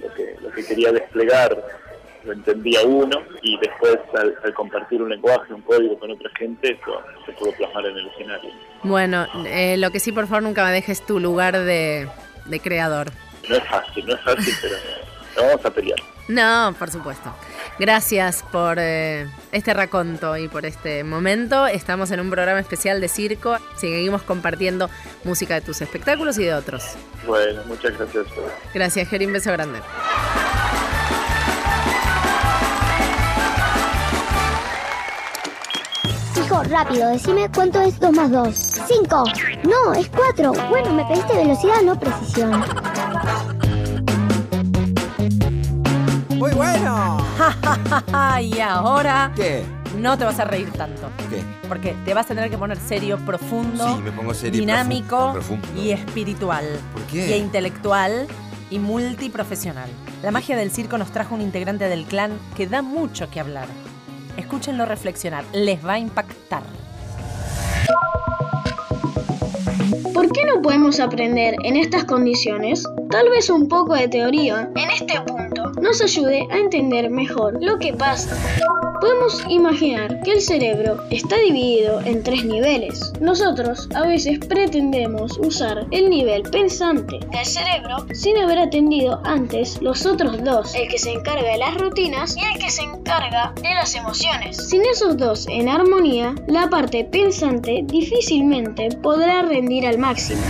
lo 0.00 0.14
que, 0.14 0.36
lo 0.40 0.50
que 0.50 0.64
quería 0.66 0.90
desplegar 0.92 1.56
lo 2.24 2.32
entendía 2.32 2.82
uno, 2.84 3.20
y 3.42 3.58
después 3.58 3.98
al, 4.16 4.36
al 4.44 4.54
compartir 4.54 5.02
un 5.02 5.08
lenguaje, 5.10 5.52
un 5.52 5.62
código 5.62 5.98
con 5.98 6.10
otra 6.12 6.30
gente, 6.38 6.72
eso 6.80 7.00
se 7.26 7.32
pudo 7.32 7.50
plasmar 7.52 7.86
en 7.86 7.96
el 7.98 8.06
escenario. 8.08 8.50
Bueno, 8.84 9.26
eh, 9.46 9.76
lo 9.78 9.90
que 9.90 9.98
sí, 9.98 10.12
por 10.12 10.26
favor, 10.28 10.42
nunca 10.44 10.64
me 10.64 10.70
dejes 10.70 11.04
tu 11.04 11.18
lugar 11.18 11.58
de, 11.58 12.08
de 12.46 12.60
creador. 12.60 13.10
No 13.48 13.56
es 13.56 13.64
fácil, 13.64 14.06
no 14.06 14.14
es 14.14 14.20
fácil, 14.20 14.54
pero 14.62 14.74
lo 15.36 15.42
vamos 15.46 15.64
a 15.64 15.70
pelear. 15.70 15.98
No, 16.28 16.74
por 16.78 16.90
supuesto. 16.90 17.34
Gracias 17.78 18.44
por 18.52 18.76
eh, 18.78 19.28
este 19.50 19.74
raconto 19.74 20.36
y 20.36 20.48
por 20.48 20.64
este 20.66 21.04
momento. 21.04 21.66
Estamos 21.66 22.10
en 22.10 22.20
un 22.20 22.30
programa 22.30 22.60
especial 22.60 23.00
de 23.00 23.08
circo. 23.08 23.56
Seguimos 23.76 24.22
compartiendo 24.22 24.88
música 25.24 25.54
de 25.54 25.62
tus 25.62 25.80
espectáculos 25.82 26.38
y 26.38 26.44
de 26.44 26.54
otros. 26.54 26.84
Bueno, 27.26 27.62
muchas 27.66 27.98
gracias. 27.98 28.26
Gracias, 28.72 29.08
Geri. 29.08 29.26
Un 29.26 29.32
beso 29.32 29.52
grande. 29.52 29.80
Hijo, 36.36 36.62
rápido, 36.64 37.08
decime 37.10 37.48
cuánto 37.54 37.80
es 37.80 37.98
2 37.98 38.12
más 38.12 38.30
2. 38.30 38.56
5. 38.86 39.24
No, 39.64 39.92
es 39.94 40.08
4. 40.08 40.52
Bueno, 40.70 40.92
me 40.92 41.04
pediste 41.06 41.34
velocidad, 41.34 41.82
no 41.82 41.98
precisión. 41.98 42.64
Muy 46.42 46.54
bueno. 46.54 47.18
y 48.42 48.58
ahora 48.58 49.30
¿Qué? 49.36 49.62
no 49.96 50.18
te 50.18 50.24
vas 50.24 50.40
a 50.40 50.44
reír 50.44 50.72
tanto. 50.72 51.08
¿Qué? 51.30 51.40
Porque 51.68 51.94
te 52.04 52.14
vas 52.14 52.26
a 52.26 52.34
tener 52.34 52.50
que 52.50 52.58
poner 52.58 52.78
serio, 52.78 53.16
profundo, 53.24 53.94
Sí, 53.94 54.02
me 54.02 54.10
pongo 54.10 54.34
serio 54.34 54.56
y 54.56 54.60
dinámico 54.62 55.34
profundo, 55.34 55.62
profundo. 55.62 55.80
y 55.80 55.92
espiritual. 55.92 56.64
¿Por 56.92 57.02
qué? 57.02 57.38
Y 57.38 57.40
intelectual 57.40 58.26
y 58.70 58.80
multiprofesional. 58.80 59.88
La 60.24 60.32
magia 60.32 60.56
del 60.56 60.72
circo 60.72 60.98
nos 60.98 61.12
trajo 61.12 61.36
un 61.36 61.42
integrante 61.42 61.88
del 61.88 62.06
clan 62.06 62.32
que 62.56 62.66
da 62.66 62.82
mucho 62.82 63.30
que 63.30 63.38
hablar. 63.38 63.68
Escúchenlo 64.36 64.84
reflexionar, 64.84 65.44
les 65.52 65.86
va 65.86 65.92
a 65.92 65.98
impactar. 66.00 66.64
¿Por 70.12 70.32
qué 70.32 70.44
no 70.44 70.60
podemos 70.60 70.98
aprender 70.98 71.54
en 71.62 71.76
estas 71.76 72.02
condiciones? 72.04 72.82
Tal 73.10 73.28
vez 73.30 73.48
un 73.48 73.68
poco 73.68 73.94
de 73.94 74.08
teoría 74.08 74.68
en 74.74 74.90
este 74.90 75.20
punto 75.20 75.51
nos 75.80 76.00
ayude 76.00 76.46
a 76.50 76.58
entender 76.58 77.10
mejor 77.10 77.58
lo 77.60 77.78
que 77.78 77.92
pasa. 77.92 78.36
Podemos 79.00 79.42
imaginar 79.48 80.20
que 80.22 80.32
el 80.32 80.40
cerebro 80.40 80.96
está 81.10 81.36
dividido 81.38 82.00
en 82.02 82.22
tres 82.22 82.44
niveles. 82.44 83.12
Nosotros 83.20 83.88
a 83.96 84.06
veces 84.06 84.38
pretendemos 84.38 85.38
usar 85.38 85.86
el 85.90 86.08
nivel 86.08 86.42
pensante 86.42 87.18
del 87.18 87.44
cerebro 87.44 88.06
sin 88.12 88.38
haber 88.38 88.60
atendido 88.60 89.20
antes 89.24 89.82
los 89.82 90.06
otros 90.06 90.44
dos, 90.44 90.74
el 90.76 90.86
que 90.86 90.98
se 90.98 91.10
encarga 91.10 91.50
de 91.50 91.58
las 91.58 91.76
rutinas 91.78 92.36
y 92.36 92.42
el 92.42 92.58
que 92.60 92.70
se 92.70 92.82
encarga 92.82 93.52
de 93.60 93.74
las 93.74 93.94
emociones. 93.96 94.68
Sin 94.68 94.82
esos 94.82 95.16
dos 95.16 95.48
en 95.48 95.68
armonía, 95.68 96.36
la 96.46 96.70
parte 96.70 97.04
pensante 97.04 97.80
difícilmente 97.82 98.88
podrá 99.02 99.42
rendir 99.42 99.84
al 99.84 99.98
máximo. 99.98 100.42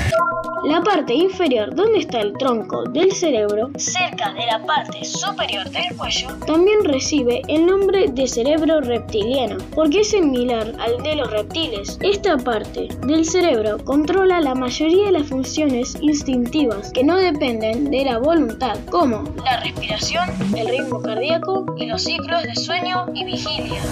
La 0.65 0.81
parte 0.81 1.13
inferior, 1.13 1.75
donde 1.75 1.99
está 1.99 2.21
el 2.21 2.35
tronco 2.35 2.85
del 2.85 3.11
cerebro, 3.11 3.71
cerca 3.77 4.33
de 4.33 4.47
la 4.47 4.65
parte 4.65 5.05
superior 5.05 5.69
del 5.71 5.97
cuello, 5.97 6.29
también 6.47 6.85
recibe 6.85 7.43
el 7.49 7.67
nombre 7.67 8.07
de 8.09 8.29
cerebro 8.29 8.81
reptiliano, 8.81 9.59
porque 9.75 10.03
es 10.03 10.11
similar 10.11 10.73
al 10.79 11.03
de 11.03 11.17
los 11.17 11.29
reptiles. 11.33 11.99
Esta 12.01 12.37
parte 12.37 12.87
del 13.05 13.25
cerebro 13.25 13.79
controla 13.85 14.41
la 14.41 14.55
mayoría 14.55 15.07
de 15.07 15.13
las 15.13 15.27
funciones 15.27 15.97
instintivas 16.01 16.93
que 16.93 17.03
no 17.03 17.17
dependen 17.17 17.91
de 17.91 18.05
la 18.05 18.19
voluntad, 18.19 18.79
como 18.89 19.25
la 19.45 19.59
respiración, 19.61 20.29
el 20.57 20.69
ritmo 20.69 21.03
cardíaco 21.03 21.67
y 21.77 21.87
los 21.87 22.05
ciclos 22.05 22.45
de 22.45 22.55
sueño 22.55 23.07
y 23.15 23.25
vigilia. 23.25 23.83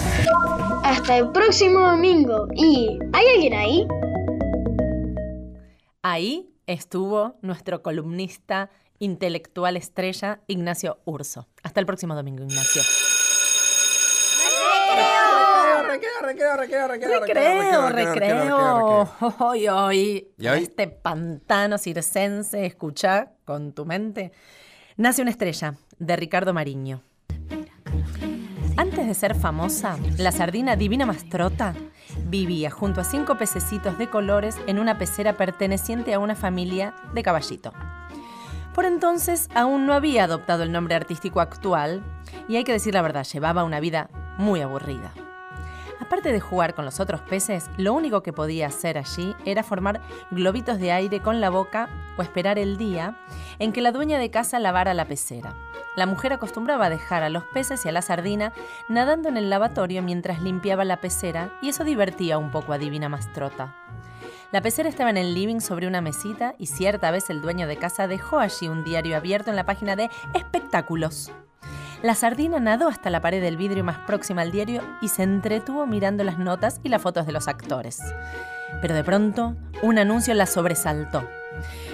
Hasta 0.85 1.17
el 1.17 1.31
próximo 1.33 1.81
domingo. 1.81 2.47
¿Y 2.55 2.97
hay 3.11 3.25
alguien 3.35 3.53
ahí? 3.55 3.87
Ahí 6.03 6.50
estuvo 6.67 7.35
nuestro 7.41 7.81
columnista 7.81 8.69
intelectual 8.99 9.77
estrella, 9.77 10.41
Ignacio 10.47 10.99
Urso. 11.05 11.47
Hasta 11.63 11.79
el 11.79 11.85
próximo 11.85 12.15
domingo, 12.15 12.43
Ignacio. 12.43 12.81
Recreo, 16.21 16.55
recreo, 16.57 16.87
recreo, 16.87 16.87
recreo, 16.87 17.89
Recreo, 17.89 17.89
recreo. 17.89 19.09
Hoy, 19.39 19.67
hoy, 19.67 20.27
¿Y 20.37 20.47
hoy? 20.47 20.63
este 20.63 20.87
pantano 20.87 21.77
circense, 21.77 22.65
escucha 22.65 23.31
con 23.45 23.73
tu 23.73 23.85
mente. 23.85 24.31
Nace 24.97 25.21
una 25.21 25.31
estrella, 25.31 25.75
de 25.99 26.15
Ricardo 26.15 26.53
Mariño. 26.53 27.01
Antes 28.77 29.07
de 29.07 29.13
ser 29.13 29.35
famosa, 29.35 29.97
la 30.17 30.31
sardina 30.31 30.75
Divina 30.75 31.05
Mastrota 31.05 31.73
vivía 32.25 32.69
junto 32.71 33.01
a 33.01 33.03
cinco 33.03 33.35
pececitos 33.35 33.97
de 33.97 34.09
colores 34.09 34.57
en 34.67 34.79
una 34.79 34.97
pecera 34.97 35.33
perteneciente 35.33 36.13
a 36.13 36.19
una 36.19 36.35
familia 36.35 36.93
de 37.13 37.23
caballito. 37.23 37.73
Por 38.73 38.85
entonces 38.85 39.49
aún 39.53 39.85
no 39.85 39.93
había 39.93 40.23
adoptado 40.23 40.63
el 40.63 40.71
nombre 40.71 40.95
artístico 40.95 41.41
actual 41.41 42.01
y 42.47 42.55
hay 42.55 42.63
que 42.63 42.71
decir 42.71 42.93
la 42.93 43.01
verdad, 43.01 43.25
llevaba 43.25 43.63
una 43.63 43.79
vida 43.79 44.09
muy 44.37 44.61
aburrida. 44.61 45.11
Aparte 45.99 46.31
de 46.31 46.39
jugar 46.39 46.73
con 46.73 46.83
los 46.83 46.99
otros 46.99 47.21
peces, 47.21 47.69
lo 47.77 47.93
único 47.93 48.23
que 48.23 48.33
podía 48.33 48.67
hacer 48.67 48.97
allí 48.97 49.35
era 49.45 49.63
formar 49.63 50.01
globitos 50.31 50.79
de 50.79 50.91
aire 50.91 51.21
con 51.21 51.39
la 51.39 51.49
boca 51.49 51.89
o 52.17 52.21
esperar 52.21 52.57
el 52.57 52.77
día 52.77 53.15
en 53.59 53.71
que 53.71 53.81
la 53.81 53.91
dueña 53.91 54.17
de 54.17 54.31
casa 54.31 54.59
lavara 54.59 54.93
la 54.93 55.05
pecera. 55.05 55.53
La 55.95 56.05
mujer 56.05 56.31
acostumbraba 56.31 56.85
a 56.85 56.89
dejar 56.89 57.21
a 57.23 57.29
los 57.29 57.43
peces 57.43 57.85
y 57.85 57.89
a 57.89 57.91
la 57.91 58.01
sardina 58.01 58.53
nadando 58.87 59.27
en 59.27 59.35
el 59.35 59.49
lavatorio 59.49 60.01
mientras 60.01 60.41
limpiaba 60.41 60.85
la 60.85 61.01
pecera 61.01 61.51
y 61.61 61.69
eso 61.69 61.83
divertía 61.83 62.37
un 62.37 62.49
poco 62.49 62.71
a 62.71 62.77
Divina 62.77 63.09
Mastrota. 63.09 63.75
La 64.51 64.61
pecera 64.61 64.89
estaba 64.89 65.09
en 65.09 65.17
el 65.17 65.33
living 65.33 65.59
sobre 65.59 65.87
una 65.87 66.01
mesita 66.01 66.55
y 66.57 66.67
cierta 66.67 67.11
vez 67.11 67.29
el 67.29 67.41
dueño 67.41 67.67
de 67.67 67.77
casa 67.77 68.07
dejó 68.07 68.39
allí 68.39 68.67
un 68.67 68.83
diario 68.83 69.17
abierto 69.17 69.49
en 69.49 69.55
la 69.55 69.65
página 69.65 69.95
de 69.95 70.09
espectáculos. 70.33 71.31
La 72.01 72.15
sardina 72.15 72.59
nadó 72.59 72.87
hasta 72.87 73.09
la 73.09 73.21
pared 73.21 73.41
del 73.41 73.57
vidrio 73.57 73.83
más 73.83 73.99
próxima 73.99 74.41
al 74.41 74.51
diario 74.51 74.81
y 75.01 75.09
se 75.09 75.23
entretuvo 75.23 75.85
mirando 75.85 76.23
las 76.23 76.39
notas 76.39 76.81
y 76.83 76.89
las 76.89 77.01
fotos 77.01 77.25
de 77.25 77.31
los 77.31 77.47
actores. 77.47 78.01
Pero 78.81 78.95
de 78.95 79.03
pronto, 79.03 79.55
un 79.83 79.99
anuncio 79.99 80.33
la 80.33 80.47
sobresaltó. 80.47 81.27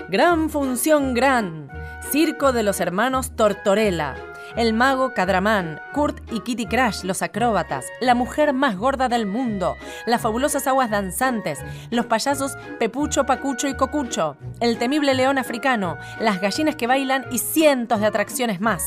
Gran 0.10 0.49
función 0.49 1.14
gran. 1.14 1.70
Circo 2.12 2.53
de 2.53 2.64
los 2.64 2.80
hermanos 2.80 3.36
Tortorella. 3.36 4.16
El 4.55 4.72
mago 4.72 5.14
Cadramán, 5.14 5.82
Kurt 5.93 6.32
y 6.32 6.39
Kitty 6.39 6.66
Crash, 6.66 7.03
los 7.03 7.22
acróbatas, 7.22 7.86
la 7.99 8.16
mujer 8.16 8.53
más 8.53 8.78
gorda 8.78 9.10
del 9.10 9.26
mundo, 9.26 9.76
las 10.05 10.22
fabulosas 10.22 10.66
aguas 10.66 10.89
danzantes, 10.89 11.60
los 11.91 12.05
payasos 12.05 12.55
Pepucho, 12.80 13.26
Pacucho 13.26 13.68
y 13.68 13.76
Cocucho, 13.76 14.38
el 14.62 14.78
temible 14.78 15.14
león 15.14 15.38
africano, 15.38 15.97
las 16.22 16.39
gallinas 16.39 16.78
que 16.78 16.88
bailan 16.88 17.26
y 17.30 17.39
cientos 17.39 17.99
de 17.99 18.05
atracciones 18.05 18.62
más. 18.62 18.84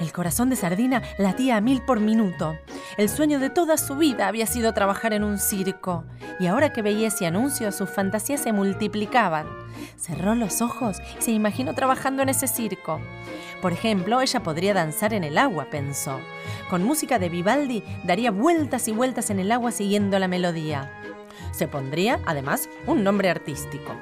El 0.00 0.12
corazón 0.12 0.50
de 0.50 0.56
Sardina 0.56 1.02
latía 1.18 1.56
a 1.56 1.60
mil 1.60 1.80
por 1.82 2.00
minuto. 2.00 2.56
El 2.96 3.08
sueño 3.08 3.38
de 3.38 3.50
toda 3.50 3.76
su 3.76 3.96
vida 3.96 4.28
había 4.28 4.46
sido 4.46 4.72
trabajar 4.74 5.12
en 5.12 5.24
un 5.24 5.38
circo. 5.38 6.04
Y 6.40 6.46
ahora 6.46 6.72
que 6.72 6.82
veía 6.82 7.08
ese 7.08 7.26
anuncio, 7.26 7.70
sus 7.70 7.88
fantasías 7.88 8.40
se 8.40 8.52
multiplicaban. 8.52 9.46
Cerró 9.96 10.34
los 10.34 10.62
ojos 10.62 11.00
y 11.18 11.22
se 11.22 11.30
imaginó 11.30 11.74
trabajando 11.74 12.22
en 12.22 12.28
ese 12.28 12.48
circo. 12.48 13.00
Por 13.62 13.72
ejemplo, 13.72 14.20
ella 14.20 14.42
podría 14.42 14.74
danzar 14.74 15.14
en 15.14 15.24
el 15.24 15.38
agua, 15.38 15.68
pensó. 15.70 16.20
Con 16.68 16.82
música 16.82 17.18
de 17.18 17.28
Vivaldi 17.28 17.82
daría 18.04 18.30
vueltas 18.30 18.88
y 18.88 18.92
vueltas 18.92 19.30
en 19.30 19.38
el 19.38 19.52
agua 19.52 19.70
siguiendo 19.70 20.18
la 20.18 20.28
melodía. 20.28 20.90
Se 21.52 21.68
pondría, 21.68 22.20
además, 22.26 22.68
un 22.86 23.04
nombre 23.04 23.30
artístico. 23.30 23.94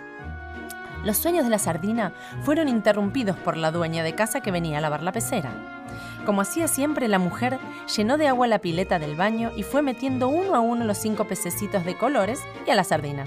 Los 1.05 1.17
sueños 1.17 1.45
de 1.45 1.51
la 1.51 1.59
sardina 1.59 2.15
fueron 2.43 2.69
interrumpidos 2.69 3.37
por 3.37 3.57
la 3.57 3.73
dueña 3.73 4.05
de 4.05 4.15
casa 4.15 4.41
que 4.41 4.53
venía 4.53 4.79
a 4.79 4.81
lavar 4.81 5.03
la 5.03 5.13
pecera. 5.13 5.82
Como 6.25 6.41
hacía 6.41 6.69
siempre, 6.69 7.09
la 7.09 7.19
mujer 7.19 7.59
llenó 7.97 8.17
de 8.17 8.29
agua 8.29 8.47
la 8.47 8.61
pileta 8.61 8.99
del 8.99 9.17
baño 9.17 9.51
y 9.57 9.65
fue 9.65 9.83
metiendo 9.83 10.29
uno 10.29 10.55
a 10.55 10.61
uno 10.61 10.85
los 10.85 10.99
cinco 10.99 11.27
pececitos 11.27 11.85
de 11.85 11.97
colores 11.97 12.41
y 12.67 12.71
a 12.71 12.77
la 12.77 12.85
sardina. 12.85 13.25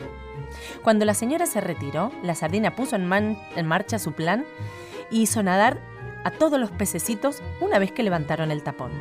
Cuando 0.82 1.04
la 1.04 1.14
señora 1.14 1.46
se 1.46 1.60
retiró, 1.60 2.12
la 2.24 2.36
sardina 2.36 2.76
puso 2.76 2.96
en, 2.96 3.06
marcha 3.66 4.00
su 4.00 4.14
plan 4.14 4.46
y 5.12 5.24
hizo 5.24 5.44
nadar 5.44 5.82
a 6.24 6.32
todos 6.32 6.60
los 6.60 6.72
pececitos 6.72 7.42
una 7.60 7.80
vez 7.80 7.92
que 7.92 8.04
levantaron 8.04 8.50
el 8.50 8.64
tapón. 8.64 8.92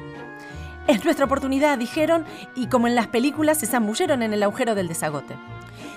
Es 0.89 1.05
nuestra 1.05 1.25
oportunidad, 1.25 1.79
dijeron, 1.79 2.27
y 2.55 2.67
como 2.67 2.89
en 2.89 2.95
las 2.95 3.07
películas 3.07 3.59
se 3.59 3.67
zambulleron 3.67 4.23
en 4.23 4.35
el 4.35 4.43
agujero 4.43 4.75
del 4.75 4.89
desagote. 4.89 5.35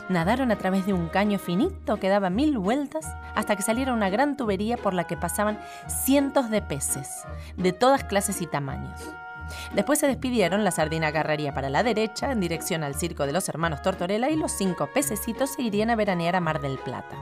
Nadaron 0.09 0.51
a 0.51 0.57
través 0.57 0.85
de 0.85 0.93
un 0.93 1.09
caño 1.09 1.37
finito 1.37 1.97
que 1.97 2.09
daba 2.09 2.29
mil 2.29 2.57
vueltas 2.57 3.05
hasta 3.35 3.55
que 3.55 3.63
saliera 3.63 3.93
una 3.93 4.09
gran 4.09 4.37
tubería 4.37 4.77
por 4.77 4.93
la 4.93 5.05
que 5.05 5.17
pasaban 5.17 5.59
cientos 5.87 6.49
de 6.49 6.61
peces, 6.61 7.25
de 7.57 7.73
todas 7.73 8.03
clases 8.05 8.41
y 8.41 8.47
tamaños. 8.47 9.01
Después 9.73 9.99
se 9.99 10.07
despidieron, 10.07 10.63
la 10.63 10.71
sardina 10.71 11.07
agarraría 11.07 11.53
para 11.53 11.69
la 11.69 11.83
derecha 11.83 12.31
en 12.31 12.39
dirección 12.39 12.83
al 12.83 12.95
circo 12.95 13.25
de 13.25 13.33
los 13.33 13.47
hermanos 13.49 13.81
Tortorella 13.81 14.29
y 14.29 14.35
los 14.35 14.51
cinco 14.51 14.89
pececitos 14.93 15.51
se 15.51 15.61
irían 15.61 15.89
a 15.89 15.95
veranear 15.95 16.35
a 16.35 16.41
Mar 16.41 16.61
del 16.61 16.77
Plata. 16.77 17.15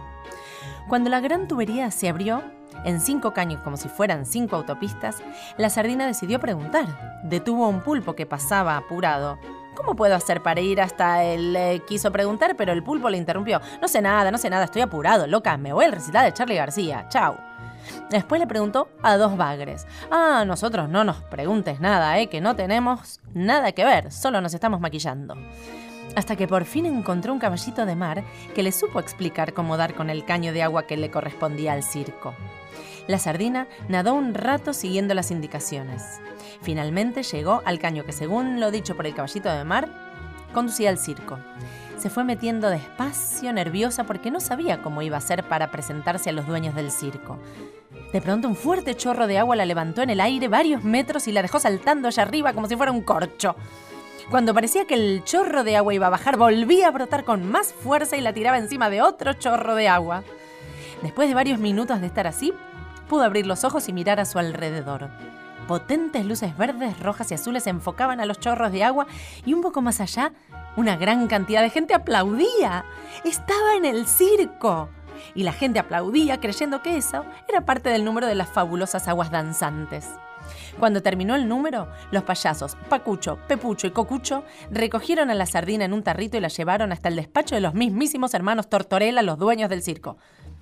Cuando 0.88 1.10
la 1.10 1.20
gran 1.20 1.48
tubería 1.48 1.90
se 1.92 2.10
abrió, 2.10 2.44
en 2.84 3.02
cinco 3.02 3.34
caños 3.34 3.62
como 3.62 3.78
si 3.78 3.90
fueran 3.90 4.26
cinco 4.26 4.56
autopistas, 4.56 5.18
la 5.58 5.70
sardina 5.70 6.06
decidió 6.06 6.40
preguntar. 6.40 7.22
Detuvo 7.24 7.66
a 7.66 7.70
un 7.70 7.82
pulpo 7.82 8.14
que 8.14 8.26
pasaba 8.26 8.78
apurado. 8.78 9.40
¿Cómo 9.76 9.96
puedo 9.96 10.16
hacer 10.16 10.42
para 10.42 10.62
ir 10.62 10.82
hasta 10.82 11.24
él? 11.24 11.56
Eh, 11.56 11.82
quiso 11.88 12.12
preguntar, 12.12 12.56
pero 12.56 12.72
el 12.72 12.84
pulpo 12.84 13.10
le 13.10 13.18
interrumpió. 13.18 13.62
No 13.82 13.88
sé 13.88 14.02
nada, 14.02 14.32
no 14.32 14.38
sé 14.38 14.50
nada, 14.50 14.66
estoy 14.66 14.82
apurado, 14.82 15.28
loca, 15.28 15.58
me 15.58 15.74
voy 15.74 15.86
al 15.86 15.92
recital 15.92 16.26
de 16.26 16.34
Charlie 16.34 16.56
García. 16.56 17.06
Chao. 17.10 17.38
Después 18.10 18.40
le 18.40 18.48
preguntó 18.48 18.88
a 19.04 19.18
dos 19.18 19.38
bagres. 19.38 19.86
Ah, 20.10 20.44
nosotros 20.46 20.90
no 20.90 21.04
nos 21.04 21.18
preguntes 21.24 21.80
nada, 21.80 22.18
¿eh? 22.20 22.28
Que 22.28 22.42
no 22.42 22.56
tenemos 22.56 23.20
nada 23.34 23.72
que 23.74 23.86
ver, 23.86 24.12
solo 24.12 24.42
nos 24.42 24.54
estamos 24.54 24.80
maquillando. 24.80 25.36
Hasta 26.16 26.36
que 26.36 26.48
por 26.48 26.66
fin 26.66 26.86
encontró 26.86 27.34
un 27.34 27.40
caballito 27.40 27.86
de 27.86 27.96
mar 27.96 28.24
que 28.54 28.64
le 28.64 28.72
supo 28.72 29.00
explicar 29.00 29.54
cómo 29.54 29.76
dar 29.76 29.94
con 29.94 30.10
el 30.10 30.24
caño 30.24 30.54
de 30.54 30.64
agua 30.64 30.88
que 30.88 30.98
le 30.98 31.12
correspondía 31.12 31.74
al 31.74 31.84
circo. 31.84 32.34
La 33.08 33.20
sardina 33.20 33.68
nadó 33.88 34.14
un 34.14 34.34
rato 34.34 34.74
siguiendo 34.74 35.14
las 35.14 35.30
indicaciones. 35.32 36.20
Finalmente 36.62 37.22
llegó 37.24 37.62
al 37.66 37.80
caño 37.80 38.04
que, 38.04 38.12
según 38.12 38.60
lo 38.60 38.72
dicho 38.72 38.96
por 38.96 39.06
el 39.06 39.14
caballito 39.14 39.50
de 39.52 39.64
mar, 39.64 39.90
conducía 40.54 40.90
al 40.90 40.98
circo. 40.98 41.38
Se 41.98 42.10
fue 42.10 42.24
metiendo 42.24 42.70
despacio, 42.70 43.54
nerviosa, 43.54 44.06
porque 44.06 44.32
no 44.32 44.40
sabía 44.40 44.82
cómo 44.82 45.02
iba 45.02 45.18
a 45.18 45.20
hacer 45.20 45.44
para 45.44 45.72
presentarse 45.72 46.30
a 46.30 46.34
los 46.34 46.48
dueños 46.48 46.76
del 46.76 46.92
circo. 46.92 47.38
De 48.12 48.22
pronto 48.22 48.48
un 48.48 48.56
fuerte 48.56 48.96
chorro 48.96 49.28
de 49.28 49.38
agua 49.38 49.56
la 49.56 49.66
levantó 49.66 50.02
en 50.02 50.10
el 50.10 50.22
aire 50.22 50.48
varios 50.48 50.84
metros 50.84 51.28
y 51.28 51.32
la 51.32 51.42
dejó 51.42 51.60
saltando 51.60 52.08
allá 52.08 52.24
arriba 52.24 52.54
como 52.54 52.68
si 52.68 52.76
fuera 52.76 52.92
un 52.92 53.02
corcho. 53.02 53.56
Cuando 54.30 54.54
parecía 54.54 54.86
que 54.86 54.96
el 54.96 55.24
chorro 55.24 55.64
de 55.64 55.78
agua 55.78 55.94
iba 55.94 56.08
a 56.08 56.12
bajar, 56.12 56.38
volvía 56.38 56.88
a 56.88 56.92
brotar 56.92 57.24
con 57.24 57.50
más 57.50 57.74
fuerza 57.74 58.18
y 58.18 58.22
la 58.22 58.34
tiraba 58.34 58.58
encima 58.58 58.90
de 58.90 59.02
otro 59.02 59.34
chorro 59.34 59.76
de 59.76 59.88
agua. 59.88 60.24
Después 61.04 61.28
de 61.30 61.36
varios 61.36 61.60
minutos 61.60 62.02
de 62.02 62.08
estar 62.08 62.26
así, 62.26 62.54
pudo 63.08 63.24
abrir 63.24 63.48
los 63.48 63.64
ojos 63.64 63.88
y 63.90 63.94
mirar 63.94 64.20
a 64.20 64.26
su 64.26 64.40
alrededor. 64.40 65.10
Potentes 65.68 66.26
luces 66.26 66.56
verdes, 66.58 67.00
rojas 67.00 67.32
y 67.32 67.34
azules 67.34 67.66
enfocaban 67.66 68.20
a 68.20 68.26
los 68.26 68.40
chorros 68.40 68.72
de 68.72 68.84
agua 68.84 69.08
y 69.46 69.54
un 69.54 69.62
poco 69.62 69.82
más 69.82 70.00
allá, 70.00 70.32
una 70.76 70.96
gran 70.96 71.28
cantidad 71.28 71.62
de 71.62 71.72
gente 71.72 71.94
aplaudía. 71.96 72.86
Estaba 73.24 73.76
en 73.76 73.86
el 73.86 74.06
circo. 74.06 74.90
Y 75.34 75.44
la 75.44 75.54
gente 75.54 75.80
aplaudía 75.80 76.40
creyendo 76.40 76.82
que 76.82 76.98
eso 76.98 77.26
era 77.48 77.66
parte 77.66 77.90
del 77.90 78.06
número 78.06 78.28
de 78.28 78.36
las 78.36 78.50
fabulosas 78.50 79.08
aguas 79.08 79.32
danzantes. 79.32 80.10
Cuando 80.80 81.02
terminó 81.02 81.36
el 81.36 81.48
número, 81.48 81.88
los 82.12 82.24
payasos 82.24 82.76
Pacucho, 82.90 83.40
Pepucho 83.48 83.88
y 83.88 83.92
Cocucho 83.92 84.44
recogieron 84.70 85.30
a 85.30 85.34
la 85.34 85.46
sardina 85.46 85.86
en 85.86 85.94
un 85.94 86.04
tarrito 86.04 86.38
y 86.38 86.42
la 86.42 86.50
llevaron 86.50 86.92
hasta 86.92 87.10
el 87.10 87.16
despacho 87.16 87.56
de 87.56 87.62
los 87.62 87.74
mismísimos 87.74 88.34
hermanos 88.34 88.70
Tortorella, 88.70 89.22
los 89.22 89.40
dueños 89.40 89.70
del 89.70 89.82
circo. 89.82 90.18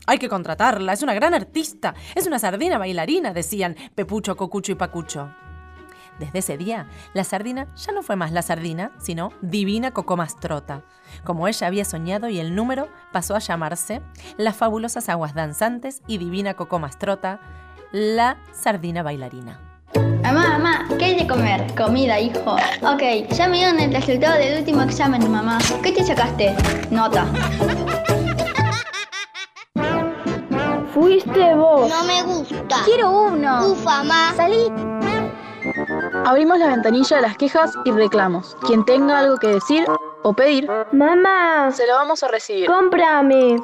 Hay 0.05 0.17
que 0.17 0.29
contratarla, 0.29 0.93
es 0.93 1.01
una 1.01 1.13
gran 1.13 1.33
artista, 1.33 1.93
es 2.13 2.27
una 2.27 2.39
sardina 2.39 2.77
bailarina, 2.77 3.33
decían 3.33 3.75
Pepucho, 3.95 4.35
Cocucho 4.35 4.73
y 4.73 4.75
Pacucho. 4.75 5.33
Desde 6.19 6.39
ese 6.39 6.57
día, 6.57 6.87
la 7.13 7.23
sardina 7.23 7.67
ya 7.75 7.91
no 7.91 8.03
fue 8.03 8.15
más 8.15 8.31
la 8.31 8.41
sardina, 8.41 8.91
sino 8.99 9.31
Divina 9.41 9.91
Cocomastrota, 9.91 10.83
como 11.23 11.47
ella 11.47 11.67
había 11.67 11.85
soñado 11.85 12.27
y 12.29 12.39
el 12.39 12.53
número 12.53 12.89
pasó 13.11 13.35
a 13.35 13.39
llamarse 13.39 14.01
Las 14.37 14.55
fabulosas 14.55 15.09
aguas 15.09 15.33
danzantes 15.33 16.01
y 16.05 16.17
Divina 16.17 16.53
Cocomastrota, 16.53 17.39
la 17.91 18.37
sardina 18.51 19.03
bailarina. 19.03 19.59
Mamá, 20.21 20.57
mamá, 20.57 20.87
¿qué 20.97 21.05
hay 21.05 21.15
de 21.19 21.27
comer? 21.27 21.73
Comida, 21.75 22.19
hijo. 22.19 22.55
Ok, 22.81 23.29
ya 23.31 23.47
me 23.47 23.57
dieron 23.57 23.79
el 23.79 23.93
resultado 23.93 24.37
del 24.37 24.59
último 24.59 24.81
examen, 24.81 25.29
mamá. 25.31 25.59
¿Qué 25.81 25.91
te 25.91 26.03
sacaste? 26.03 26.55
Nota. 26.89 27.25
Fuiste 30.93 31.55
vos. 31.55 31.89
No 31.89 32.03
me 32.03 32.21
gusta. 32.23 32.83
Quiero 32.85 33.09
uno. 33.11 33.67
Ufa, 33.67 34.03
ma. 34.03 34.33
Salí. 34.35 34.71
Abrimos 36.25 36.59
la 36.59 36.67
ventanilla 36.67 37.15
de 37.17 37.21
las 37.21 37.37
quejas 37.37 37.73
y 37.85 37.91
reclamos. 37.91 38.55
Quien 38.65 38.85
tenga 38.85 39.19
algo 39.19 39.37
que 39.37 39.47
decir 39.47 39.85
o 40.23 40.33
pedir, 40.33 40.69
Mamá, 40.91 41.71
se 41.71 41.87
lo 41.87 41.93
vamos 41.95 42.21
a 42.23 42.27
recibir. 42.27 42.67
cómprame. 42.67 43.57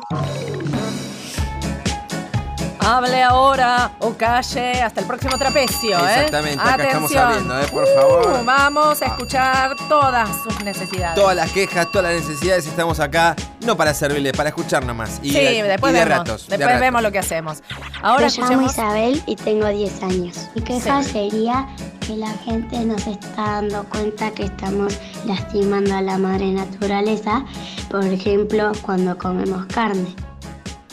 Hable 2.80 3.22
ahora 3.22 3.92
o 4.00 4.14
calle 4.14 4.82
hasta 4.82 5.02
el 5.02 5.06
próximo 5.08 5.38
trapecio, 5.38 5.98
¿eh? 6.00 6.02
Exactamente, 6.16 6.60
acá 6.64 6.84
estamos 6.84 7.12
Atención. 7.12 7.24
abriendo, 7.24 7.62
¿eh? 7.62 7.68
Por 7.72 7.88
favor. 7.94 8.40
Uh, 8.42 8.46
vamos 8.46 9.02
a 9.02 9.06
escuchar 9.06 9.76
todas 9.90 10.30
sus 10.44 10.64
necesidades. 10.64 11.16
Todas 11.16 11.36
las 11.36 11.52
quejas, 11.52 11.92
todas 11.92 12.14
las 12.14 12.26
necesidades, 12.26 12.66
estamos 12.68 13.00
acá, 13.00 13.36
no 13.66 13.76
para 13.76 13.94
servirle, 13.94 14.32
para 14.32 14.50
escuchar 14.50 14.86
nomás. 14.86 15.20
Y, 15.22 15.30
sí, 15.32 15.40
de- 15.40 15.64
después 15.64 15.92
y 15.92 15.98
de 15.98 16.06
vemos. 16.06 16.18
ratos. 16.20 16.48
de 16.48 16.58
después 16.58 16.68
ratos. 16.68 16.82
vemos 16.82 17.02
lo 17.04 17.12
que 17.12 17.20
hacemos. 17.20 17.64
Ahora 18.02 18.28
Me 18.28 18.32
llamo 18.32 18.44
escuchemos. 18.44 18.74
Isabel 18.74 19.24
y 19.26 19.36
tengo 19.36 19.68
10 19.68 20.04
años. 20.04 20.38
Mi 20.56 20.62
queja 20.62 21.04
Sí. 21.04 21.10
sería 21.12 21.68
que 22.00 22.16
la 22.16 22.32
gente 22.46 22.80
no 22.80 22.98
se 22.98 23.12
está 23.12 23.42
dando 23.44 23.84
cuenta 23.90 24.32
que 24.32 24.44
estamos 24.46 24.98
lastimando 25.26 25.96
a 25.96 26.02
la 26.02 26.18
madre 26.18 26.48
naturaleza, 26.54 27.44
por 27.92 28.06
ejemplo, 28.06 28.72
cuando 28.82 29.18
comemos 29.18 29.66
carne. 29.68 30.16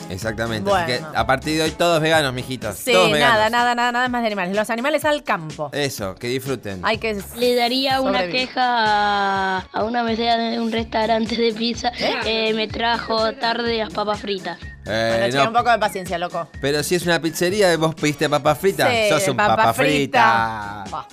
Exactamente. 0.09 0.69
Así 0.71 0.85
Bueno. 0.93 1.11
que 1.11 1.17
a 1.17 1.25
partir 1.27 1.57
de 1.57 1.63
hoy 1.63 1.71
todos 1.71 2.01
veganos, 2.01 2.33
mijitos. 2.33 2.75
Sí, 2.75 2.91
todos 2.93 3.11
veganos. 3.11 3.35
nada, 3.37 3.49
nada, 3.49 3.75
nada, 3.75 3.91
nada 3.91 4.09
más 4.09 4.21
de 4.21 4.27
animales. 4.27 4.55
Los 4.55 4.69
animales 4.69 5.05
al 5.05 5.23
campo. 5.23 5.69
Eso, 5.73 6.15
que 6.15 6.27
disfruten. 6.27 6.81
Hay 6.83 6.97
que. 6.97 7.21
Le 7.37 7.55
daría 7.55 8.01
una 8.01 8.27
queja 8.27 9.59
a, 9.59 9.83
una 9.83 10.03
mesera 10.03 10.37
de 10.37 10.59
un 10.59 10.71
restaurante 10.71 11.35
de 11.35 11.53
pizza. 11.53 11.91
Eh, 12.25 12.53
me 12.53 12.67
trajo 12.67 13.33
tarde 13.33 13.77
las 13.77 13.93
papas 13.93 14.19
fritas. 14.19 14.57
Eh, 14.85 15.27
Bueno, 15.29 15.43
no, 15.43 15.47
un 15.49 15.53
poco 15.55 15.69
de 15.71 15.79
paciencia, 15.79 16.17
loco. 16.17 16.47
Pero 16.61 16.81
si 16.83 16.95
es 16.95 17.05
una 17.05 17.19
pizzería 17.21 17.73
y 17.73 17.75
vos 17.77 17.93
pediste 17.95 18.29
papas 18.29 18.57
fritas, 18.57 18.89
Sí, 18.89 19.09
sos 19.09 19.27
un 19.27 19.35
papa 19.37 19.55
papa, 19.57 19.73
frita. 19.73 20.83
frita. 20.85 21.07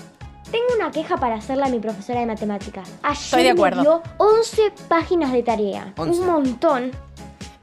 Tengo 0.51 0.67
una 0.79 0.91
queja 0.93 1.17
para 1.17 1.35
hacerle 1.35 1.65
a 1.65 1.69
mi 1.69 1.81
profesora 1.81 2.21
de 2.21 2.27
matemáticas. 2.27 2.89
Ayer 3.03 3.19
Estoy 3.25 3.43
de 3.43 3.51
acuerdo. 3.51 3.77
me 3.79 3.83
dio 3.83 4.03
11 4.19 4.73
páginas 4.89 5.33
de 5.33 5.43
tarea. 5.43 5.93
11. 5.97 6.21
Un 6.21 6.27
montón. 6.27 6.93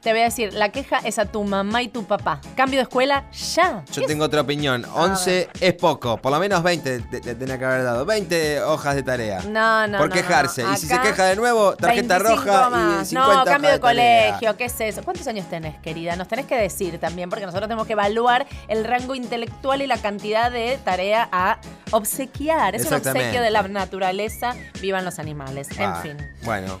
Te 0.02 0.10
voy 0.10 0.22
a 0.22 0.24
decir, 0.24 0.52
la 0.52 0.70
queja 0.70 0.98
es 1.04 1.20
a 1.20 1.26
tu 1.26 1.44
mamá 1.44 1.80
y 1.80 1.86
tu 1.88 2.04
papá. 2.04 2.40
Cambio 2.56 2.78
de 2.78 2.82
escuela 2.82 3.24
ya. 3.30 3.84
Yo 3.92 4.02
tengo 4.04 4.24
otra 4.24 4.40
opinión. 4.40 4.84
11 4.94 5.48
es 5.60 5.74
poco. 5.74 6.16
Por 6.16 6.32
lo 6.32 6.40
menos 6.40 6.60
20 6.64 7.00
te, 7.02 7.20
te 7.20 7.34
tenía 7.36 7.56
que 7.56 7.64
haber 7.64 7.84
dado. 7.84 8.04
20 8.04 8.62
hojas 8.62 8.96
de 8.96 9.04
tarea. 9.04 9.42
No, 9.42 9.86
no. 9.86 9.98
Por 9.98 10.08
no, 10.08 10.14
quejarse. 10.14 10.64
no. 10.64 10.72
Y 10.72 10.76
si 10.76 10.88
se 10.88 11.00
queja 11.00 11.26
de 11.26 11.36
nuevo, 11.36 11.76
tarjeta 11.76 12.18
25 12.18 12.44
roja 12.46 12.70
más. 12.70 13.06
y 13.06 13.10
50 13.10 13.36
No, 13.36 13.44
cambio 13.44 13.70
de 13.70 13.78
tarea. 13.78 14.30
colegio, 14.32 14.56
¿qué 14.56 14.64
es 14.64 14.80
eso? 14.80 15.04
¿Cuántos 15.04 15.24
años 15.28 15.46
tenés, 15.48 15.78
querida? 15.78 16.16
Nos 16.16 16.26
tenés 16.26 16.46
que 16.46 16.56
decir 16.56 16.98
también, 16.98 17.30
porque 17.30 17.46
nosotros 17.46 17.68
tenemos 17.68 17.86
que 17.86 17.92
evaluar 17.92 18.46
el 18.66 18.84
rango 18.84 19.14
intelectual 19.14 19.82
y 19.82 19.86
la 19.86 19.98
cantidad 19.98 20.50
de 20.50 20.80
tarea 20.84 21.28
a 21.30 21.58
obsequiar. 21.92 22.74
Es 22.74 22.86
un 22.86 22.94
obsequio 22.94 23.40
de 23.40 23.50
la 23.50 23.62
naturaleza, 23.62 24.56
vivan 24.80 25.04
los 25.04 25.20
animales. 25.20 25.68
En 25.78 25.94
fin. 26.02 26.16
Bueno. 26.42 26.80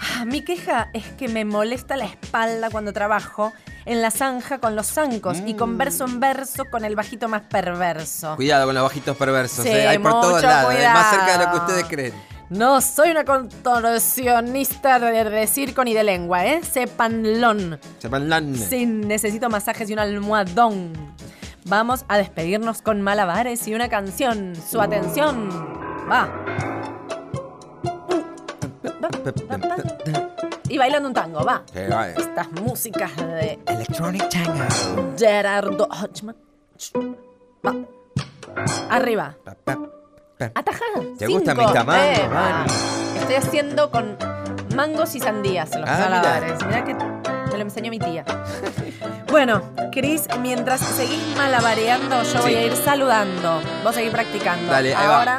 Ah, 0.00 0.24
Mi 0.24 0.40
queja 0.42 0.88
es 0.92 1.04
que 1.18 1.28
me 1.28 1.44
molesta 1.44 1.96
la 1.96 2.06
espalda 2.06 2.70
cuando 2.70 2.92
trabajo 2.92 3.52
en 3.84 4.00
la 4.00 4.10
zanja 4.10 4.58
con 4.58 4.74
los 4.76 4.86
zancos 4.86 5.38
y 5.44 5.54
converso 5.54 6.04
en 6.06 6.20
verso 6.20 6.64
con 6.70 6.84
el 6.84 6.96
bajito 6.96 7.28
más 7.28 7.42
perverso. 7.42 8.36
Cuidado 8.36 8.66
con 8.66 8.74
los 8.74 8.84
bajitos 8.84 9.16
perversos, 9.16 9.64
Sí, 9.64 9.70
eh, 9.70 9.88
hay 9.88 9.98
por 9.98 10.12
todos 10.12 10.42
lados, 10.42 10.74
eh, 10.74 10.88
más 10.92 11.10
cerca 11.10 11.38
de 11.38 11.44
lo 11.44 11.50
que 11.50 11.56
ustedes 11.58 11.84
creen. 11.84 12.14
No 12.48 12.80
soy 12.80 13.10
una 13.10 13.24
contorsionista 13.24 14.98
de, 14.98 15.24
de 15.24 15.46
circo 15.46 15.84
ni 15.84 15.94
de 15.94 16.02
lengua, 16.02 16.44
¿eh? 16.46 16.60
Sépanlo. 16.64 17.78
Sepan 17.98 18.56
Sí, 18.56 18.86
necesito 18.86 19.48
masajes 19.48 19.88
y 19.88 19.92
un 19.92 20.00
almohadón. 20.00 20.92
Vamos 21.66 22.04
a 22.08 22.16
despedirnos 22.18 22.82
con 22.82 23.02
malabares 23.02 23.68
y 23.68 23.74
una 23.74 23.88
canción. 23.88 24.54
Su 24.68 24.80
atención. 24.80 25.48
Va. 26.10 26.69
Y 30.68 30.78
bailando 30.78 31.08
un 31.08 31.14
tango, 31.14 31.44
va. 31.44 31.62
Eh. 31.74 32.14
Estas 32.16 32.50
músicas 32.52 33.14
de 33.16 33.58
Electronic 33.66 34.28
Tango. 34.28 34.64
Gerardo 35.18 35.88
Hodgman. 35.90 36.36
Va. 37.66 37.74
Arriba. 38.90 39.34
Atajá. 40.54 40.84
¿Te 41.18 41.26
gustan 41.26 41.56
Cinco. 41.56 41.70
Eh, 41.70 41.84
va. 41.84 42.28
Mari? 42.28 42.70
Estoy 43.18 43.34
haciendo 43.36 43.90
con 43.90 44.16
mangos 44.74 45.14
y 45.14 45.20
sandías 45.20 45.74
los 45.76 45.88
Ah, 45.88 45.98
malabares. 46.08 46.64
Mirá 46.64 46.84
que 46.84 46.94
me 46.94 47.52
lo 47.52 47.60
enseñó 47.60 47.90
mi 47.90 47.98
tía. 47.98 48.24
Bueno, 49.30 49.62
Cris, 49.92 50.26
mientras 50.40 50.80
seguís 50.80 51.22
malabareando, 51.36 52.22
yo 52.22 52.42
voy 52.42 52.52
Sí. 52.52 52.56
a 52.56 52.62
ir 52.66 52.76
saludando. 52.76 53.60
Vos 53.84 53.94
seguís 53.94 54.10
practicando. 54.10 54.72
Dale, 54.72 54.94
ahí 54.94 55.06
va. 55.06 55.18
ahora, 55.18 55.38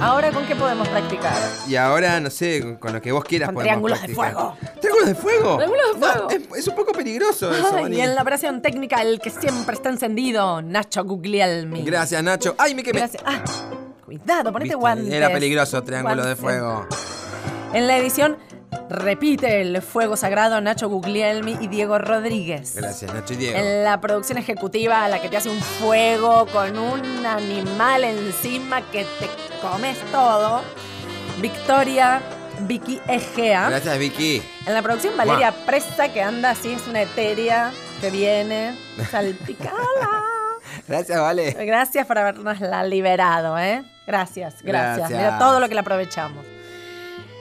ahora, 0.00 0.30
¿con 0.32 0.46
qué 0.46 0.56
podemos 0.56 0.88
practicar? 0.88 1.34
Y 1.68 1.76
ahora, 1.76 2.20
no 2.20 2.30
sé, 2.30 2.60
con, 2.62 2.76
con 2.76 2.92
lo 2.92 3.00
que 3.00 3.12
vos 3.12 3.24
quieras 3.24 3.48
Con 3.48 3.54
podemos 3.56 3.70
triángulos 3.90 4.02
de 4.02 4.14
fuego. 4.14 4.56
¿Triángulos 4.80 5.08
de 5.08 5.14
fuego? 5.14 5.56
Triángulos 5.56 5.86
de 5.94 6.00
No, 6.00 6.12
fuego. 6.12 6.30
es, 6.30 6.58
es 6.58 6.68
un 6.68 6.74
poco 6.74 6.92
peligroso 6.92 7.50
eso, 7.54 7.76
Ay, 7.76 7.94
y 7.96 8.00
en 8.00 8.14
la 8.14 8.22
operación 8.22 8.62
técnica, 8.62 9.02
el 9.02 9.20
que 9.20 9.30
siempre 9.30 9.74
está 9.74 9.88
encendido, 9.90 10.62
Nacho 10.62 11.04
Guglielmi. 11.04 11.82
Gracias, 11.84 12.22
Nacho. 12.22 12.54
¡Ay, 12.58 12.74
me 12.74 12.82
quemé! 12.82 12.98
Gracias. 13.00 13.22
Ah, 13.26 13.42
cuidado, 14.04 14.52
ponete 14.52 14.64
Viste, 14.64 14.76
guantes. 14.76 15.12
Era 15.12 15.30
peligroso, 15.30 15.82
triángulo 15.82 16.24
de 16.26 16.36
fuego. 16.36 16.86
En 17.72 17.86
la 17.86 17.96
edición 17.98 18.36
repite 18.88 19.60
el 19.60 19.82
fuego 19.82 20.16
sagrado 20.16 20.60
Nacho 20.60 20.88
Guglielmi 20.88 21.58
y 21.60 21.68
Diego 21.68 21.98
Rodríguez. 21.98 22.76
Gracias, 22.76 23.12
Nacho 23.12 23.34
y 23.34 23.36
Diego. 23.36 23.58
En 23.58 23.84
la 23.84 24.00
producción 24.00 24.38
ejecutiva, 24.38 25.08
la 25.08 25.20
que 25.20 25.28
te 25.28 25.36
hace 25.36 25.50
un 25.50 25.60
fuego 25.60 26.46
con 26.46 26.78
un 26.78 27.26
animal 27.26 28.04
encima 28.04 28.82
que 28.90 29.04
te 29.18 29.28
comes 29.60 29.98
todo. 30.12 30.62
Victoria 31.40 32.20
Vicky 32.60 33.00
Egea. 33.08 33.70
Gracias, 33.70 33.98
Vicky. 33.98 34.42
En 34.66 34.74
la 34.74 34.82
producción, 34.82 35.16
Valeria 35.16 35.52
Presa, 35.66 36.12
que 36.12 36.22
anda 36.22 36.50
así, 36.50 36.72
es 36.72 36.86
una 36.86 37.02
eteria 37.02 37.72
que 38.00 38.10
viene 38.10 38.76
salpicada. 39.10 39.72
Gracias, 40.88 41.20
Vale. 41.20 41.52
Gracias 41.52 42.06
por 42.06 42.18
habernos 42.18 42.60
la 42.60 42.84
liberado, 42.84 43.58
¿eh? 43.58 43.82
Gracias, 44.06 44.62
gracias. 44.62 44.96
Gracias. 44.96 45.10
Mira 45.10 45.38
todo 45.38 45.60
lo 45.60 45.68
que 45.68 45.74
le 45.74 45.80
aprovechamos. 45.80 46.44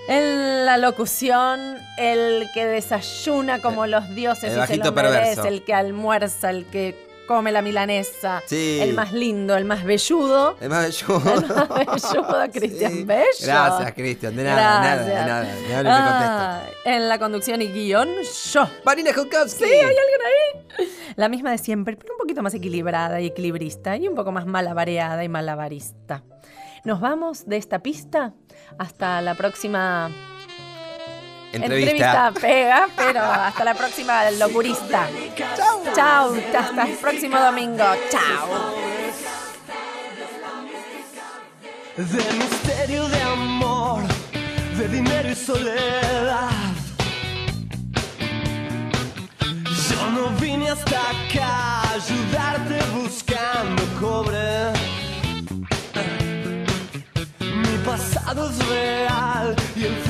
En 0.09 0.65
la 0.65 0.77
locución, 0.77 1.77
el 1.97 2.47
que 2.53 2.65
desayuna 2.65 3.61
como 3.61 3.85
los 3.85 4.09
dioses 4.15 4.53
el 4.53 4.63
y 4.63 4.67
se 4.67 4.77
lo 4.77 4.91
merece, 4.91 5.47
el 5.47 5.63
que 5.63 5.73
almuerza, 5.73 6.49
el 6.49 6.65
que 6.65 7.07
come 7.27 7.51
la 7.51 7.61
milanesa, 7.61 8.41
Sí. 8.47 8.79
el 8.81 8.95
más 8.95 9.13
lindo, 9.13 9.55
el 9.55 9.65
más 9.65 9.83
velludo. 9.83 10.57
Es 10.59 10.67
más 10.67 10.83
bello. 10.87 11.21
El 11.35 11.45
más 11.45 11.69
velludo, 11.69 12.39
Cristian 12.51 13.05
Bello. 13.05 13.23
Gracias, 13.43 13.93
Cristian. 13.93 14.35
De 14.35 14.43
nada, 14.45 14.81
Gracias. 14.81 15.05
de 15.05 15.13
nada, 15.13 15.41
de 15.43 15.83
nada. 15.83 15.83
De. 15.83 15.89
Ah, 15.89 16.63
en 16.85 17.07
la 17.07 17.19
conducción 17.19 17.61
y 17.61 17.67
guion, 17.67 18.09
yo. 18.51 18.67
Marina 18.83 19.11
Jukowski. 19.13 19.63
Sí, 19.63 19.71
hay 19.71 19.79
alguien 19.81 20.21
ahí. 20.25 20.87
La 21.17 21.29
misma 21.29 21.51
de 21.51 21.59
siempre, 21.59 21.97
pero 21.97 22.13
un 22.15 22.17
poquito 22.19 22.41
más 22.41 22.55
equilibrada 22.55 23.21
y 23.21 23.27
equilibrista 23.27 23.95
y 23.95 24.07
un 24.07 24.15
poco 24.15 24.31
más 24.31 24.47
malabareada 24.47 25.23
y 25.23 25.29
malabarista. 25.29 26.23
Nos 26.85 26.99
vamos 26.99 27.45
de 27.45 27.57
esta 27.57 27.79
pista 27.79 28.33
hasta 28.77 29.21
la 29.21 29.35
próxima 29.35 30.11
Entrevista. 31.51 32.31
pega, 32.39 32.87
pero 32.95 33.21
hasta 33.21 33.63
la 33.63 33.73
próxima 33.73 34.29
locurista. 34.31 35.07
Chao. 35.55 35.83
Chao, 35.95 36.33
hasta 36.57 36.83
el 36.83 36.97
próximo 36.97 37.39
domingo. 37.39 37.85
Chao. 38.11 38.75
De 41.97 42.33
misterio 42.37 43.09
de 43.09 43.21
amor, 43.23 44.03
de 44.77 44.87
dinero 44.87 45.29
y 45.29 45.35
soledad. 45.35 46.49
Yo 49.89 50.11
no 50.11 50.29
vine 50.39 50.69
hasta 50.69 50.97
acá 50.97 51.81
a 51.81 51.93
ayudarte 51.93 52.79
buscando 52.93 53.83
cobre. 53.99 54.71
Real 58.37 59.55
y 59.75 59.85
el 59.85 60.08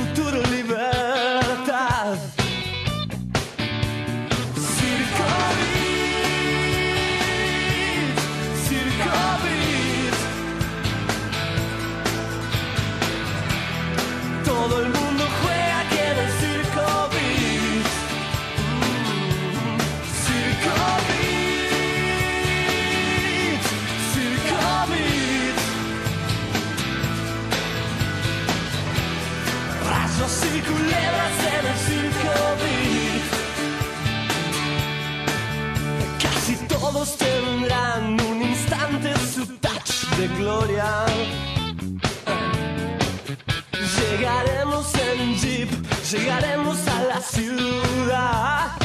llegaremos 46.12 46.88
a 46.88 47.04
la 47.04 47.22
ciudad. 47.22 48.79